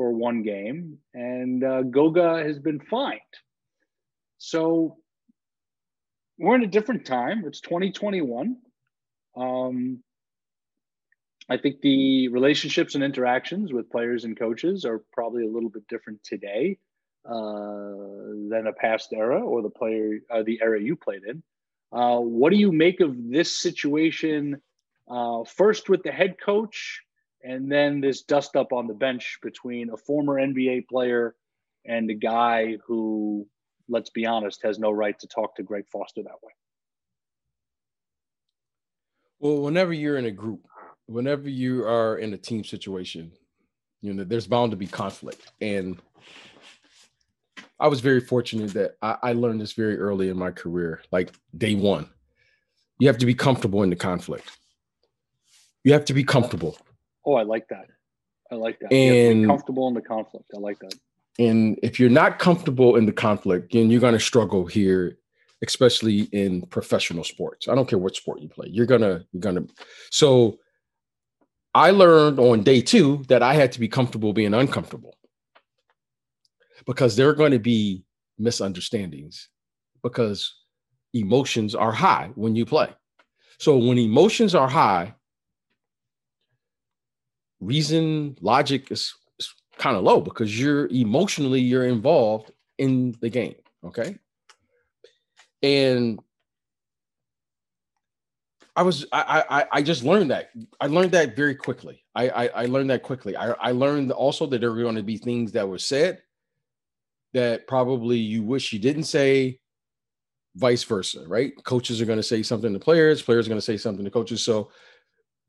for 0.00 0.12
one 0.12 0.40
game, 0.42 0.96
and 1.12 1.62
uh, 1.62 1.82
Goga 1.82 2.42
has 2.42 2.58
been 2.58 2.80
fined. 2.80 3.20
So 4.38 4.96
we're 6.38 6.54
in 6.54 6.64
a 6.64 6.68
different 6.68 7.04
time. 7.04 7.44
It's 7.44 7.60
2021. 7.60 8.56
Um, 9.36 10.02
I 11.50 11.58
think 11.58 11.82
the 11.82 12.28
relationships 12.28 12.94
and 12.94 13.04
interactions 13.04 13.74
with 13.74 13.90
players 13.90 14.24
and 14.24 14.38
coaches 14.38 14.86
are 14.86 15.04
probably 15.12 15.44
a 15.44 15.50
little 15.50 15.68
bit 15.68 15.86
different 15.86 16.24
today 16.24 16.78
uh, 17.26 17.90
than 18.48 18.68
a 18.68 18.72
past 18.72 19.12
era 19.12 19.42
or 19.42 19.60
the 19.60 19.68
player 19.68 20.20
uh, 20.30 20.42
the 20.42 20.60
era 20.62 20.80
you 20.80 20.96
played 20.96 21.24
in. 21.24 21.42
Uh, 21.92 22.20
what 22.20 22.52
do 22.52 22.56
you 22.56 22.72
make 22.72 23.00
of 23.00 23.14
this 23.28 23.54
situation? 23.54 24.62
Uh, 25.06 25.44
first 25.44 25.90
with 25.90 26.02
the 26.04 26.10
head 26.10 26.36
coach, 26.42 27.02
and 27.42 27.70
then 27.70 28.00
this 28.00 28.22
dust 28.22 28.56
up 28.56 28.72
on 28.72 28.86
the 28.86 28.94
bench 28.94 29.38
between 29.42 29.90
a 29.90 29.96
former 29.96 30.34
NBA 30.34 30.88
player 30.88 31.34
and 31.86 32.10
a 32.10 32.14
guy 32.14 32.76
who, 32.86 33.46
let's 33.88 34.10
be 34.10 34.26
honest, 34.26 34.62
has 34.62 34.78
no 34.78 34.90
right 34.90 35.18
to 35.18 35.26
talk 35.26 35.56
to 35.56 35.62
Greg 35.62 35.84
Foster 35.90 36.22
that 36.22 36.42
way. 36.42 36.52
Well, 39.38 39.62
whenever 39.62 39.92
you're 39.92 40.18
in 40.18 40.26
a 40.26 40.30
group, 40.30 40.60
whenever 41.06 41.48
you 41.48 41.84
are 41.84 42.18
in 42.18 42.34
a 42.34 42.38
team 42.38 42.62
situation, 42.62 43.32
you 44.02 44.12
know, 44.12 44.24
there's 44.24 44.46
bound 44.46 44.70
to 44.72 44.76
be 44.76 44.86
conflict. 44.86 45.52
And 45.60 46.00
I 47.78 47.88
was 47.88 48.00
very 48.00 48.20
fortunate 48.20 48.72
that 48.74 48.96
I, 49.00 49.16
I, 49.22 49.32
learned 49.32 49.60
this 49.60 49.72
very 49.72 49.98
early 49.98 50.28
in 50.28 50.38
my 50.38 50.50
career, 50.50 51.02
like 51.10 51.32
day 51.56 51.74
one. 51.74 52.08
You 52.98 53.08
have 53.08 53.18
to 53.18 53.26
be 53.26 53.34
comfortable 53.34 53.82
in 53.82 53.88
the 53.88 53.96
conflict. 53.96 54.50
You 55.84 55.94
have 55.94 56.04
to 56.06 56.14
be 56.14 56.22
comfortable. 56.22 56.76
Oh, 57.30 57.36
I 57.36 57.42
like 57.42 57.68
that. 57.68 57.86
I 58.50 58.56
like 58.56 58.80
that. 58.80 58.92
And 58.92 59.46
comfortable 59.46 59.86
in 59.88 59.94
the 59.94 60.02
conflict. 60.02 60.50
I 60.54 60.58
like 60.58 60.78
that. 60.80 60.94
And 61.38 61.78
if 61.82 62.00
you're 62.00 62.10
not 62.10 62.38
comfortable 62.38 62.96
in 62.96 63.06
the 63.06 63.12
conflict, 63.12 63.72
then 63.72 63.90
you're 63.90 64.00
going 64.00 64.14
to 64.14 64.20
struggle 64.20 64.66
here 64.66 65.16
especially 65.62 66.22
in 66.32 66.62
professional 66.62 67.24
sports. 67.24 67.68
I 67.68 67.74
don't 67.74 67.88
care 67.88 67.98
what 67.98 68.16
sport 68.16 68.40
you 68.40 68.48
play. 68.48 68.68
You're 68.70 68.86
gonna 68.86 69.24
you're 69.32 69.40
gonna. 69.40 69.66
So 70.10 70.58
I 71.74 71.90
learned 71.90 72.38
on 72.38 72.62
day 72.62 72.80
two 72.80 73.22
that 73.28 73.42
I 73.42 73.54
had 73.54 73.72
to 73.72 73.80
be 73.80 73.88
comfortable 73.88 74.32
being 74.32 74.54
uncomfortable 74.54 75.14
because 76.86 77.14
there 77.14 77.28
are 77.28 77.34
going 77.34 77.52
to 77.52 77.58
be 77.58 78.04
misunderstandings 78.38 79.48
because 80.02 80.54
emotions 81.12 81.74
are 81.74 81.92
high 81.92 82.30
when 82.34 82.56
you 82.56 82.64
play. 82.64 82.88
So 83.58 83.76
when 83.76 83.98
emotions 83.98 84.54
are 84.54 84.68
high, 84.68 85.14
reason 87.60 88.36
logic 88.40 88.90
is, 88.90 89.14
is 89.38 89.54
kind 89.78 89.96
of 89.96 90.02
low 90.02 90.20
because 90.20 90.58
you're 90.58 90.86
emotionally 90.88 91.60
you're 91.60 91.86
involved 91.86 92.50
in 92.78 93.14
the 93.20 93.28
game. 93.28 93.54
Okay. 93.84 94.16
And 95.62 96.20
I 98.76 98.82
was 98.82 99.04
I 99.12 99.44
I 99.50 99.66
I 99.72 99.82
just 99.82 100.04
learned 100.04 100.30
that 100.30 100.50
I 100.80 100.86
learned 100.86 101.12
that 101.12 101.36
very 101.36 101.54
quickly. 101.54 102.02
I 102.14 102.28
I, 102.28 102.46
I 102.62 102.66
learned 102.66 102.90
that 102.90 103.02
quickly. 103.02 103.36
I, 103.36 103.50
I 103.52 103.72
learned 103.72 104.10
also 104.12 104.46
that 104.46 104.60
there 104.60 104.72
were 104.72 104.82
going 104.82 104.96
to 104.96 105.02
be 105.02 105.18
things 105.18 105.52
that 105.52 105.68
were 105.68 105.78
said 105.78 106.22
that 107.34 107.66
probably 107.66 108.18
you 108.18 108.42
wish 108.42 108.72
you 108.72 108.78
didn't 108.78 109.04
say, 109.04 109.60
vice 110.56 110.82
versa, 110.84 111.24
right? 111.28 111.52
Coaches 111.64 112.00
are 112.00 112.06
going 112.06 112.18
to 112.18 112.22
say 112.22 112.42
something 112.42 112.72
to 112.72 112.78
players, 112.78 113.22
players 113.22 113.46
are 113.46 113.50
going 113.50 113.60
to 113.60 113.64
say 113.64 113.76
something 113.76 114.04
to 114.04 114.10
coaches. 114.10 114.42
So 114.42 114.70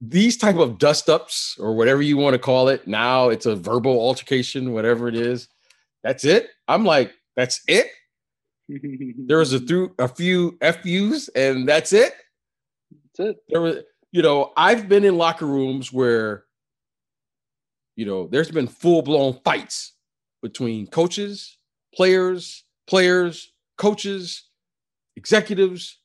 these 0.02 0.36
type 0.36 0.58
of 0.58 0.78
dust 0.78 1.10
ups 1.10 1.56
or 1.60 1.76
whatever 1.76 2.02
you 2.02 2.18
want 2.18 2.34
to 2.34 2.40
call 2.40 2.68
it, 2.68 2.88
now 2.88 3.30
it's 3.30 3.46
a 3.46 3.56
verbal 3.56 4.00
altercation, 4.00 4.74
whatever 4.74 5.08
it 5.08 5.16
is. 5.16 5.48
That's 6.04 6.26
it. 6.26 6.50
I'm 6.68 6.84
like, 6.84 7.14
that's 7.36 7.62
it 7.68 7.88
there 9.28 9.38
was 9.38 9.54
a 9.54 9.60
through 9.60 9.96
a 10.00 10.08
few 10.08 10.58
FUs, 10.62 11.30
and 11.30 11.68
that's 11.68 11.94
it. 11.94 12.14
That's 13.18 13.32
it. 13.32 13.38
There 13.50 13.62
was, 13.62 13.78
you 14.12 14.22
know, 14.22 14.54
I've 14.56 14.88
been 14.88 15.04
in 15.04 15.18
locker 15.18 15.46
rooms 15.46 15.92
where, 15.92 16.46
you 17.96 18.06
know, 18.06 18.28
there's 18.28 18.52
been 18.52 18.68
full 18.68 19.02
blown 19.02 19.40
fights 19.44 19.94
between 20.42 20.88
coaches, 20.88 21.58
players, 21.94 22.64
players, 22.88 23.52
coaches, 23.78 24.44
executives. 25.16 25.98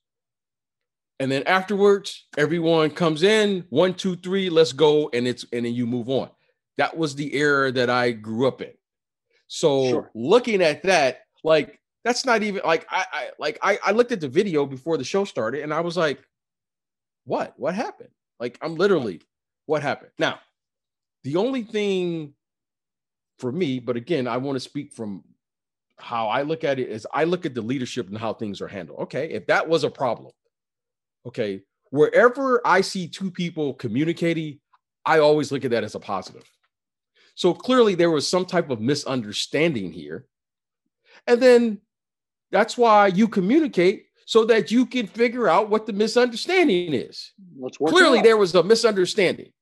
And 1.18 1.32
then 1.32 1.44
afterwards, 1.44 2.26
everyone 2.36 2.90
comes 2.90 3.22
in, 3.22 3.64
one, 3.70 3.94
two, 3.94 4.16
three, 4.16 4.50
let's 4.50 4.72
go, 4.72 5.08
and 5.14 5.26
it's 5.26 5.46
and 5.52 5.64
then 5.64 5.74
you 5.74 5.86
move 5.86 6.08
on. 6.10 6.28
That 6.76 6.96
was 6.96 7.14
the 7.14 7.34
era 7.34 7.72
that 7.72 7.88
I 7.88 8.10
grew 8.10 8.46
up 8.46 8.60
in. 8.60 8.72
So 9.48 9.88
sure. 9.88 10.10
looking 10.14 10.62
at 10.62 10.82
that, 10.82 11.20
like 11.42 11.80
that's 12.04 12.26
not 12.26 12.42
even 12.42 12.60
like 12.64 12.86
I, 12.90 13.06
I 13.12 13.30
like 13.38 13.58
I, 13.62 13.78
I 13.84 13.92
looked 13.92 14.12
at 14.12 14.20
the 14.20 14.28
video 14.28 14.66
before 14.66 14.98
the 14.98 15.04
show 15.04 15.24
started 15.24 15.62
and 15.62 15.72
I 15.72 15.80
was 15.80 15.96
like, 15.96 16.22
what? 17.24 17.54
What 17.56 17.74
happened? 17.74 18.10
Like 18.38 18.58
I'm 18.60 18.74
literally, 18.74 19.22
what 19.64 19.82
happened? 19.82 20.10
Now, 20.18 20.38
the 21.24 21.36
only 21.36 21.62
thing 21.62 22.34
for 23.38 23.50
me, 23.50 23.80
but 23.80 23.96
again, 23.96 24.28
I 24.28 24.36
want 24.36 24.56
to 24.56 24.60
speak 24.60 24.92
from 24.92 25.24
how 25.98 26.28
I 26.28 26.42
look 26.42 26.62
at 26.62 26.78
it 26.78 26.90
is 26.90 27.06
I 27.12 27.24
look 27.24 27.46
at 27.46 27.54
the 27.54 27.62
leadership 27.62 28.08
and 28.08 28.18
how 28.18 28.34
things 28.34 28.60
are 28.60 28.68
handled. 28.68 29.00
Okay, 29.00 29.30
if 29.30 29.46
that 29.46 29.66
was 29.66 29.82
a 29.84 29.90
problem, 29.90 30.32
okay, 31.26 31.62
wherever 31.90 32.60
I 32.64 32.80
see 32.80 33.08
two 33.08 33.30
people 33.30 33.74
communicating, 33.74 34.60
I 35.04 35.18
always 35.18 35.52
look 35.52 35.64
at 35.64 35.70
that 35.72 35.84
as 35.84 35.94
a 35.94 36.00
positive. 36.00 36.44
So 37.34 37.52
clearly 37.52 37.94
there 37.94 38.10
was 38.10 38.28
some 38.28 38.46
type 38.46 38.70
of 38.70 38.80
misunderstanding 38.80 39.92
here. 39.92 40.26
And 41.26 41.40
then 41.40 41.80
that's 42.50 42.78
why 42.78 43.08
you 43.08 43.28
communicate 43.28 44.06
so 44.26 44.44
that 44.46 44.70
you 44.70 44.86
can 44.86 45.06
figure 45.06 45.48
out 45.48 45.70
what 45.70 45.86
the 45.86 45.92
misunderstanding 45.92 46.94
is. 46.94 47.32
Clearly, 47.86 48.22
there 48.22 48.36
was 48.36 48.54
a 48.54 48.62
misunderstanding. 48.62 49.52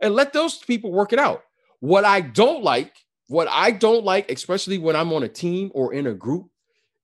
And 0.00 0.14
let 0.14 0.32
those 0.32 0.58
people 0.58 0.92
work 0.92 1.12
it 1.12 1.18
out. 1.18 1.42
What 1.80 2.04
I 2.04 2.20
don't 2.20 2.62
like, 2.62 2.94
what 3.28 3.48
I 3.48 3.70
don't 3.70 4.04
like, 4.04 4.30
especially 4.30 4.78
when 4.78 4.94
I'm 4.94 5.12
on 5.12 5.22
a 5.22 5.28
team 5.28 5.70
or 5.74 5.94
in 5.94 6.06
a 6.06 6.14
group, 6.14 6.48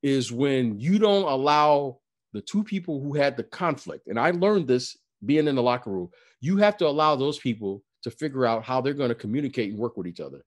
is 0.02 0.30
when 0.30 0.78
you 0.78 0.98
don't 0.98 1.26
allow 1.26 2.00
the 2.32 2.40
two 2.40 2.62
people 2.62 3.00
who 3.00 3.14
had 3.14 3.36
the 3.36 3.42
conflict. 3.42 4.06
And 4.06 4.18
I 4.18 4.30
learned 4.30 4.68
this 4.68 4.96
being 5.24 5.48
in 5.48 5.54
the 5.54 5.62
locker 5.62 5.90
room. 5.90 6.10
You 6.40 6.56
have 6.58 6.76
to 6.78 6.86
allow 6.86 7.16
those 7.16 7.38
people 7.38 7.82
to 8.02 8.10
figure 8.10 8.46
out 8.46 8.64
how 8.64 8.80
they're 8.80 8.94
going 8.94 9.08
to 9.08 9.14
communicate 9.14 9.70
and 9.70 9.78
work 9.78 9.96
with 9.96 10.06
each 10.06 10.20
other. 10.20 10.44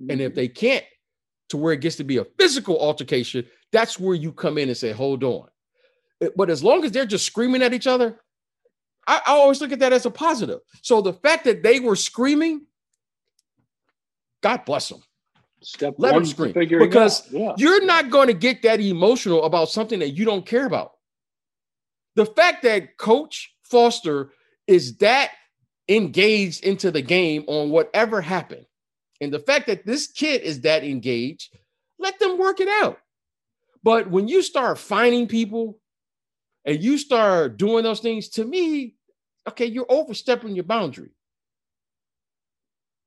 Mm-hmm. 0.00 0.10
And 0.10 0.20
if 0.20 0.28
mm-hmm. 0.30 0.36
they 0.36 0.48
can't, 0.48 0.84
to 1.48 1.56
where 1.56 1.72
it 1.72 1.80
gets 1.80 1.96
to 1.96 2.04
be 2.04 2.18
a 2.18 2.26
physical 2.38 2.78
altercation, 2.78 3.46
that's 3.72 3.98
where 3.98 4.14
you 4.14 4.32
come 4.32 4.58
in 4.58 4.68
and 4.68 4.76
say, 4.76 4.92
hold 4.92 5.24
on. 5.24 5.48
But 6.36 6.50
as 6.50 6.62
long 6.62 6.84
as 6.84 6.92
they're 6.92 7.06
just 7.06 7.24
screaming 7.24 7.62
at 7.62 7.72
each 7.72 7.86
other, 7.86 8.20
I, 9.06 9.22
I 9.26 9.30
always 9.32 9.60
look 9.60 9.72
at 9.72 9.78
that 9.78 9.92
as 9.94 10.04
a 10.04 10.10
positive. 10.10 10.60
So 10.82 11.00
the 11.00 11.14
fact 11.14 11.44
that 11.44 11.62
they 11.62 11.80
were 11.80 11.96
screaming, 11.96 12.66
God 14.42 14.64
bless 14.66 14.90
them. 14.90 15.02
Step 15.60 15.94
Let 15.98 16.14
them 16.14 16.24
scream 16.24 16.52
because 16.52 17.30
yeah. 17.32 17.52
you're 17.56 17.84
not 17.84 18.10
going 18.10 18.28
to 18.28 18.34
get 18.34 18.62
that 18.62 18.80
emotional 18.80 19.44
about 19.44 19.68
something 19.68 19.98
that 19.98 20.10
you 20.10 20.24
don't 20.24 20.46
care 20.46 20.66
about. 20.66 20.92
The 22.14 22.26
fact 22.26 22.62
that 22.62 22.96
Coach 22.96 23.54
Foster 23.62 24.32
is 24.66 24.96
that 24.98 25.32
engaged 25.88 26.64
into 26.64 26.90
the 26.90 27.02
game 27.02 27.44
on 27.48 27.70
whatever 27.70 28.20
happened 28.20 28.66
and 29.20 29.32
the 29.32 29.40
fact 29.40 29.66
that 29.66 29.84
this 29.84 30.06
kid 30.06 30.42
is 30.42 30.60
that 30.60 30.84
engaged, 30.84 31.56
let 31.98 32.18
them 32.18 32.38
work 32.38 32.60
it 32.60 32.68
out. 32.68 32.98
But 33.82 34.10
when 34.10 34.28
you 34.28 34.42
start 34.42 34.78
finding 34.78 35.26
people 35.26 35.78
and 36.64 36.82
you 36.82 36.98
start 36.98 37.56
doing 37.56 37.84
those 37.84 38.00
things, 38.00 38.28
to 38.30 38.44
me, 38.44 38.94
okay, 39.48 39.66
you're 39.66 39.86
overstepping 39.88 40.54
your 40.54 40.64
boundary. 40.64 41.10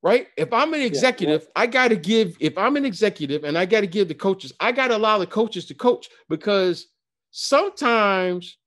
Right? 0.03 0.27
If 0.35 0.51
I'm 0.51 0.73
an 0.73 0.81
executive, 0.81 1.43
yeah. 1.43 1.61
I 1.61 1.67
got 1.67 1.89
to 1.89 1.95
give, 1.95 2.35
if 2.39 2.57
I'm 2.57 2.75
an 2.75 2.85
executive 2.85 3.43
and 3.43 3.55
I 3.55 3.65
got 3.65 3.81
to 3.81 3.87
give 3.87 4.07
the 4.07 4.15
coaches, 4.15 4.51
I 4.59 4.71
got 4.71 4.87
to 4.87 4.97
allow 4.97 5.19
the 5.19 5.27
coaches 5.27 5.65
to 5.67 5.75
coach 5.75 6.09
because 6.27 6.87
sometimes 7.29 8.57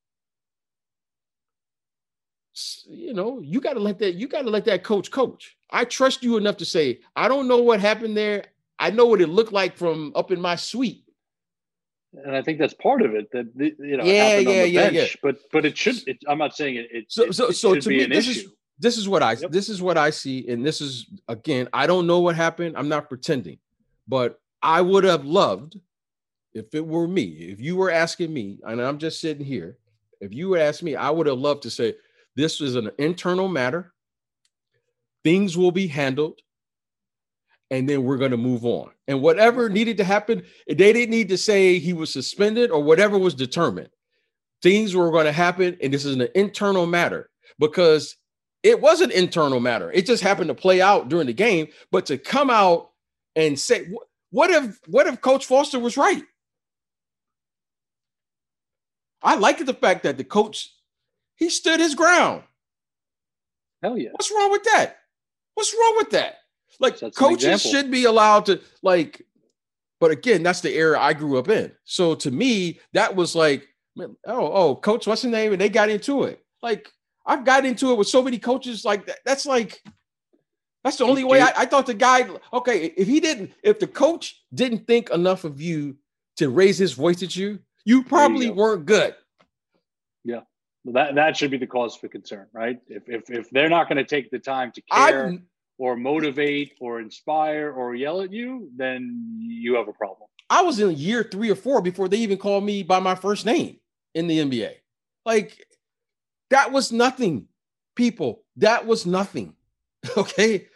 you 2.86 3.12
know, 3.14 3.40
you 3.40 3.60
got 3.60 3.74
to 3.74 3.80
let 3.80 3.98
that 3.98 4.14
you 4.14 4.28
got 4.28 4.42
to 4.42 4.50
let 4.50 4.64
that 4.66 4.84
coach 4.84 5.10
coach. 5.10 5.56
I 5.70 5.84
trust 5.84 6.22
you 6.22 6.36
enough 6.36 6.56
to 6.58 6.64
say, 6.64 7.00
I 7.16 7.28
don't 7.28 7.48
know 7.48 7.58
what 7.58 7.80
happened 7.80 8.16
there. 8.16 8.44
I 8.78 8.90
know 8.90 9.06
what 9.06 9.20
it 9.20 9.28
looked 9.28 9.52
like 9.52 9.76
from 9.76 10.12
up 10.14 10.30
in 10.30 10.40
my 10.40 10.56
suite. 10.56 11.04
And 12.12 12.36
I 12.36 12.42
think 12.42 12.58
that's 12.60 12.74
part 12.74 13.02
of 13.02 13.14
it. 13.14 13.30
That 13.32 13.50
you 13.56 13.96
know, 13.96 14.04
yeah, 14.04 14.38
yeah, 14.38 14.62
yeah, 14.62 14.90
bench, 14.90 14.94
yeah. 14.94 15.06
But 15.20 15.38
but 15.50 15.64
it 15.64 15.76
should. 15.76 16.06
It, 16.06 16.18
I'm 16.28 16.38
not 16.38 16.54
saying 16.54 16.76
it. 16.76 16.88
it 16.92 17.04
so 17.08 17.32
so 17.32 17.48
it 17.48 17.54
so 17.54 17.74
to 17.74 17.88
me, 17.88 18.04
this 18.06 18.28
issue. 18.28 18.40
is 18.40 18.52
this 18.78 18.96
is 18.98 19.08
what 19.08 19.22
I 19.22 19.32
Yep. 19.32 19.50
this 19.50 19.68
is 19.68 19.80
what 19.80 19.96
I 19.96 20.10
see, 20.10 20.48
and 20.48 20.64
this 20.64 20.80
is 20.80 21.06
again, 21.28 21.68
I 21.72 21.86
don't 21.86 22.06
know 22.06 22.20
what 22.20 22.36
happened. 22.36 22.76
I'm 22.76 22.88
not 22.88 23.08
pretending, 23.08 23.58
but 24.08 24.40
I 24.62 24.80
would 24.80 25.04
have 25.04 25.24
loved 25.24 25.78
if 26.54 26.74
it 26.74 26.86
were 26.86 27.08
me. 27.08 27.24
If 27.24 27.60
you 27.60 27.76
were 27.76 27.90
asking 27.90 28.32
me, 28.32 28.58
and 28.64 28.80
I'm 28.80 28.98
just 28.98 29.20
sitting 29.20 29.44
here, 29.44 29.78
if 30.20 30.32
you 30.32 30.48
would 30.50 30.60
ask 30.60 30.82
me, 30.82 30.96
I 30.96 31.10
would 31.10 31.26
have 31.26 31.38
loved 31.38 31.62
to 31.64 31.70
say 31.70 31.94
this 32.36 32.60
is 32.60 32.74
an 32.74 32.90
internal 32.98 33.48
matter. 33.48 33.92
Things 35.22 35.56
will 35.56 35.70
be 35.72 35.86
handled, 35.86 36.40
and 37.70 37.88
then 37.88 38.04
we're 38.04 38.18
going 38.18 38.30
to 38.30 38.36
move 38.36 38.64
on. 38.64 38.90
And 39.08 39.20
whatever 39.22 39.68
needed 39.68 39.96
to 39.98 40.04
happen, 40.04 40.42
they 40.66 40.92
didn't 40.92 41.10
need 41.10 41.28
to 41.30 41.38
say 41.38 41.78
he 41.78 41.92
was 41.92 42.12
suspended 42.12 42.70
or 42.70 42.82
whatever 42.82 43.18
was 43.18 43.34
determined. 43.34 43.90
Things 44.62 44.94
were 44.94 45.10
going 45.10 45.26
to 45.26 45.32
happen, 45.32 45.76
and 45.82 45.92
this 45.92 46.04
is 46.04 46.16
an 46.16 46.28
internal 46.34 46.86
matter 46.86 47.30
because 47.58 48.16
it 48.64 48.80
was 48.80 49.02
an 49.02 49.10
internal 49.10 49.60
matter. 49.60 49.92
It 49.92 50.06
just 50.06 50.22
happened 50.22 50.48
to 50.48 50.54
play 50.54 50.80
out 50.80 51.10
during 51.10 51.26
the 51.26 51.34
game. 51.34 51.68
But 51.92 52.06
to 52.06 52.18
come 52.18 52.48
out 52.50 52.90
and 53.36 53.60
say, 53.60 53.86
what 54.30 54.50
if 54.50 54.80
what 54.88 55.06
if 55.06 55.20
Coach 55.20 55.46
Foster 55.46 55.78
was 55.78 55.96
right? 55.96 56.24
I 59.22 59.36
liked 59.36 59.64
the 59.64 59.74
fact 59.74 60.02
that 60.02 60.16
the 60.16 60.24
coach 60.24 60.72
he 61.36 61.50
stood 61.50 61.78
his 61.78 61.94
ground. 61.94 62.42
Hell 63.82 63.98
yeah. 63.98 64.10
What's 64.12 64.32
wrong 64.32 64.50
with 64.50 64.64
that? 64.64 64.96
What's 65.54 65.74
wrong 65.74 65.94
with 65.98 66.10
that? 66.10 66.36
Like 66.80 66.98
That's 66.98 67.16
coaches 67.16 67.62
should 67.62 67.90
be 67.90 68.04
allowed 68.04 68.46
to 68.46 68.60
like, 68.82 69.22
but 70.00 70.10
again, 70.10 70.42
that's 70.42 70.60
the 70.62 70.74
era 70.74 70.98
I 70.98 71.12
grew 71.12 71.38
up 71.38 71.48
in. 71.48 71.70
So 71.84 72.14
to 72.16 72.30
me, 72.30 72.80
that 72.94 73.14
was 73.14 73.34
like, 73.34 73.68
oh, 73.98 74.14
oh, 74.26 74.76
coach, 74.76 75.06
what's 75.06 75.22
the 75.22 75.28
name? 75.28 75.52
And 75.52 75.60
they 75.60 75.68
got 75.68 75.90
into 75.90 76.24
it. 76.24 76.42
Like 76.62 76.90
I've 77.26 77.44
got 77.44 77.64
into 77.64 77.90
it 77.92 77.98
with 77.98 78.08
so 78.08 78.22
many 78.22 78.38
coaches. 78.38 78.84
Like 78.84 79.06
that, 79.06 79.18
that's 79.24 79.46
like, 79.46 79.82
that's 80.82 80.96
the 80.96 81.04
only 81.04 81.24
way 81.24 81.40
I, 81.40 81.52
I 81.56 81.66
thought 81.66 81.86
the 81.86 81.94
guy. 81.94 82.28
Okay, 82.52 82.92
if 82.96 83.08
he 83.08 83.20
didn't, 83.20 83.52
if 83.62 83.78
the 83.78 83.86
coach 83.86 84.42
didn't 84.52 84.86
think 84.86 85.10
enough 85.10 85.44
of 85.44 85.60
you 85.60 85.96
to 86.36 86.50
raise 86.50 86.76
his 86.78 86.92
voice 86.92 87.22
at 87.22 87.34
you, 87.34 87.58
you 87.84 88.04
probably 88.04 88.48
go. 88.48 88.54
weren't 88.54 88.86
good. 88.86 89.14
Yeah. 90.24 90.40
That 90.86 91.14
that 91.14 91.36
should 91.36 91.50
be 91.50 91.56
the 91.56 91.66
cause 91.66 91.96
for 91.96 92.08
concern, 92.08 92.46
right? 92.52 92.78
If 92.88 93.08
if 93.08 93.30
if 93.30 93.50
they're 93.50 93.70
not 93.70 93.88
going 93.88 93.96
to 93.96 94.04
take 94.04 94.30
the 94.30 94.38
time 94.38 94.70
to 94.72 94.82
I 94.90 95.10
care 95.10 95.38
or 95.78 95.96
motivate 95.96 96.74
or 96.78 97.00
inspire 97.00 97.72
or 97.72 97.94
yell 97.94 98.20
at 98.20 98.32
you, 98.32 98.70
then 98.76 99.38
you 99.40 99.76
have 99.76 99.88
a 99.88 99.92
problem. 99.92 100.28
I 100.50 100.60
was 100.62 100.78
in 100.78 100.90
year 100.92 101.22
three 101.22 101.50
or 101.50 101.54
four 101.54 101.80
before 101.80 102.08
they 102.08 102.18
even 102.18 102.36
called 102.36 102.64
me 102.64 102.82
by 102.82 103.00
my 103.00 103.14
first 103.14 103.46
name 103.46 103.78
in 104.14 104.26
the 104.26 104.38
NBA. 104.38 104.72
Like 105.24 105.66
that 106.50 106.72
was 106.72 106.92
nothing, 106.92 107.48
people. 107.94 108.42
That 108.56 108.86
was 108.86 109.06
nothing. 109.06 109.54
Okay. 110.18 110.66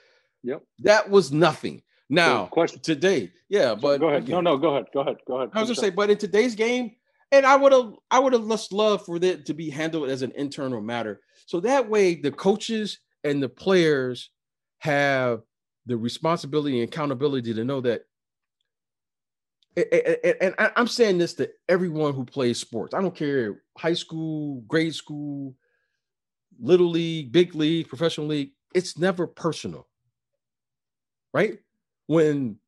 Yep. 0.43 0.63
That 0.81 1.11
was 1.11 1.31
nothing. 1.33 1.83
Now, 2.09 2.45
So, 2.45 2.51
question. 2.51 2.81
today, 2.81 3.31
yeah, 3.51 3.75
but 3.75 4.01
go 4.01 4.09
ahead. 4.09 4.27
No, 4.29 4.41
no, 4.41 4.57
go 4.57 4.71
ahead. 4.71 4.87
Go 4.95 5.01
ahead. 5.01 5.17
Go 5.27 5.37
ahead. 5.37 5.51
I 5.53 5.61
was 5.61 5.69
gonna 5.69 5.81
say, 5.81 5.91
but 5.91 6.09
in 6.09 6.17
today's 6.17 6.55
game, 6.55 6.93
and 7.33 7.45
I 7.45 7.57
would 7.57 7.73
have, 7.73 7.93
I 8.11 8.19
would 8.21 8.33
have 8.33 8.49
just 8.49 8.73
loved 8.73 9.05
for 9.05 9.17
it 9.17 9.45
to 9.45 9.53
be 9.53 9.69
handled 9.69 10.09
as 10.09 10.23
an 10.23 10.33
internal 10.37 10.81
matter. 10.81 11.21
So 11.45 11.61
that 11.61 11.91
way, 11.91 12.15
the 12.15 12.31
coaches 12.33 13.01
and 13.25 13.43
the 13.43 13.49
players 13.51 14.31
have 14.79 15.41
the 15.85 15.99
responsibility 15.99 16.81
and 16.81 16.89
accountability 16.89 17.53
to 17.53 17.65
know 17.65 17.83
that. 17.83 18.03
And 19.77 20.55
I'm 20.59 20.89
saying 20.89 21.19
this 21.19 21.35
to 21.35 21.51
everyone 21.69 22.15
who 22.15 22.25
plays 22.25 22.59
sports. 22.59 22.95
I 22.95 23.01
don't 23.01 23.15
care 23.15 23.63
high 23.77 23.95
school, 23.95 24.63
grade 24.63 24.95
school, 24.95 25.55
little 26.61 26.91
league, 26.91 27.31
big 27.31 27.55
league, 27.55 27.89
professional 27.89 28.27
league. 28.27 28.51
It's 28.75 28.99
never 28.99 29.27
personal, 29.27 29.87
right? 31.33 31.59
When 32.07 32.59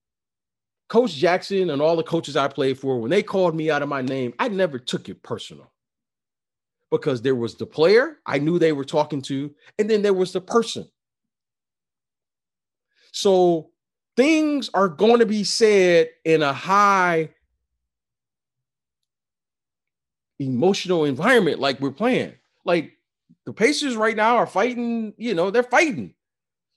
Coach 0.88 1.14
Jackson 1.14 1.70
and 1.70 1.82
all 1.82 1.96
the 1.96 2.02
coaches 2.02 2.36
I 2.36 2.48
played 2.48 2.78
for, 2.78 3.00
when 3.00 3.10
they 3.10 3.22
called 3.22 3.54
me 3.54 3.70
out 3.70 3.82
of 3.82 3.88
my 3.88 4.02
name, 4.02 4.34
I 4.38 4.48
never 4.48 4.78
took 4.78 5.08
it 5.08 5.22
personal 5.22 5.72
because 6.90 7.22
there 7.22 7.36
was 7.36 7.54
the 7.56 7.66
player 7.66 8.18
I 8.26 8.38
knew 8.38 8.58
they 8.58 8.72
were 8.72 8.84
talking 8.84 9.22
to, 9.22 9.54
and 9.78 9.90
then 9.90 10.02
there 10.02 10.14
was 10.14 10.32
the 10.32 10.40
person. 10.40 10.88
So 13.12 13.70
things 14.16 14.70
are 14.74 14.88
going 14.88 15.20
to 15.20 15.26
be 15.26 15.44
said 15.44 16.10
in 16.24 16.42
a 16.42 16.52
high 16.52 17.30
emotional 20.38 21.04
environment 21.04 21.60
like 21.60 21.80
we're 21.80 21.90
playing. 21.90 22.34
Like 22.64 22.92
the 23.46 23.52
Pacers 23.52 23.96
right 23.96 24.16
now 24.16 24.36
are 24.36 24.46
fighting, 24.46 25.14
you 25.16 25.34
know, 25.34 25.50
they're 25.50 25.62
fighting. 25.62 26.14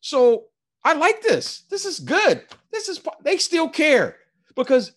So 0.02 0.46
I 0.84 0.94
like 0.94 1.22
this. 1.22 1.64
This 1.70 1.86
is 1.86 2.00
good. 2.00 2.44
This 2.72 2.90
is 2.90 3.02
they 3.24 3.38
still 3.38 3.70
care 3.70 4.18
because 4.56 4.92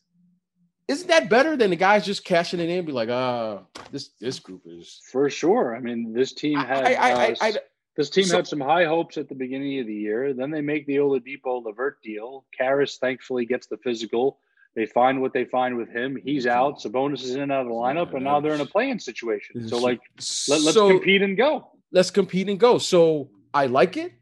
isn't 0.88 1.08
that 1.08 1.28
better 1.28 1.56
than 1.56 1.70
the 1.70 1.76
guys 1.76 2.04
just 2.04 2.24
cashing 2.24 2.60
it 2.60 2.68
in 2.68 2.78
and 2.78 2.86
be 2.86 2.92
like, 2.92 3.08
ah, 3.08 3.62
this 3.90 4.10
this 4.20 4.38
group 4.38 4.62
is 4.66 5.00
For 5.10 5.30
sure. 5.30 5.76
I 5.76 5.80
mean, 5.80 6.12
this 6.12 6.32
team 6.32 6.58
has 6.58 6.80
I, 6.80 6.92
I, 6.94 7.10
I, 7.10 7.30
uh, 7.30 7.34
I, 7.40 7.54
this 7.96 8.10
team 8.10 8.24
so- 8.24 8.36
had 8.36 8.46
some 8.46 8.60
high 8.60 8.84
hopes 8.84 9.16
at 9.16 9.28
the 9.28 9.34
beginning 9.34 9.78
of 9.80 9.86
the 9.86 9.94
year. 9.94 10.32
Then 10.34 10.50
they 10.50 10.60
make 10.60 10.86
the 10.86 10.96
Oladipo 10.96 11.64
Levert 11.64 12.02
deal. 12.02 12.44
Caris 12.56 12.98
thankfully 12.98 13.46
gets 13.46 13.66
the 13.66 13.76
physical. 13.78 14.38
They 14.74 14.84
find 14.86 15.22
what 15.22 15.32
they 15.32 15.46
find 15.46 15.76
with 15.78 15.88
him. 15.88 16.18
He's 16.22 16.46
out. 16.46 16.80
Sabonis 16.80 17.22
is 17.22 17.34
in 17.34 17.40
and 17.40 17.50
out 17.50 17.62
of 17.62 17.68
the 17.68 17.72
lineup, 17.72 18.14
and 18.14 18.24
now 18.24 18.40
they're 18.40 18.52
in 18.52 18.60
a 18.60 18.66
playing 18.66 18.98
situation. 18.98 19.66
So, 19.68 19.78
like, 19.78 20.00
let, 20.48 20.60
let's 20.60 20.74
So- 20.74 20.90
compete 20.90 21.22
and 21.22 21.36
go. 21.36 21.70
let's 21.92 22.10
compete 22.10 22.48
and 22.50 22.60
go. 22.60 22.76
So 22.78 23.30
I 23.54 23.66
like 23.66 23.96
it. 23.96 24.12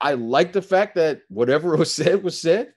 I 0.00 0.14
like 0.14 0.52
the 0.52 0.62
fact 0.62 0.96
that 0.96 1.20
whatever 1.28 1.76
was 1.76 1.94
said 1.94 2.22
was 2.24 2.40
said. 2.40 2.72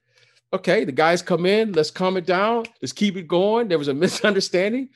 Okay, 0.54 0.86
the 0.86 0.92
guys 0.92 1.24
come 1.24 1.48
in, 1.48 1.72
let's 1.74 1.90
calm 1.90 2.16
it 2.16 2.28
down, 2.28 2.66
let's 2.80 2.92
keep 2.94 3.18
it 3.18 3.28
going. 3.28 3.68
There 3.70 3.80
was 3.80 3.88
a 3.88 3.94
misunderstanding. 4.06 4.90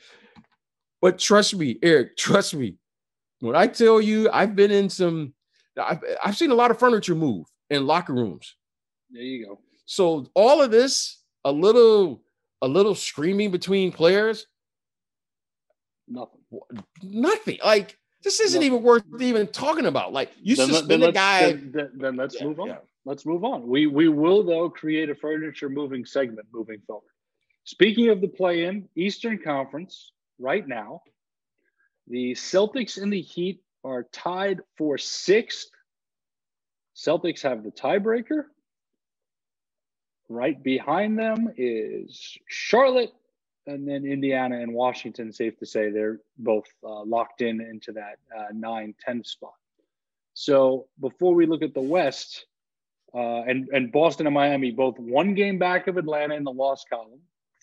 But 1.01 1.17
trust 1.17 1.55
me, 1.55 1.79
Eric, 1.81 2.17
trust 2.17 2.53
me. 2.53 2.75
When 3.39 3.55
I 3.55 3.65
tell 3.65 3.99
you 3.99 4.29
I've 4.31 4.55
been 4.55 4.69
in 4.69 4.89
some, 4.89 5.33
I've, 5.77 5.99
I've 6.23 6.37
seen 6.37 6.51
a 6.51 6.55
lot 6.55 6.71
of 6.71 6.79
furniture 6.79 7.15
move 7.15 7.45
in 7.69 7.85
locker 7.85 8.13
rooms. 8.13 8.55
There 9.11 9.21
you 9.21 9.45
go. 9.45 9.59
So 9.85 10.27
all 10.33 10.61
of 10.61 10.71
this, 10.71 11.21
a 11.45 11.51
little, 11.51 12.21
a 12.61 12.67
little 12.67 12.95
screaming 12.95 13.51
between 13.51 13.91
players, 13.91 14.47
Nothing. 16.07 16.39
nothing. 17.03 17.57
Like 17.63 17.97
this 18.23 18.39
isn't 18.39 18.61
Nothing. 18.61 18.73
even 18.73 18.83
worth 18.83 19.03
even 19.19 19.47
talking 19.47 19.85
about. 19.85 20.13
Like 20.13 20.31
you 20.41 20.55
Then, 20.55 20.67
suspend 20.69 21.01
then 21.03 21.09
a 21.09 21.11
guy. 21.11 21.51
Then, 21.51 21.71
then- 21.73 21.91
then 21.95 22.15
let's 22.15 22.35
Yeah, 22.39 22.45
move 22.47 22.59
on. 22.61 22.67
yeah. 22.67 22.77
Let's 23.05 23.25
move 23.25 23.43
on. 23.43 23.67
We 23.67 23.87
we 23.87 24.07
will 24.09 24.43
though 24.43 24.69
create 24.69 25.09
a 25.09 25.15
furniture 25.15 25.69
moving 25.69 26.05
segment 26.05 26.47
moving 26.53 26.79
forward. 26.87 27.09
Speaking 27.65 28.09
of 28.09 28.21
the 28.21 28.27
play-in 28.29 28.87
Eastern 28.95 29.37
Conference, 29.37 30.13
right 30.39 30.65
now, 30.65 31.01
the 32.07 32.31
Celtics 32.33 33.01
and 33.01 33.11
the 33.11 33.19
Heat 33.21 33.61
are 33.87 34.03
tied 34.11 34.61
for 34.77 34.97
sixth. 34.97 35.69
Celtics 36.95 37.41
have 37.43 37.63
the 37.63 37.71
tiebreaker. 37.71 38.43
Right 40.29 40.61
behind 40.61 41.17
them 41.17 41.49
is 41.55 42.37
Charlotte, 42.47 43.13
and 43.65 43.87
then 43.87 44.05
Indiana 44.05 44.59
and 44.59 44.73
Washington. 44.73 45.31
Safe 45.31 45.57
to 45.59 45.65
say 45.65 45.89
they're 45.89 46.19
both 46.37 46.65
uh, 46.83 47.03
locked 47.03 47.41
in 47.41 47.61
into 47.61 47.93
that 47.93 48.17
uh, 48.37 48.47
9 48.53 48.95
10 49.05 49.23
spot. 49.23 49.53
So 50.33 50.87
before 50.99 51.33
we 51.33 51.45
look 51.45 51.63
at 51.63 51.73
the 51.73 51.81
West, 51.81 52.45
uh, 53.15 53.43
and 53.43 53.69
and 53.69 53.91
Boston 53.91 54.27
and 54.27 54.33
Miami 54.33 54.71
both 54.71 54.99
one 54.99 55.33
game 55.33 55.57
back 55.57 55.87
of 55.87 55.97
Atlanta 55.97 56.35
in 56.35 56.43
the 56.43 56.51
loss 56.51 56.83
column 56.89 57.21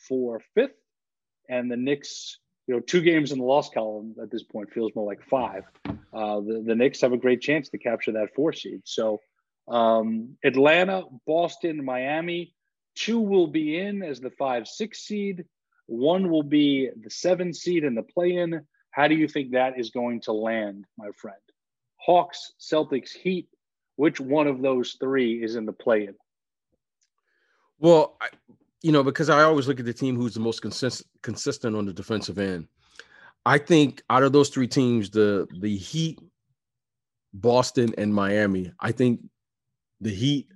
for 0.09 0.41
fifth, 0.55 0.75
and 1.51 1.71
the 1.71 1.77
Knicks, 1.77 2.39
you 2.67 2.75
know, 2.75 2.81
two 2.81 3.03
games 3.03 3.33
in 3.33 3.39
the 3.39 3.45
loss 3.45 3.71
column 3.71 4.15
at 4.23 4.31
this 4.31 4.43
point 4.43 4.73
feels 4.73 4.95
more 4.95 5.07
like 5.07 5.23
five. 5.29 5.65
Uh, 6.13 6.41
the 6.41 6.63
the 6.67 6.75
Knicks 6.75 7.01
have 7.01 7.13
a 7.13 7.19
great 7.19 7.41
chance 7.41 7.69
to 7.71 7.79
capture 7.79 8.13
that 8.13 8.35
four 8.35 8.53
seed. 8.53 8.83
So 8.85 9.21
um, 9.69 10.37
Atlanta, 10.45 11.05
Boston, 11.27 11.85
Miami, 11.85 12.55
two 12.95 13.21
will 13.21 13.49
be 13.49 13.79
in 13.79 14.03
as 14.03 14.21
the 14.21 14.31
five 14.31 14.67
six 14.67 15.01
seed. 15.01 15.45
One 15.87 16.31
will 16.31 16.43
be 16.43 16.91
the 17.03 17.11
seven 17.11 17.53
seed 17.53 17.85
in 17.85 17.95
the 17.95 18.03
play 18.03 18.37
in. 18.37 18.63
How 18.91 19.09
do 19.09 19.15
you 19.15 19.29
think 19.29 19.51
that 19.51 19.79
is 19.79 19.91
going 19.91 20.21
to 20.23 20.33
land, 20.33 20.87
my 20.97 21.09
friend? 21.17 21.37
Hawks, 21.97 22.53
Celtics, 22.61 23.13
Heat. 23.13 23.49
Which 23.97 24.21
one 24.21 24.47
of 24.47 24.61
those 24.61 24.97
three 24.99 25.43
is 25.43 25.57
in 25.57 25.67
the 25.67 25.73
play 25.73 26.07
in? 26.07 26.15
Well, 27.79 28.17
I, 28.21 28.29
you 28.85 28.93
know, 28.93 29.03
because 29.03 29.31
I 29.31 29.43
always 29.45 29.67
look 29.67 29.81
at 29.81 29.87
the 29.87 29.95
team 29.95 30.15
who's 30.15 30.35
the 30.35 30.41
most 30.41 30.61
consistent 30.61 31.09
consistent 31.23 31.75
on 31.75 31.87
the 31.87 31.93
defensive 31.93 32.39
end. 32.39 32.69
I 33.47 33.57
think 33.57 34.03
out 34.11 34.23
of 34.23 34.33
those 34.33 34.51
three 34.51 34.69
teams, 34.69 35.09
the 35.09 35.49
the 35.61 35.75
Heat, 35.75 36.19
Boston, 37.33 37.95
and 37.97 38.15
Miami. 38.15 38.71
I 38.79 38.93
think 38.93 39.21
the 40.03 40.15
Heat. 40.15 40.49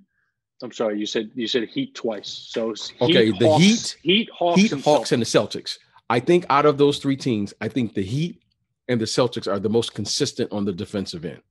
I'm 0.61 0.71
sorry, 0.71 0.99
you 0.99 1.07
said 1.07 1.31
you 1.33 1.47
said 1.47 1.67
Heat 1.69 1.95
twice. 1.95 2.29
So 2.29 2.75
okay, 3.01 3.27
Heat, 3.31 3.39
the 3.39 3.47
Hawks, 3.49 3.63
Heat, 3.63 3.97
Heat, 4.03 4.29
Hawks, 4.31 4.61
Heat, 4.61 4.71
and 4.73 4.83
Hawks, 4.83 5.09
Celtics. 5.09 5.11
and 5.13 5.21
the 5.21 5.25
Celtics. 5.25 5.77
I 6.11 6.19
think 6.19 6.45
out 6.51 6.67
of 6.67 6.77
those 6.77 6.99
three 6.99 7.17
teams, 7.17 7.53
I 7.61 7.67
think 7.67 7.95
the 7.95 8.03
Heat 8.03 8.43
and 8.87 9.01
the 9.01 9.05
Celtics 9.05 9.51
are 9.51 9.59
the 9.59 9.69
most 9.69 9.95
consistent 9.95 10.51
on 10.51 10.65
the 10.65 10.73
defensive 10.73 11.25
end 11.25 11.41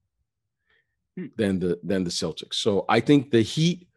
Hmm. 1.17 1.27
than 1.37 1.59
the 1.59 1.81
than 1.83 2.05
the 2.05 2.11
Celtics. 2.11 2.55
So 2.55 2.85
I 2.89 3.01
think 3.01 3.33
the 3.33 3.43
Heat 3.43 3.89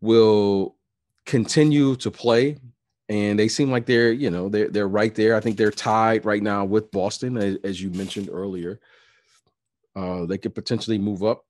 will 0.00 0.76
continue 1.30 1.94
to 1.94 2.10
play, 2.10 2.58
and 3.08 3.38
they 3.38 3.46
seem 3.46 3.70
like 3.70 3.86
they're 3.86 4.12
you 4.12 4.30
know 4.30 4.48
they're 4.48 4.68
they're 4.68 4.88
right 4.88 5.14
there. 5.14 5.36
I 5.36 5.40
think 5.40 5.56
they're 5.56 5.70
tied 5.70 6.24
right 6.24 6.42
now 6.42 6.64
with 6.64 6.90
Boston, 6.90 7.36
as, 7.36 7.56
as 7.62 7.80
you 7.80 7.90
mentioned 7.90 8.28
earlier. 8.32 8.80
Uh, 9.94 10.26
they 10.26 10.38
could 10.38 10.54
potentially 10.54 10.98
move 10.98 11.22
up 11.22 11.44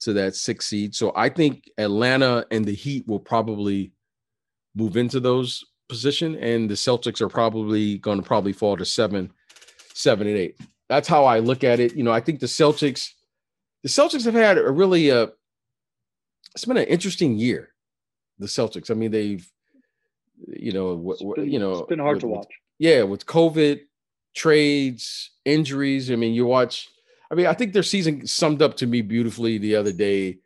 to 0.00 0.14
that 0.14 0.34
six 0.34 0.66
seed. 0.66 0.94
So 0.94 1.12
I 1.14 1.28
think 1.28 1.70
Atlanta 1.76 2.46
and 2.50 2.64
the 2.64 2.74
Heat 2.74 3.06
will 3.06 3.20
probably 3.20 3.92
move 4.74 4.96
into 4.96 5.20
those 5.20 5.64
position, 5.90 6.34
and 6.36 6.68
the 6.70 6.74
Celtics 6.74 7.20
are 7.20 7.28
probably 7.28 7.98
going 7.98 8.20
to 8.20 8.26
probably 8.26 8.54
fall 8.54 8.76
to 8.78 8.86
seven, 8.86 9.30
seven 9.92 10.26
and 10.26 10.36
eight. 10.36 10.58
That's 10.88 11.08
how 11.08 11.26
I 11.26 11.40
look 11.40 11.62
at 11.62 11.78
it. 11.78 11.94
You 11.94 12.04
know, 12.04 12.12
I 12.12 12.20
think 12.20 12.40
the 12.40 12.46
Celtics, 12.46 13.10
the 13.82 13.90
Celtics 13.90 14.24
have 14.24 14.34
had 14.34 14.56
a 14.56 14.70
really 14.70 15.10
uh 15.10 15.26
it's 16.54 16.64
been 16.64 16.78
an 16.78 16.84
interesting 16.84 17.36
year. 17.36 17.74
The 18.38 18.46
Celtics. 18.46 18.90
I 18.90 18.94
mean, 18.94 19.10
they've, 19.10 19.46
you 20.48 20.72
know, 20.72 21.10
It's 21.12 21.22
wh- 21.22 21.40
wh- 21.40 21.46
you 21.46 21.58
know, 21.58 21.78
it's 21.78 21.88
been 21.88 21.98
hard 21.98 22.16
with- 22.16 22.20
to 22.22 22.26
with- 22.28 22.36
watch. 22.38 22.54
yeah, 22.78 23.02
with 23.02 23.24
COVID, 23.26 23.80
trades, 24.34 25.30
injuries. 25.44 26.10
I 26.10 26.16
mean, 26.16 26.34
you 26.34 26.46
watch. 26.46 26.88
I 27.30 27.34
mean, 27.34 27.46
I 27.46 27.54
think 27.54 27.72
their 27.72 27.82
season 27.82 28.26
summed 28.26 28.62
up 28.62 28.76
to 28.76 28.86
me 28.86 29.00
beautifully 29.02 29.58
the 29.58 29.76
other 29.76 29.92
day, 29.92 30.38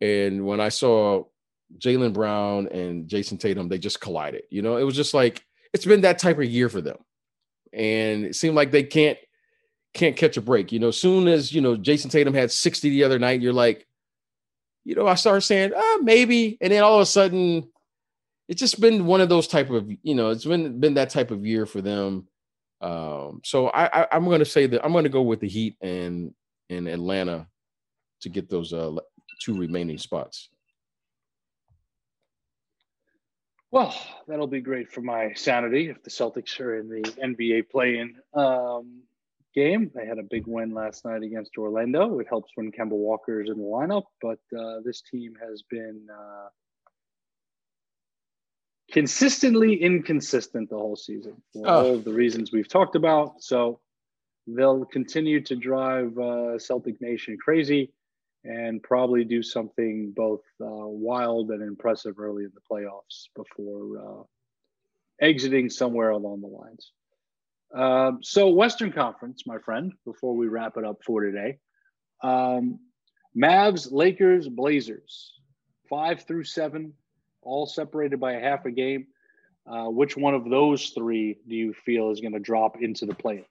and 0.00 0.44
when 0.46 0.60
I 0.60 0.68
saw 0.68 1.24
Jaylen 1.78 2.12
Brown 2.12 2.66
and 2.68 3.08
Jayson 3.08 3.38
Tatum, 3.38 3.68
they 3.68 3.78
just 3.78 4.00
collided. 4.00 4.42
You 4.50 4.62
know, 4.62 4.76
it 4.76 4.82
was 4.82 4.96
just 4.96 5.14
like 5.14 5.44
it's 5.72 5.84
been 5.86 6.00
that 6.02 6.18
type 6.18 6.38
of 6.38 6.44
year 6.44 6.68
for 6.68 6.80
them, 6.80 6.98
and 7.72 8.24
it 8.26 8.34
seemed 8.34 8.56
like 8.56 8.70
they 8.72 8.82
can't 8.82 9.18
can't 9.94 10.16
catch 10.16 10.36
a 10.36 10.40
break. 10.42 10.72
You 10.72 10.78
know, 10.80 10.90
soon 10.90 11.28
as 11.28 11.52
you 11.52 11.60
know 11.60 11.76
Jayson 11.76 12.10
Tatum 12.10 12.34
had 12.34 12.50
sixty 12.50 12.90
the 12.90 13.04
other 13.04 13.18
night, 13.20 13.40
you're 13.40 13.52
like, 13.52 13.86
you 14.84 14.94
know, 14.94 15.06
I 15.06 15.14
started 15.14 15.42
saying, 15.42 15.72
ah, 15.76 15.98
maybe, 16.02 16.56
and 16.60 16.72
then 16.72 16.82
all 16.82 16.96
of 16.96 17.02
a 17.02 17.06
sudden, 17.06 17.68
it's 18.48 18.60
just 18.60 18.80
been 18.80 19.06
one 19.06 19.20
of 19.20 19.28
those 19.28 19.46
type 19.46 19.70
of, 19.70 19.90
you 20.02 20.14
know, 20.14 20.30
it's 20.30 20.44
been 20.44 20.80
been 20.80 20.94
that 20.94 21.10
type 21.10 21.30
of 21.30 21.46
year 21.46 21.66
for 21.66 21.80
them. 21.80 22.26
Um, 22.80 23.40
so 23.44 23.68
I, 23.68 24.02
I 24.02 24.08
I'm 24.12 24.24
going 24.24 24.40
to 24.40 24.44
say 24.44 24.66
that 24.66 24.84
I'm 24.84 24.92
to 24.92 25.08
go 25.08 25.22
with 25.22 25.40
the 25.40 25.48
Heat 25.48 25.76
and 25.80 26.34
and 26.68 26.88
Atlanta 26.88 27.46
to 28.22 28.28
get 28.28 28.48
those 28.48 28.72
uh 28.72 28.96
two 29.40 29.56
remaining 29.56 29.98
spots. 29.98 30.48
Well, 33.70 33.94
that'll 34.26 34.48
be 34.48 34.60
great 34.60 34.90
for 34.90 35.00
my 35.00 35.32
sanity 35.34 35.88
if 35.88 36.02
the 36.02 36.10
Celtics 36.10 36.58
are 36.58 36.78
in 36.80 36.88
the 36.88 37.02
NBA 37.02 37.70
play-in 37.70 38.16
um, 38.34 39.02
game. 39.54 39.90
They 39.94 40.06
had 40.06 40.18
a 40.18 40.22
big 40.22 40.46
win 40.46 40.70
last 40.72 41.04
night 41.04 41.22
against 41.22 41.56
Orlando. 41.58 42.18
It 42.18 42.26
helps 42.28 42.50
when 42.54 42.70
Kemba 42.72 42.90
Walker 42.92 43.40
is 43.40 43.48
in 43.50 43.56
the 43.58 43.62
lineup, 43.64 44.04
but 44.22 44.38
uh, 44.58 44.80
this 44.84 45.02
team 45.02 45.34
has 45.40 45.62
been 45.70 46.06
uh, 46.12 46.48
consistently 48.92 49.74
inconsistent 49.80 50.68
the 50.70 50.76
whole 50.76 50.96
season 50.96 51.40
for 51.52 51.68
Oh. 51.68 51.84
all 51.88 51.94
of 51.96 52.04
the 52.04 52.12
reasons 52.12 52.52
we've 52.52 52.68
talked 52.68 52.96
about. 52.96 53.42
So 53.42 53.80
they'll 54.46 54.84
continue 54.84 55.40
to 55.42 55.56
drive 55.56 56.18
uh, 56.18 56.58
Celtic 56.58 57.00
Nation 57.00 57.36
crazy 57.42 57.92
and 58.42 58.82
probably 58.82 59.24
do 59.24 59.42
something 59.42 60.12
both 60.16 60.40
uh, 60.60 60.66
wild 60.66 61.50
and 61.50 61.62
impressive 61.62 62.18
early 62.18 62.44
in 62.44 62.50
the 62.54 62.60
playoffs 62.70 63.26
before 63.36 63.98
uh, 63.98 64.22
exiting 65.24 65.68
somewhere 65.68 66.10
along 66.10 66.40
the 66.40 66.46
lines. 66.48 66.92
Um, 67.74 68.18
so, 68.22 68.48
Western 68.48 68.92
Conference, 68.92 69.44
my 69.46 69.58
friend, 69.58 69.92
before 70.04 70.36
we 70.36 70.48
wrap 70.48 70.76
it 70.76 70.84
up 70.84 70.98
for 71.04 71.22
today, 71.22 71.58
um, 72.22 72.80
Mavs, 73.36 73.92
Lakers, 73.92 74.48
Blazers, 74.48 75.34
five 75.88 76.22
through 76.26 76.44
seven, 76.44 76.94
all 77.42 77.66
separated 77.66 78.18
by 78.18 78.32
a 78.32 78.40
half 78.40 78.66
a 78.66 78.70
game. 78.70 79.06
Uh, 79.66 79.88
which 79.88 80.16
one 80.16 80.34
of 80.34 80.48
those 80.48 80.88
three 80.90 81.38
do 81.46 81.54
you 81.54 81.72
feel 81.72 82.10
is 82.10 82.20
going 82.20 82.32
to 82.32 82.40
drop 82.40 82.82
into 82.82 83.06
the 83.06 83.14
play? 83.14 83.44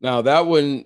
Now 0.00 0.22
that 0.22 0.46
one 0.46 0.84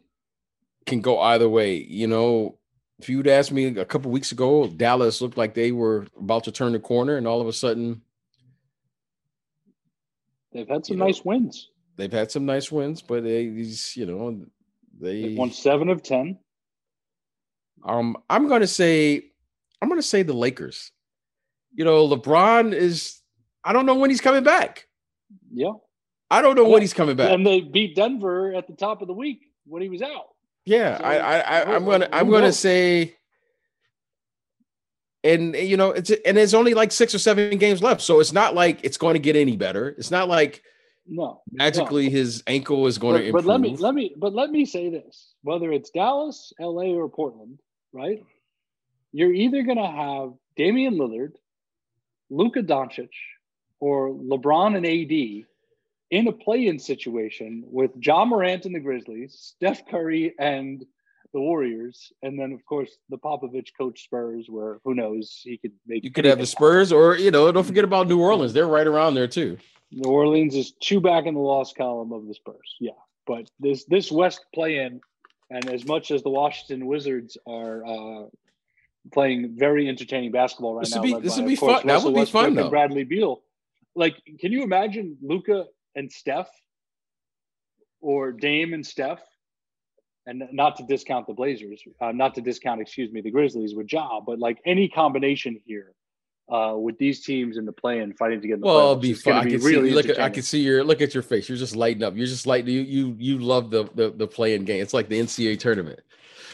can 0.87 1.01
go 1.01 1.19
either 1.19 1.49
way. 1.49 1.77
You 1.77 2.07
know, 2.07 2.59
if 2.99 3.09
you'd 3.09 3.27
asked 3.27 3.53
me 3.53 3.67
a 3.67 3.85
couple 3.85 4.11
weeks 4.11 4.33
ago, 4.33 4.67
Dallas 4.69 5.21
looked 5.21 5.37
like 5.37 5.55
they 5.55 5.73
were 5.73 6.07
about 6.19 6.45
to 6.45 6.53
turn 6.53 6.73
the 6.73 6.79
corner, 6.79 7.17
and 7.17 7.27
all 7.27 7.41
of 7.41 7.49
a 7.49 7.53
sudden 7.53 8.03
They've 10.53 10.69
had 10.69 10.85
some 10.85 10.95
You 10.95 10.99
know, 11.01 11.07
nice 11.07 11.25
wins. 11.25 11.69
they've 11.97 12.13
had 12.13 12.31
some 12.31 12.47
nice 12.47 12.71
wins, 12.73 13.03
but 13.03 13.23
they 13.23 13.49
these, 13.49 13.97
you 13.97 14.07
know, 14.07 14.45
they 15.01 15.23
They've 15.23 15.39
won 15.39 15.53
seven 15.53 15.89
of 15.89 16.03
ten. 16.03 16.39
Um, 17.85 18.17
I'm 18.29 18.49
gonna 18.49 18.67
say, 18.67 19.23
I'm 19.81 19.89
gonna 19.89 20.03
say 20.03 20.23
the 20.23 20.33
Lakers. 20.35 20.93
You 21.75 21.85
know, 21.85 22.07
LeBron 22.09 22.75
is. 22.75 23.21
I 23.65 23.73
don't 23.73 23.87
know 23.87 23.95
when 23.95 24.11
he's 24.11 24.21
coming 24.21 24.43
back. 24.43 24.87
Yeah. 25.53 25.73
I 26.31 26.43
don't 26.43 26.57
know 26.57 26.69
when 26.69 26.81
he's 26.81 26.95
coming 26.95 27.17
back. 27.17 27.31
And 27.31 27.45
they 27.47 27.61
beat 27.61 27.97
Denver 27.97 28.55
at 28.55 28.67
the 28.67 28.75
top 28.75 29.03
of 29.03 29.09
the 29.09 29.15
week 29.15 29.41
when 29.67 29.83
he 29.83 29.89
was 29.89 30.01
out. 30.01 30.29
Yeah, 30.65 30.97
So, 30.99 31.05
I, 31.05 31.17
I, 31.17 31.39
I 31.41 31.75
I'm 31.75 31.85
gonna, 31.85 32.09
I'm 32.13 32.31
gonna 32.31 32.53
say, 32.53 33.17
and 35.25 35.55
you 35.55 35.77
know, 35.77 35.91
it's 35.91 36.11
and 36.11 36.37
there's 36.37 36.55
only 36.55 36.75
like 36.75 36.93
six 36.93 37.15
or 37.15 37.19
seven 37.19 37.59
games 37.59 37.83
left, 37.83 38.01
so 38.03 38.21
it's 38.21 38.33
not 38.33 38.55
like 38.55 38.81
it's 38.83 38.97
going 38.97 39.15
to 39.15 39.21
get 39.21 39.37
any 39.37 39.57
better. 39.57 39.91
It's 39.91 40.11
not 40.11 40.29
like 40.29 40.63
No. 41.07 41.43
magically 41.53 42.09
his 42.11 42.43
ankle 42.47 42.87
is 42.87 42.99
going 42.99 43.15
But, 43.15 43.19
to 43.21 43.27
improve. 43.27 43.45
but 43.45 43.51
let 43.51 43.61
me 43.61 43.77
let 43.77 43.95
me 43.95 44.15
but 44.17 44.33
let 44.35 44.51
me 44.51 44.65
say 44.65 44.89
this. 44.91 45.35
Whether 45.43 45.73
it's 45.73 45.91
Dallas, 45.91 46.53
LA, 46.61 46.93
or 46.95 47.09
Portland, 47.09 47.59
right? 47.93 48.23
You're 49.13 49.33
either 49.33 49.63
gonna 49.63 49.91
have 49.91 50.33
Damian 50.57 50.95
Lillard, 50.97 51.33
Luka 52.31 52.63
Doncic, 52.63 53.11
or 53.81 54.11
LeBron 54.11 54.77
and 54.77 54.87
AD 54.87 55.47
in 56.11 56.27
a 56.29 56.33
play-in 56.33 56.79
situation 56.79 57.63
with 57.67 57.99
John 58.01 58.29
Morant 58.29 58.67
and 58.67 58.75
the 58.75 58.81
Grizzlies, 58.81 59.35
Steph 59.57 59.87
Curry 59.89 60.35
and 60.39 60.85
the 61.33 61.41
Warriors, 61.41 62.13
and 62.23 62.39
then 62.39 62.53
of 62.53 62.65
course 62.65 62.91
the 63.09 63.19
Popovich 63.19 63.69
coach 63.79 64.05
Spurs, 64.05 64.47
where 64.49 64.79
who 64.85 64.95
knows 64.95 65.41
he 65.45 65.57
could 65.59 65.73
make 65.87 66.05
you 66.05 66.11
could 66.11 66.25
have 66.25 66.39
the 66.39 66.47
Spurs, 66.47 66.93
or 66.93 67.17
you 67.17 67.31
know, 67.31 67.51
don't 67.53 67.65
forget 67.65 67.85
about 67.85 68.09
New 68.09 68.21
Orleans. 68.21 68.53
They're 68.53 68.67
right 68.67 68.87
around 68.87 69.15
there 69.15 69.29
too. 69.29 69.59
New 69.93 70.11
Orleans 70.11 70.55
is 70.55 70.73
two 70.73 71.01
back 71.01 71.27
in 71.27 71.35
the 71.35 71.41
loss 71.41 71.73
column 71.73 72.13
of 72.13 72.27
the 72.27 72.35
Spurs. 72.35 72.77
Yeah, 72.81 72.93
but 73.27 73.51
this 73.59 73.85
this 73.85 74.11
West 74.11 74.45
play-in, 74.55 75.01
and 75.51 75.69
as 75.69 75.85
much 75.87 76.11
as 76.11 76.23
the 76.23 76.31
Washington 76.31 76.87
Wizards 76.87 77.37
are 77.47 77.85
uh, 77.85 78.27
playing 79.13 79.57
very 79.57 79.89
entertaining 79.89 80.31
basketball 80.33 80.75
right 80.75 80.85
This 80.85 80.95
now, 80.95 81.03
would 81.03 81.07
be- 81.17 81.21
this 81.21 81.37
by, 81.37 81.43
would 81.43 81.49
be 81.49 81.57
course, 81.57 81.79
fun. 81.79 81.87
That 81.87 82.03
would 82.03 82.15
be 82.15 82.21
Westbrook 82.21 82.45
fun, 82.45 82.55
though. 82.55 82.71
Bradley 82.71 83.05
Beal. 83.05 83.43
Like, 83.97 84.17
can 84.39 84.53
you 84.53 84.63
imagine 84.63 85.17
Luka 85.21 85.67
and 85.97 86.13
Steph, 86.13 86.51
or 88.01 88.33
Dame 88.33 88.75
and 88.75 88.87
Steph, 88.87 89.21
and 90.27 90.43
not 90.53 90.77
to 90.77 90.83
discount 90.85 91.27
the 91.27 91.33
Blazers, 91.35 91.83
uh, 92.01 92.13
not 92.13 92.35
to 92.35 92.41
discount, 92.41 92.81
excuse 92.81 93.11
me, 93.13 93.21
the 93.21 93.31
Grizzlies 93.31 93.75
with 93.75 93.91
Ja, 93.93 94.21
but 94.21 94.39
like 94.39 94.59
any 94.67 94.89
combination 94.89 95.61
here. 95.67 95.93
Uh, 96.53 96.75
with 96.77 96.99
these 96.99 97.25
teams 97.25 97.57
in 97.59 97.65
the 97.65 97.71
play-in 97.71 98.13
fighting 98.15 98.41
to 98.41 98.49
get 98.49 98.55
in 98.55 98.61
the 98.61 98.67
Well, 98.67 98.97
playoffs, 98.97 99.01
be 99.03 99.15
fun. 99.15 99.35
I 99.35 99.49
can 99.49 99.61
see. 99.61 99.67
really 99.69 99.91
Look, 99.93 100.07
at, 100.09 100.19
I 100.19 100.29
can 100.29 100.43
see 100.43 100.59
your 100.61 100.83
look 100.83 101.01
at 101.01 101.15
your 101.15 101.23
face. 101.23 101.49
You're 101.49 101.57
just 101.57 101.77
lighting 101.77 102.03
up. 102.03 102.17
You're 102.17 102.27
just 102.27 102.45
like 102.45 102.67
you 102.67 102.81
you 102.81 103.15
you 103.21 103.39
love 103.39 103.71
the 103.71 103.85
the, 103.95 104.11
the 104.11 104.27
playing 104.27 104.65
game. 104.65 104.83
It's 104.83 104.93
like 104.93 105.09
the 105.09 105.21
NCAA 105.21 105.61
tournament. 105.61 106.01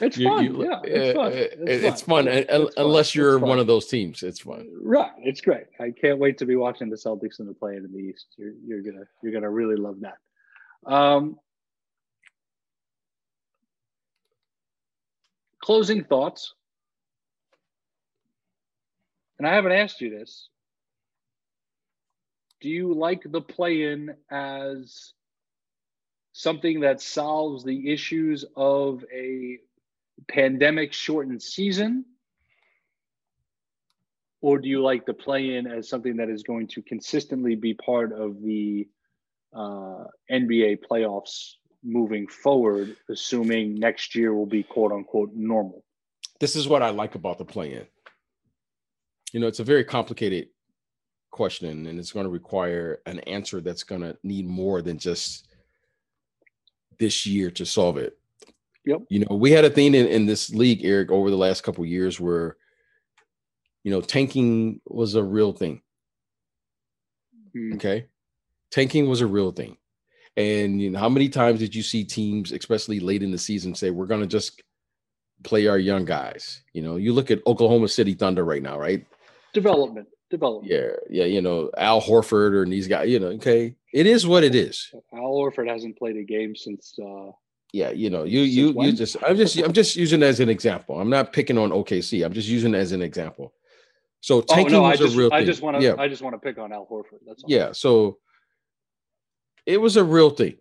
It's 0.03 0.19
You- 0.19 0.29
fun. 0.29 0.45
you- 0.45 0.65
yeah, 0.65 0.81
it's 0.85 1.19
uh, 1.19 1.23
fun. 1.23 1.33
uh, 1.33 1.37
It's, 1.37 1.85
It's 1.85 2.03
fun. 2.03 2.25
fun, 2.27 2.29
It's 2.35 2.53
un- 2.53 2.63
fun. 2.65 2.73
unless 2.77 3.15
you're 3.15 3.39
one 3.39 3.59
of 3.59 3.67
those 3.67 3.87
teams. 3.87 4.23
It's 4.23 4.41
fun. 4.41 4.69
Right. 4.83 5.13
It's 5.21 5.41
great. 5.41 5.65
I 5.81 5.93
can't 5.99 6.19
wait 6.19 6.37
to 6.39 6.45
be 6.45 6.57
watching 6.57 6.91
the 6.91 6.97
Celtics 6.97 7.41
in 7.41 7.47
the 7.47 7.55
play 7.55 7.77
in 7.77 7.91
the 7.91 7.99
East. 7.99 8.27
You're 8.37 8.53
you're 8.67 8.83
gonna 8.83 9.07
you're 9.23 9.33
gonna 9.33 9.49
really 9.51 9.77
love 9.77 9.97
that. 10.01 10.19
Um, 10.93 11.39
closing 15.67 16.05
thoughts. 16.05 16.55
And 19.37 19.49
I 19.49 19.55
haven't 19.55 19.73
asked 19.73 20.01
you 20.01 20.11
this. 20.11 20.49
Do 22.61 22.69
you 22.69 22.95
like 22.95 23.25
the 23.27 23.41
play-in 23.41 24.15
as 24.31 25.13
something 26.33 26.81
that 26.81 27.01
solves 27.01 27.65
the 27.65 27.93
issues 27.93 28.45
of 28.55 29.05
a 29.13 29.59
pandemic 30.29 30.93
shortened 30.93 31.43
season? 31.43 32.05
Or 34.41 34.59
do 34.59 34.69
you 34.69 34.81
like 34.83 35.05
the 35.05 35.15
play 35.15 35.57
in 35.57 35.67
as 35.67 35.89
something 35.89 36.19
that 36.19 36.31
is 36.31 36.45
going 36.45 36.69
to 36.69 36.83
consistently 36.83 37.57
be 37.57 37.75
part 37.75 38.13
of 38.13 38.41
the 38.41 38.87
uh, 39.53 40.05
NBA 40.31 40.79
playoffs 40.89 41.55
moving 41.87 42.27
forward, 42.27 42.97
assuming 43.09 43.77
next 43.77 44.15
year 44.15 44.35
will 44.35 44.47
be 44.47 44.63
quote 44.63 44.93
unquote 44.93 45.33
normal. 45.35 45.85
This 46.41 46.57
is 46.57 46.69
what 46.69 46.83
I 46.83 46.91
like 46.91 47.15
about 47.15 47.39
the 47.39 47.45
play 47.45 47.75
in. 47.75 47.87
You 49.33 49.41
know, 49.41 49.47
it's 49.47 49.61
a 49.61 49.65
very 49.65 49.85
complicated 49.85 50.49
question 51.31 51.87
and 51.87 51.99
it's 51.99 52.13
going 52.13 52.25
to 52.25 52.31
require 52.31 53.01
an 53.07 53.21
answer 53.21 53.61
that's 53.61 53.85
going 53.85 54.01
to 54.01 54.17
need 54.23 54.47
more 54.47 54.83
than 54.83 54.99
just 54.99 55.49
this 56.99 57.27
year 57.27 57.51
to 57.53 57.65
solve 57.65 57.99
it. 57.99 58.19
Yep. 58.85 59.03
You 59.09 59.21
know, 59.21 59.37
we 59.37 59.51
had 59.51 59.65
a 59.65 59.71
thing 59.71 59.95
in, 59.95 60.07
in 60.07 60.27
this 60.27 60.51
league, 60.51 60.85
Eric, 60.85 61.11
over 61.11 61.31
the 61.31 61.37
last 61.37 61.63
couple 61.63 61.85
years 61.85 62.21
where, 62.21 62.57
you 63.83 63.91
know, 63.91 64.01
tanking 64.01 64.81
was 64.87 65.15
a 65.15 65.23
real 65.23 65.53
thing. 65.53 65.83
Mm. 67.57 67.75
Okay. 67.75 68.07
Tanking 68.71 69.09
was 69.09 69.21
a 69.21 69.27
real 69.27 69.51
thing. 69.51 69.77
And 70.37 70.81
you 70.81 70.91
know, 70.91 70.99
how 70.99 71.09
many 71.09 71.29
times 71.29 71.61
did 71.61 71.75
you 71.75 71.83
see 71.83 72.05
teams, 72.05 72.53
especially 72.53 73.01
late 73.01 73.23
in 73.23 73.31
the 73.31 73.39
season, 73.39 73.75
say, 73.75 73.91
we're 73.91 74.07
gonna 74.07 74.27
just 74.27 74.63
play 75.45 75.67
our 75.67 75.79
young 75.79 76.05
guys? 76.05 76.63
You 76.73 76.83
know, 76.83 76.97
you 76.97 77.13
look 77.13 77.31
at 77.31 77.41
Oklahoma 77.47 77.89
City 77.89 78.15
Thunder 78.15 78.45
right 78.45 78.63
now, 78.63 78.79
right? 78.79 79.07
Development, 79.55 80.07
development. 80.31 80.71
Yeah, 80.71 80.91
yeah, 81.09 81.25
you 81.25 81.41
know, 81.41 81.71
Al 81.79 82.03
Horford 82.03 82.53
or 82.53 82.67
these 82.67 82.87
guys, 82.89 83.09
you 83.09 83.19
know, 83.19 83.29
okay. 83.29 83.75
It 83.95 84.07
is 84.07 84.27
what 84.27 84.45
it 84.45 84.55
is. 84.55 84.93
Al 85.15 85.33
Horford 85.33 85.71
hasn't 85.71 85.97
played 85.99 86.17
a 86.19 86.23
game 86.23 86.55
since 86.55 86.99
uh 87.03 87.31
Yeah, 87.73 87.91
you 87.93 88.11
know, 88.11 88.25
you 88.25 88.41
you 88.41 88.75
you 88.83 88.93
just 88.93 89.17
I'm 89.27 89.39
just 89.39 89.57
I'm 89.57 89.73
just 89.73 89.97
using 89.97 90.23
as 90.23 90.41
an 90.41 90.51
example. 90.51 91.01
I'm 91.01 91.09
not 91.09 91.33
picking 91.33 91.57
on 91.57 91.71
OKC. 91.71 92.25
I'm 92.27 92.35
just 92.35 92.49
using 92.49 92.75
it 92.75 92.79
as 92.79 92.93
an 92.93 93.01
example. 93.01 93.55
So 94.21 94.39
Oh 94.39 94.43
tanking 94.43 94.73
no, 94.75 94.85
I 94.85 94.97
just 94.97 95.15
a 95.15 95.19
real 95.19 95.31
I 95.33 95.39
thing. 95.39 95.47
just 95.47 95.63
want 95.63 95.79
to 95.79 95.83
yeah, 95.83 95.95
I 95.99 96.09
just 96.09 96.21
want 96.21 96.35
to 96.35 96.39
pick 96.39 96.59
on 96.59 96.73
Al 96.73 96.87
Horford. 96.91 97.21
That's 97.27 97.43
all. 97.43 97.51
Yeah, 97.51 97.73
so 97.73 98.19
it 99.67 99.81
was 99.81 99.97
a 99.97 100.05
real 100.05 100.31
thing. 100.31 100.57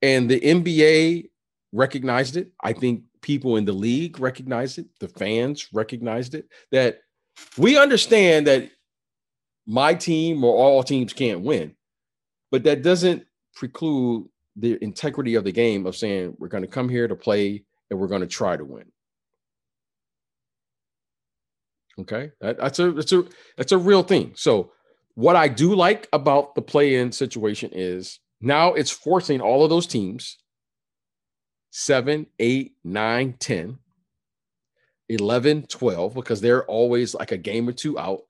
And 0.00 0.30
the 0.30 0.40
NBA 0.40 1.30
recognized 1.72 2.36
it. 2.36 2.52
I 2.62 2.72
think 2.72 3.02
people 3.20 3.56
in 3.56 3.64
the 3.64 3.72
league 3.72 4.20
recognized 4.20 4.78
it. 4.78 4.86
The 5.00 5.08
fans 5.08 5.68
recognized 5.72 6.34
it. 6.34 6.46
That 6.70 7.00
we 7.58 7.76
understand 7.76 8.46
that 8.46 8.70
my 9.66 9.94
team 9.94 10.44
or 10.44 10.54
all 10.54 10.82
teams 10.82 11.12
can't 11.12 11.40
win, 11.40 11.74
but 12.50 12.64
that 12.64 12.82
doesn't 12.82 13.24
preclude 13.54 14.28
the 14.56 14.82
integrity 14.82 15.34
of 15.34 15.44
the 15.44 15.52
game 15.52 15.86
of 15.86 15.96
saying 15.96 16.36
we're 16.38 16.48
going 16.48 16.62
to 16.62 16.68
come 16.68 16.88
here 16.88 17.08
to 17.08 17.16
play 17.16 17.64
and 17.90 17.98
we're 17.98 18.06
going 18.06 18.20
to 18.20 18.26
try 18.26 18.56
to 18.56 18.64
win. 18.64 18.84
Okay, 21.98 22.32
that, 22.40 22.58
that's 22.58 22.78
a 22.78 22.92
that's 22.92 23.12
a 23.12 23.24
that's 23.56 23.72
a 23.72 23.78
real 23.78 24.02
thing. 24.02 24.32
So 24.34 24.72
what 25.14 25.36
I 25.36 25.48
do 25.48 25.74
like 25.74 26.08
about 26.12 26.54
the 26.54 26.62
play-in 26.62 27.12
situation 27.12 27.70
is 27.72 28.20
now 28.40 28.74
it's 28.74 28.90
forcing 28.90 29.40
all 29.40 29.64
of 29.64 29.70
those 29.70 29.86
teams 29.86 30.38
7, 31.70 32.26
8, 32.38 32.72
9, 32.84 33.34
10, 33.38 33.78
11, 35.08 35.66
12 35.66 36.14
because 36.14 36.40
they're 36.40 36.64
always 36.66 37.14
like 37.14 37.32
a 37.32 37.36
game 37.36 37.68
or 37.68 37.72
two 37.72 37.98
out 37.98 38.22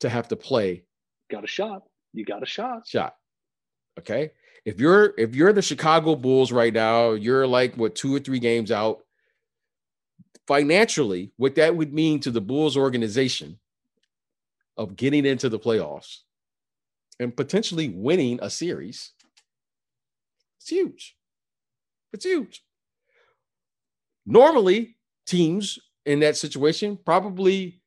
to 0.00 0.08
have 0.08 0.28
to 0.28 0.36
play 0.36 0.84
Got 1.30 1.44
a 1.44 1.46
shot. 1.46 1.82
You 2.12 2.24
got 2.24 2.42
a 2.42 2.46
shot. 2.46 2.88
shot. 2.88 3.14
Okay? 3.98 4.32
If 4.64 4.80
you're 4.80 5.14
if 5.16 5.36
you're 5.36 5.52
the 5.52 5.62
Chicago 5.62 6.16
Bulls 6.16 6.50
right 6.50 6.72
now, 6.72 7.12
you're 7.12 7.46
like 7.46 7.76
what 7.76 7.94
two 7.94 8.14
or 8.14 8.18
three 8.18 8.40
games 8.40 8.72
out 8.72 8.98
financially, 10.48 11.32
what 11.36 11.54
that 11.54 11.76
would 11.76 11.94
mean 11.94 12.18
to 12.20 12.32
the 12.32 12.40
Bulls 12.40 12.76
organization 12.76 13.59
of 14.80 14.96
getting 14.96 15.26
into 15.26 15.50
the 15.50 15.58
playoffs 15.58 16.20
and 17.20 17.36
potentially 17.36 17.90
winning 17.90 18.38
a 18.40 18.48
series, 18.48 19.12
it's 20.58 20.70
huge. 20.70 21.16
It's 22.14 22.24
huge. 22.24 22.64
Normally, 24.24 24.96
teams 25.26 25.78
in 26.06 26.20
that 26.20 26.38
situation 26.38 26.98
probably 27.04 27.82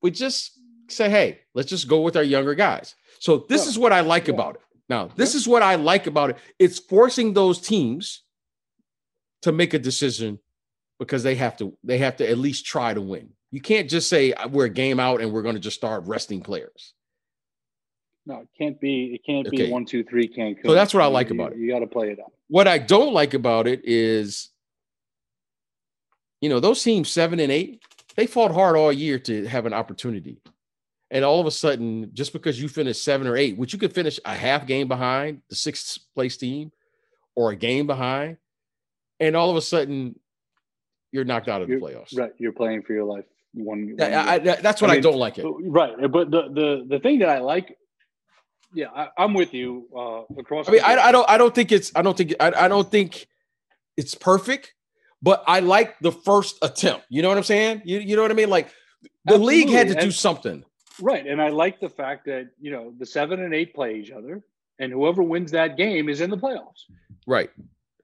would 0.00 0.14
just 0.14 0.58
say, 0.88 1.10
hey, 1.10 1.40
let's 1.54 1.68
just 1.68 1.86
go 1.86 2.00
with 2.00 2.16
our 2.16 2.22
younger 2.22 2.54
guys. 2.54 2.94
So, 3.18 3.44
this 3.50 3.66
is 3.66 3.78
what 3.78 3.92
I 3.92 4.00
like 4.00 4.28
about 4.28 4.54
it. 4.54 4.62
Now, 4.88 5.10
this 5.16 5.34
is 5.34 5.46
what 5.46 5.62
I 5.62 5.74
like 5.74 6.06
about 6.06 6.30
it. 6.30 6.38
It's 6.58 6.78
forcing 6.78 7.34
those 7.34 7.60
teams 7.60 8.22
to 9.42 9.52
make 9.52 9.74
a 9.74 9.78
decision 9.78 10.38
because 10.98 11.22
they 11.22 11.34
have 11.34 11.58
to 11.58 11.76
they 11.84 11.98
have 11.98 12.16
to 12.16 12.28
at 12.28 12.38
least 12.38 12.64
try 12.64 12.94
to 12.94 13.02
win. 13.02 13.34
You 13.50 13.60
can't 13.60 13.90
just 13.90 14.08
say 14.08 14.32
"Uh, 14.32 14.48
we're 14.48 14.66
a 14.66 14.70
game 14.70 15.00
out 15.00 15.20
and 15.20 15.32
we're 15.32 15.42
going 15.42 15.56
to 15.56 15.60
just 15.60 15.76
start 15.76 16.04
resting 16.06 16.40
players. 16.40 16.94
No, 18.26 18.40
it 18.40 18.48
can't 18.56 18.80
be. 18.80 19.14
It 19.14 19.24
can't 19.24 19.46
Okay. 19.48 19.66
be 19.66 19.70
one, 19.70 19.84
two, 19.86 20.04
three. 20.04 20.28
Cancun. 20.28 20.64
So 20.66 20.74
that's 20.74 20.94
what 20.94 21.02
I 21.02 21.06
like 21.06 21.30
you- 21.30 21.34
about 21.34 21.52
it. 21.52 21.58
You 21.58 21.68
got 21.70 21.80
to 21.80 21.86
play 21.86 22.10
it 22.10 22.20
out. 22.20 22.32
What 22.48 22.68
I 22.68 22.78
don't 22.78 23.12
like 23.12 23.34
about 23.34 23.66
it 23.66 23.80
is, 23.84 24.50
you 26.40 26.48
know, 26.48 26.60
those 26.60 26.82
teams 26.82 27.10
seven 27.10 27.40
and 27.40 27.50
eight, 27.50 27.82
they 28.16 28.26
fought 28.26 28.52
hard 28.52 28.76
all 28.76 28.92
year 28.92 29.18
to 29.20 29.46
have 29.46 29.66
an 29.66 29.72
opportunity. 29.72 30.40
And 31.12 31.24
all 31.24 31.40
of 31.40 31.46
a 31.46 31.50
sudden, 31.50 32.10
just 32.14 32.32
because 32.32 32.60
you 32.62 32.68
finish 32.68 33.00
seven 33.00 33.26
or 33.26 33.36
eight, 33.36 33.56
which 33.58 33.72
you 33.72 33.78
could 33.80 33.92
finish 33.92 34.20
a 34.24 34.34
half 34.34 34.66
game 34.66 34.86
behind 34.86 35.42
the 35.48 35.56
sixth 35.56 35.98
place 36.14 36.36
team 36.36 36.70
or 37.34 37.50
a 37.50 37.56
game 37.56 37.86
behind, 37.88 38.36
and 39.18 39.34
all 39.34 39.50
of 39.50 39.56
a 39.56 39.60
sudden 39.62 40.18
you're 41.10 41.24
knocked 41.24 41.48
out 41.48 41.62
of 41.62 41.68
the 41.68 41.74
You're- 41.74 41.92
playoffs. 41.94 42.16
Right, 42.16 42.32
you're 42.38 42.52
playing 42.52 42.82
for 42.82 42.92
your 42.92 43.04
life. 43.04 43.24
One. 43.54 43.96
That- 43.96 44.10
one 44.12 44.28
I- 44.28 44.52
I- 44.52 44.60
that's 44.60 44.80
what 44.80 44.90
I 44.90 44.94
mean, 44.94 45.02
don't 45.02 45.16
like 45.18 45.38
it. 45.38 45.44
Right, 45.44 45.94
but 46.10 46.30
the 46.30 46.42
the 46.48 46.86
the 46.88 46.98
thing 47.00 47.18
that 47.20 47.28
I 47.28 47.38
like, 47.38 47.76
yeah, 48.72 48.86
I, 48.94 49.08
I'm 49.18 49.34
with 49.34 49.52
you 49.54 49.88
uh, 49.96 50.22
across. 50.38 50.68
I 50.68 50.72
mean. 50.72 50.82
I, 50.84 50.96
I 50.96 51.12
don't, 51.12 51.28
I 51.28 51.36
don't 51.38 51.54
think 51.54 51.72
it's, 51.72 51.90
I 51.96 52.02
don't 52.02 52.16
think, 52.16 52.34
I, 52.38 52.52
I 52.56 52.68
don't 52.68 52.88
think 52.88 53.26
it's 53.96 54.14
perfect, 54.14 54.74
but 55.22 55.42
I 55.46 55.60
like 55.60 55.98
the 56.00 56.12
first 56.12 56.58
attempt. 56.62 57.06
You 57.08 57.22
know 57.22 57.28
what 57.28 57.36
I'm 57.36 57.44
saying? 57.44 57.82
You, 57.84 57.98
you 57.98 58.16
know 58.16 58.22
what 58.22 58.30
I 58.30 58.34
mean? 58.34 58.50
Like 58.50 58.70
the 59.24 59.38
league 59.38 59.68
had 59.68 59.88
to 59.88 59.94
Absolutely, 59.94 60.06
do 60.06 60.12
something. 60.12 60.64
Right, 61.00 61.26
and 61.26 61.40
I 61.42 61.48
like 61.48 61.80
the 61.80 61.88
fact 61.88 62.26
that 62.26 62.50
you 62.60 62.70
know 62.70 62.92
the 62.98 63.06
seven 63.06 63.42
and 63.42 63.52
eight 63.54 63.74
play 63.74 63.96
each 63.96 64.10
other, 64.12 64.42
and 64.78 64.92
whoever 64.92 65.22
wins 65.22 65.50
that 65.50 65.76
game 65.76 66.08
is 66.08 66.20
in 66.20 66.30
the 66.30 66.38
playoffs. 66.38 66.84
Right. 67.26 67.50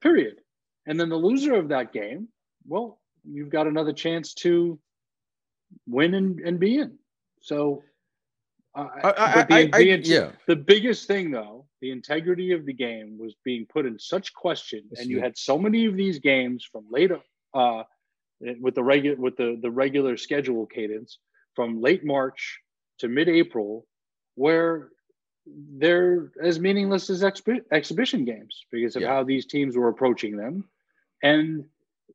Period. 0.01 0.37
And 0.85 0.99
then 0.99 1.09
the 1.09 1.15
loser 1.15 1.55
of 1.55 1.69
that 1.69 1.91
game, 1.91 2.27
well, 2.65 2.99
you've 3.23 3.49
got 3.49 3.67
another 3.67 3.93
chance 3.93 4.33
to 4.35 4.79
win 5.87 6.13
and, 6.13 6.39
and 6.39 6.59
be 6.59 6.77
in. 6.77 6.97
So, 7.41 7.83
uh, 8.75 8.87
I, 9.03 9.09
I, 9.09 9.43
the, 9.43 9.55
I, 9.55 9.83
the 9.83 10.01
yeah. 10.03 10.31
the 10.47 10.55
biggest 10.55 11.07
thing 11.07 11.31
though, 11.31 11.65
the 11.81 11.91
integrity 11.91 12.51
of 12.51 12.65
the 12.65 12.73
game 12.73 13.17
was 13.19 13.35
being 13.43 13.65
put 13.65 13.85
in 13.85 13.97
such 13.97 14.33
question, 14.33 14.83
Yes, 14.91 15.01
and 15.01 15.09
you 15.09 15.17
yeah. 15.17 15.23
had 15.23 15.37
so 15.37 15.57
many 15.57 15.85
of 15.85 15.95
these 15.95 16.19
games 16.19 16.67
from 16.71 16.85
later 16.91 17.19
uh, 17.53 17.83
with 18.61 18.75
the 18.75 18.83
regular 18.83 19.17
with 19.17 19.35
the 19.37 19.57
the 19.61 19.71
regular 19.71 20.17
schedule 20.17 20.65
cadence 20.65 21.17
from 21.55 21.81
late 21.81 22.05
March 22.05 22.59
to 22.99 23.07
mid-April, 23.07 23.87
where 24.35 24.89
they're 25.77 26.31
as 26.43 26.59
meaningless 26.59 27.09
as 27.09 27.23
exhibition 27.23 28.25
games 28.25 28.65
because 28.71 28.95
of 28.95 29.01
Yeah. 29.01 29.09
how 29.09 29.23
these 29.23 29.45
teams 29.45 29.75
were 29.77 29.87
approaching 29.87 30.35
them. 30.37 30.67
And 31.23 31.65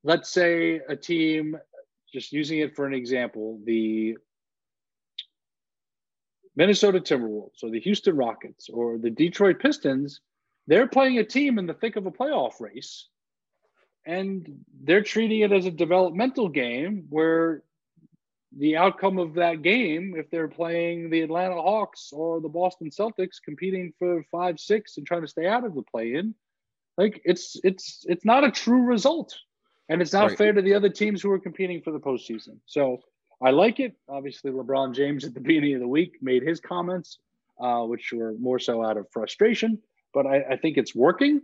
let's 0.04 0.30
say 0.30 0.80
a 0.88 0.94
team, 0.94 1.56
just 2.12 2.32
using 2.32 2.58
it 2.58 2.76
for 2.76 2.86
an 2.86 2.94
example, 2.94 3.60
the 3.64 4.16
Minnesota 6.54 7.00
Timberwolves 7.00 7.62
or 7.62 7.70
the 7.70 7.80
Houston 7.80 8.16
Rockets 8.16 8.68
or 8.68 8.98
the 8.98 9.10
Detroit 9.10 9.58
Pistons, 9.58 10.20
they're 10.66 10.86
playing 10.86 11.18
a 11.18 11.24
team 11.24 11.58
in 11.58 11.66
the 11.66 11.74
thick 11.74 11.96
of 11.96 12.06
a 12.06 12.10
playoff 12.10 12.60
race. 12.60 13.08
And 14.04 14.64
they're 14.82 15.02
treating 15.02 15.40
it 15.40 15.52
as 15.52 15.64
a 15.64 15.70
developmental 15.70 16.48
game 16.48 17.06
where 17.08 17.62
the 18.56 18.76
outcome 18.76 19.18
of 19.18 19.34
that 19.34 19.62
game, 19.62 20.14
if 20.16 20.28
they're 20.28 20.48
playing 20.48 21.08
the 21.08 21.22
Atlanta 21.22 21.54
Hawks 21.54 22.10
or 22.12 22.40
the 22.40 22.48
Boston 22.48 22.90
Celtics 22.90 23.40
competing 23.42 23.92
for 23.98 24.24
five, 24.30 24.60
six 24.60 24.98
and 24.98 25.06
trying 25.06 25.22
to 25.22 25.28
stay 25.28 25.46
out 25.46 25.64
of 25.64 25.74
the 25.74 25.82
play 25.82 26.14
in, 26.14 26.34
like 26.98 27.22
it's 27.24 27.58
it's 27.64 28.04
it's 28.08 28.24
not 28.24 28.44
a 28.44 28.50
true 28.50 28.82
result. 28.82 29.34
And 29.92 30.00
it's 30.00 30.14
not 30.14 30.28
Right. 30.30 30.38
fair 30.38 30.52
to 30.54 30.62
the 30.62 30.72
other 30.72 30.88
teams 30.88 31.20
who 31.20 31.30
are 31.32 31.38
competing 31.38 31.82
for 31.82 31.90
the 31.90 32.00
postseason. 32.00 32.58
So 32.64 33.02
I 33.42 33.50
like 33.50 33.78
it. 33.78 33.94
Obviously, 34.08 34.50
LeBron 34.50 34.94
James 34.94 35.22
at 35.26 35.34
the 35.34 35.40
beginning 35.48 35.74
of 35.74 35.80
the 35.80 35.86
week 35.88 36.16
made 36.22 36.42
his 36.42 36.60
comments, 36.60 37.18
uh, 37.60 37.82
which 37.82 38.10
were 38.10 38.32
more 38.38 38.58
so 38.58 38.82
out 38.82 38.96
of 38.96 39.06
frustration, 39.10 39.78
but 40.14 40.26
I, 40.26 40.42
I 40.52 40.56
think 40.56 40.78
it's 40.78 40.94
working. 40.94 41.42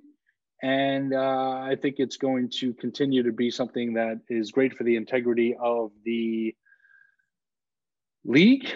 And 0.63 1.13
uh, 1.13 1.61
I 1.61 1.77
think 1.81 1.97
it's 1.99 2.17
going 2.17 2.49
to 2.61 2.73
continue 2.73 3.23
to 3.23 3.33
be 3.33 3.51
something 3.51 3.93
that 3.95 4.19
is 4.31 4.51
great 4.51 4.75
for 4.79 4.83
the 4.83 4.97
integrity 4.97 5.55
of 5.61 5.93
the 6.07 6.57
league 8.25 8.67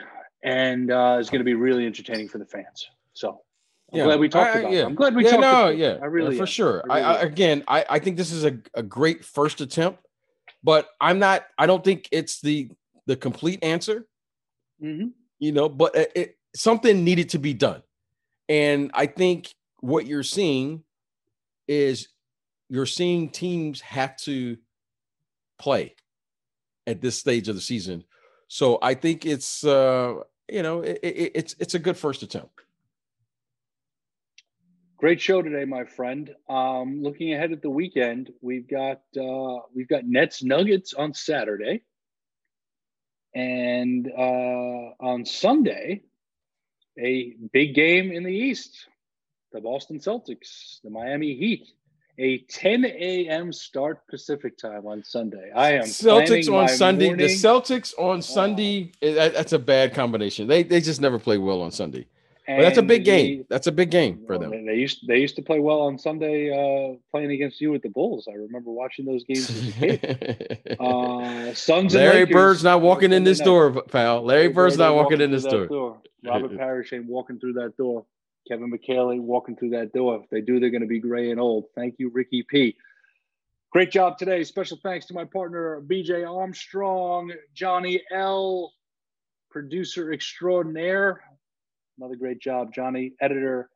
and 0.45 0.91
uh, 0.93 1.17
is 1.19 1.31
going 1.31 1.41
to 1.41 1.45
be 1.45 1.55
really 1.55 1.87
entertaining 1.87 2.29
for 2.29 2.37
the 2.37 2.45
fans. 2.47 2.91
So 3.15 3.41
I'm 3.93 3.99
Yeah. 3.99 4.05
glad 4.05 4.21
we 4.21 4.29
talked 4.29 4.57
I- 4.57 4.59
about 4.61 4.73
yeah. 4.73 4.79
it. 4.81 4.87
I'm 4.87 4.95
glad 4.95 5.15
we 5.15 5.25
yeah, 5.25 5.31
talked 5.33 5.41
no, 5.43 5.49
about 5.65 5.77
yeah, 5.77 5.99
I 6.01 6.07
really 6.07 6.37
for 6.37 6.43
am. 6.43 6.47
sure. 6.47 6.83
I 6.91 6.99
really 6.99 7.19
I 7.19 7.23
again, 7.23 7.65
I, 7.69 7.85
I 7.91 7.99
think 7.99 8.17
this 8.17 8.33
is 8.33 8.45
a, 8.45 8.59
a 8.75 8.83
great 8.83 9.25
first 9.25 9.61
attempt, 9.61 10.01
but 10.65 10.89
I'm 11.01 11.19
not. 11.19 11.45
I 11.59 11.67
don't 11.67 11.85
think 11.85 12.09
it's 12.11 12.41
the 12.41 12.71
the 13.07 13.17
complete 13.17 13.63
answer. 13.63 14.07
Mhm. 14.83 15.13
You 15.39 15.53
know, 15.53 15.69
but 15.69 15.95
it, 15.95 16.13
it, 16.15 16.39
something 16.55 17.05
needed 17.05 17.31
to 17.31 17.39
be 17.39 17.53
done, 17.53 17.83
and 18.49 18.91
I 18.95 19.07
think 19.07 19.55
what 19.81 20.07
you're 20.07 20.23
seeing 20.23 20.85
is 21.69 22.09
you're 22.71 22.87
seeing 22.87 23.29
teams 23.29 23.81
have 23.83 24.17
to 24.19 24.57
play 25.59 25.95
at 26.87 27.01
this 27.01 27.19
stage 27.19 27.49
of 27.49 27.55
the 27.55 27.61
season. 27.61 28.05
So 28.49 28.79
I 28.81 28.95
think 28.95 29.27
it's 29.27 29.65
uh, 29.65 30.15
you 30.51 30.63
know 30.63 30.81
it, 30.83 30.99
it's 31.03 31.55
it's 31.59 31.75
a 31.75 31.79
good 31.79 31.97
first 31.97 32.23
attempt. 32.23 32.51
Great 35.03 35.21
show 35.21 35.43
today, 35.43 35.65
my 35.65 35.83
friend. 35.85 36.33
Um, 36.49 37.03
looking 37.03 37.35
ahead 37.35 37.51
at 37.51 37.61
the 37.61 37.69
weekend, 37.69 38.31
we've 38.41 38.69
got 38.69 39.01
uh, 39.21 39.59
we've 39.75 39.89
got 39.89 40.05
Nets 40.05 40.45
Nuggets 40.45 40.95
on 40.95 41.13
Saturday, 41.13 41.83
and 43.35 44.09
uh, 44.17 44.95
on 45.01 45.27
Sunday, 45.27 46.03
a 46.97 47.35
big 47.53 47.75
game 47.75 48.13
in 48.13 48.23
the 48.23 48.31
East: 48.31 48.87
the 49.53 49.61
Boston 49.61 49.99
Celtics, 49.99 50.81
the 50.85 50.91
Miami 50.91 51.35
Heat. 51.35 51.67
A 52.19 52.39
10 52.39 52.85
a.m. 52.85 53.53
start 53.53 54.07
Pacific 54.07 54.57
time 54.57 54.87
on 54.87 55.03
Sunday. 55.03 55.51
I 55.53 55.73
am 55.73 55.85
Celtics 55.85 56.53
on 56.53 56.69
Sunday. 56.69 57.07
Morning. 57.07 57.27
The 57.27 57.35
Celtics 57.35 57.93
on 57.99 58.23
Sunday. 58.23 58.93
That, 59.01 59.35
that's 59.35 59.53
a 59.53 59.59
bad 59.59 59.95
combination. 59.95 60.47
They 60.47 60.63
they 60.63 60.81
just 60.81 61.01
never 61.01 61.19
play 61.19 61.39
well 61.39 61.63
on 61.63 61.73
Sunday. 61.73 62.07
But 62.47 62.63
that's 62.63 62.79
a 62.79 62.83
big 62.83 63.05
game. 63.05 63.45
That's 63.49 63.69
a 63.69 63.73
big 63.73 63.91
game 63.91 64.25
for 64.27 64.37
them. 64.37 64.51
They 64.67 64.75
used 64.75 65.07
they 65.07 65.19
used 65.19 65.37
to 65.37 65.43
play 65.43 65.61
well 65.61 65.83
on 65.83 65.97
Sunday, 65.97 66.51
uh, 66.51 66.97
playing 67.13 67.31
against 67.31 67.61
you 67.61 67.71
with 67.71 67.83
the 67.83 67.89
Bulls. 67.89 68.27
I 68.29 68.35
remember 68.35 68.73
watching 68.73 69.05
those 69.05 69.23
games 69.25 69.49
as 69.49 69.69
a 69.69 69.73
kid. 69.79 70.77
uh, 70.81 71.55
Suns. 71.55 71.95
Larry 71.95 72.21
Lakers, 72.21 72.33
Bird's 72.33 72.65
not 72.65 72.81
walking 72.81 73.13
in 73.13 73.23
this 73.23 73.39
door, 73.39 73.83
pal. 73.83 74.23
Larry 74.23 74.49
Bird's 74.49 74.77
not 74.77 74.95
walking 74.95 75.21
in 75.21 75.31
this 75.31 75.45
door. 75.45 75.67
door. 75.67 76.03
Robert 76.25 76.57
Parish 76.57 76.93
ain't 76.93 77.07
walking 77.07 77.39
through 77.39 77.55
that 77.55 77.77
door. 77.77 78.05
Kevin 78.49 78.73
McHale 78.73 79.15
ain't 79.15 79.23
walking 79.23 79.55
through 79.57 79.71
that 79.71 79.93
door. 79.93 80.21
If 80.23 80.31
they 80.31 80.41
do, 80.41 80.59
they're 80.59 80.71
going 80.71 80.83
to 80.83 80.89
be 80.89 80.99
gray 80.99 81.31
and 81.31 81.39
old. 81.41 81.67
Thank 81.77 81.97
you, 81.99 82.11
Ricky 82.11 82.45
P. 82.49 82.77
Great 83.71 83.91
job 83.91 84.19
today. 84.19 84.43
Special 84.45 84.79
thanks 84.83 85.07
to 85.07 85.15
my 85.15 85.25
partner, 85.25 85.81
BJ 85.81 86.29
Armstrong, 86.29 87.33
Johnny 87.55 88.03
L, 88.13 88.73
producer 89.51 90.13
extraordinaire. 90.13 91.23
Another 91.99 92.17
great 92.17 92.41
job, 92.41 92.73
Johnny. 92.75 93.13
Editor, 93.21 93.69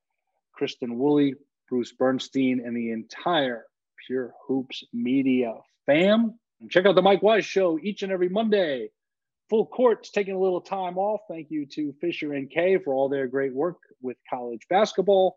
Kristen 0.53 0.99
Woolley, 0.99 1.35
Bruce 1.69 1.93
Bernstein, 1.93 2.63
and 2.65 2.77
the 2.77 2.91
entire 2.93 3.67
Pure 4.07 4.33
Hoops 4.47 4.85
Media 4.93 5.55
fam. 5.85 6.39
And 6.61 6.71
check 6.71 6.87
out 6.87 6.95
the 6.95 7.03
Mike 7.03 7.23
Wise 7.23 7.45
Show 7.45 7.79
each 7.83 8.03
and 8.03 8.13
every 8.13 8.29
Monday. 8.29 8.91
Full 9.51 9.67
court's 9.67 10.11
taking 10.11 10.35
a 10.35 10.41
little 10.41 10.61
time 10.61 10.99
off. 10.99 11.21
Thank 11.29 11.51
you 11.51 11.67
to 11.67 11.95
Fisher 12.01 12.33
and 12.33 12.51
Kay 12.51 12.79
for 12.79 12.95
all 12.95 13.09
their 13.09 13.29
great 13.29 13.55
work 13.55 13.77
with 14.01 14.17
college 14.29 14.67
basketball. 14.69 15.37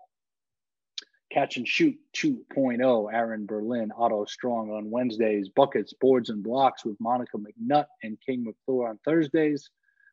Catch 1.31 1.57
and 1.57 1.67
Shoot 1.67 1.95
2.0, 2.15 3.13
Aaron 3.13 3.45
Berlin, 3.45 3.91
Otto 3.95 4.25
Strong 4.25 4.71
on 4.71 4.89
Wednesdays, 4.89 5.49
Buckets, 5.49 5.93
Boards, 5.93 6.31
and 6.31 6.43
Blocks 6.43 6.83
with 6.83 6.99
Monica 6.99 7.37
McNutt 7.37 7.85
and 8.01 8.17
King 8.25 8.45
McClure 8.45 8.89
on 8.89 8.99
Thursdays. 9.05 9.69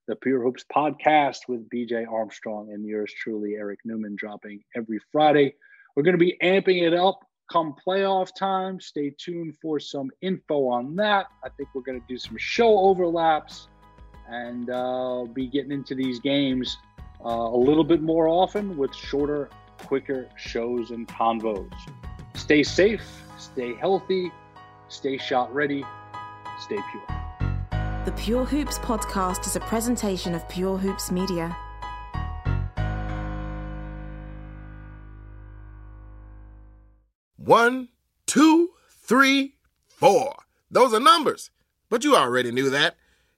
The 0.07 0.17
Pure 0.17 0.43
Hoops 0.43 0.65
podcast 0.75 1.49
with 1.49 1.69
BJ 1.69 2.07
Armstrong 2.11 2.71
and 2.73 2.85
yours 2.85 3.13
truly, 3.13 3.55
Eric 3.55 3.81
Newman, 3.85 4.15
dropping 4.17 4.63
every 4.77 5.01
Friday. 5.11 5.55
We're 5.95 6.05
going 6.05 6.19
to 6.19 6.25
be 6.25 6.37
amping 6.43 6.87
it 6.87 6.95
up 6.95 7.21
come 7.51 7.75
playoff 7.87 8.35
time. 8.35 8.81
Stay 8.81 9.13
tuned 9.19 9.57
for 9.61 9.81
some 9.81 10.11
info 10.21 10.69
on 10.69 10.95
that. 10.97 11.27
I 11.45 11.49
think 11.49 11.71
we're 11.75 11.83
going 11.83 12.01
to 12.01 12.07
do 12.07 12.19
some 12.19 12.37
show 12.39 12.79
overlaps 12.79 13.69
and 14.29 14.71
uh, 14.71 15.25
be 15.25 15.47
getting 15.47 15.73
into 15.73 15.95
these 15.95 16.21
games 16.21 16.77
uh, 17.25 17.29
a 17.29 17.57
little 17.57 17.85
bit 17.85 18.03
more 18.03 18.29
often 18.29 18.77
with 18.77 18.95
shorter, 18.95 19.49
quicker 19.79 20.29
shows 20.37 20.91
and 20.91 21.07
convos. 21.09 21.73
Stay 22.35 22.63
safe, 22.63 23.05
stay 23.39 23.75
healthy, 23.75 24.31
stay 24.89 25.19
shot 25.19 25.53
ready, 25.55 25.85
stay 26.59 26.79
pure. 26.91 27.26
The 28.07 28.13
Pure 28.13 28.45
Hoops 28.45 28.79
podcast 28.79 29.49
is 29.49 29.57
a 29.57 29.61
presentation 29.61 30.33
of 30.37 30.49
Pure 30.49 30.79
Hoops 30.79 31.11
Media. 31.11 31.57
One, 37.37 37.89
two, 38.29 38.71
three, 38.89 39.55
four. 39.89 40.37
Those 40.71 40.95
are 40.95 41.01
numbers. 41.01 41.51
But 41.91 42.05
you 42.05 42.15
already 42.15 42.53
knew 42.53 42.71
that. 42.71 42.95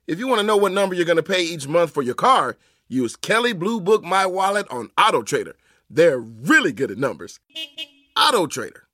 If 0.07 0.19
you 0.19 0.29
want 0.29 0.43
to 0.43 0.47
know 0.47 0.59
what 0.59 0.73
number 0.73 0.95
you're 0.95 1.07
going 1.07 1.17
to 1.17 1.23
pay 1.23 1.43
each 1.43 1.67
month 1.67 1.91
for 1.91 2.03
your 2.03 2.15
car, 2.15 2.59
use 2.89 3.17
Kelley 3.17 3.55
Blue 3.55 3.81
Book 3.81 4.05
My 4.05 4.27
Wallet 4.27 4.69
on 4.69 4.91
Auto 4.99 5.23
Trader. 5.23 5.57
They're 5.89 6.19
really 6.19 6.73
good 6.73 6.91
at 6.91 6.99
numbers. 6.99 7.41
Auto 8.19 8.47
Trader. 8.47 8.88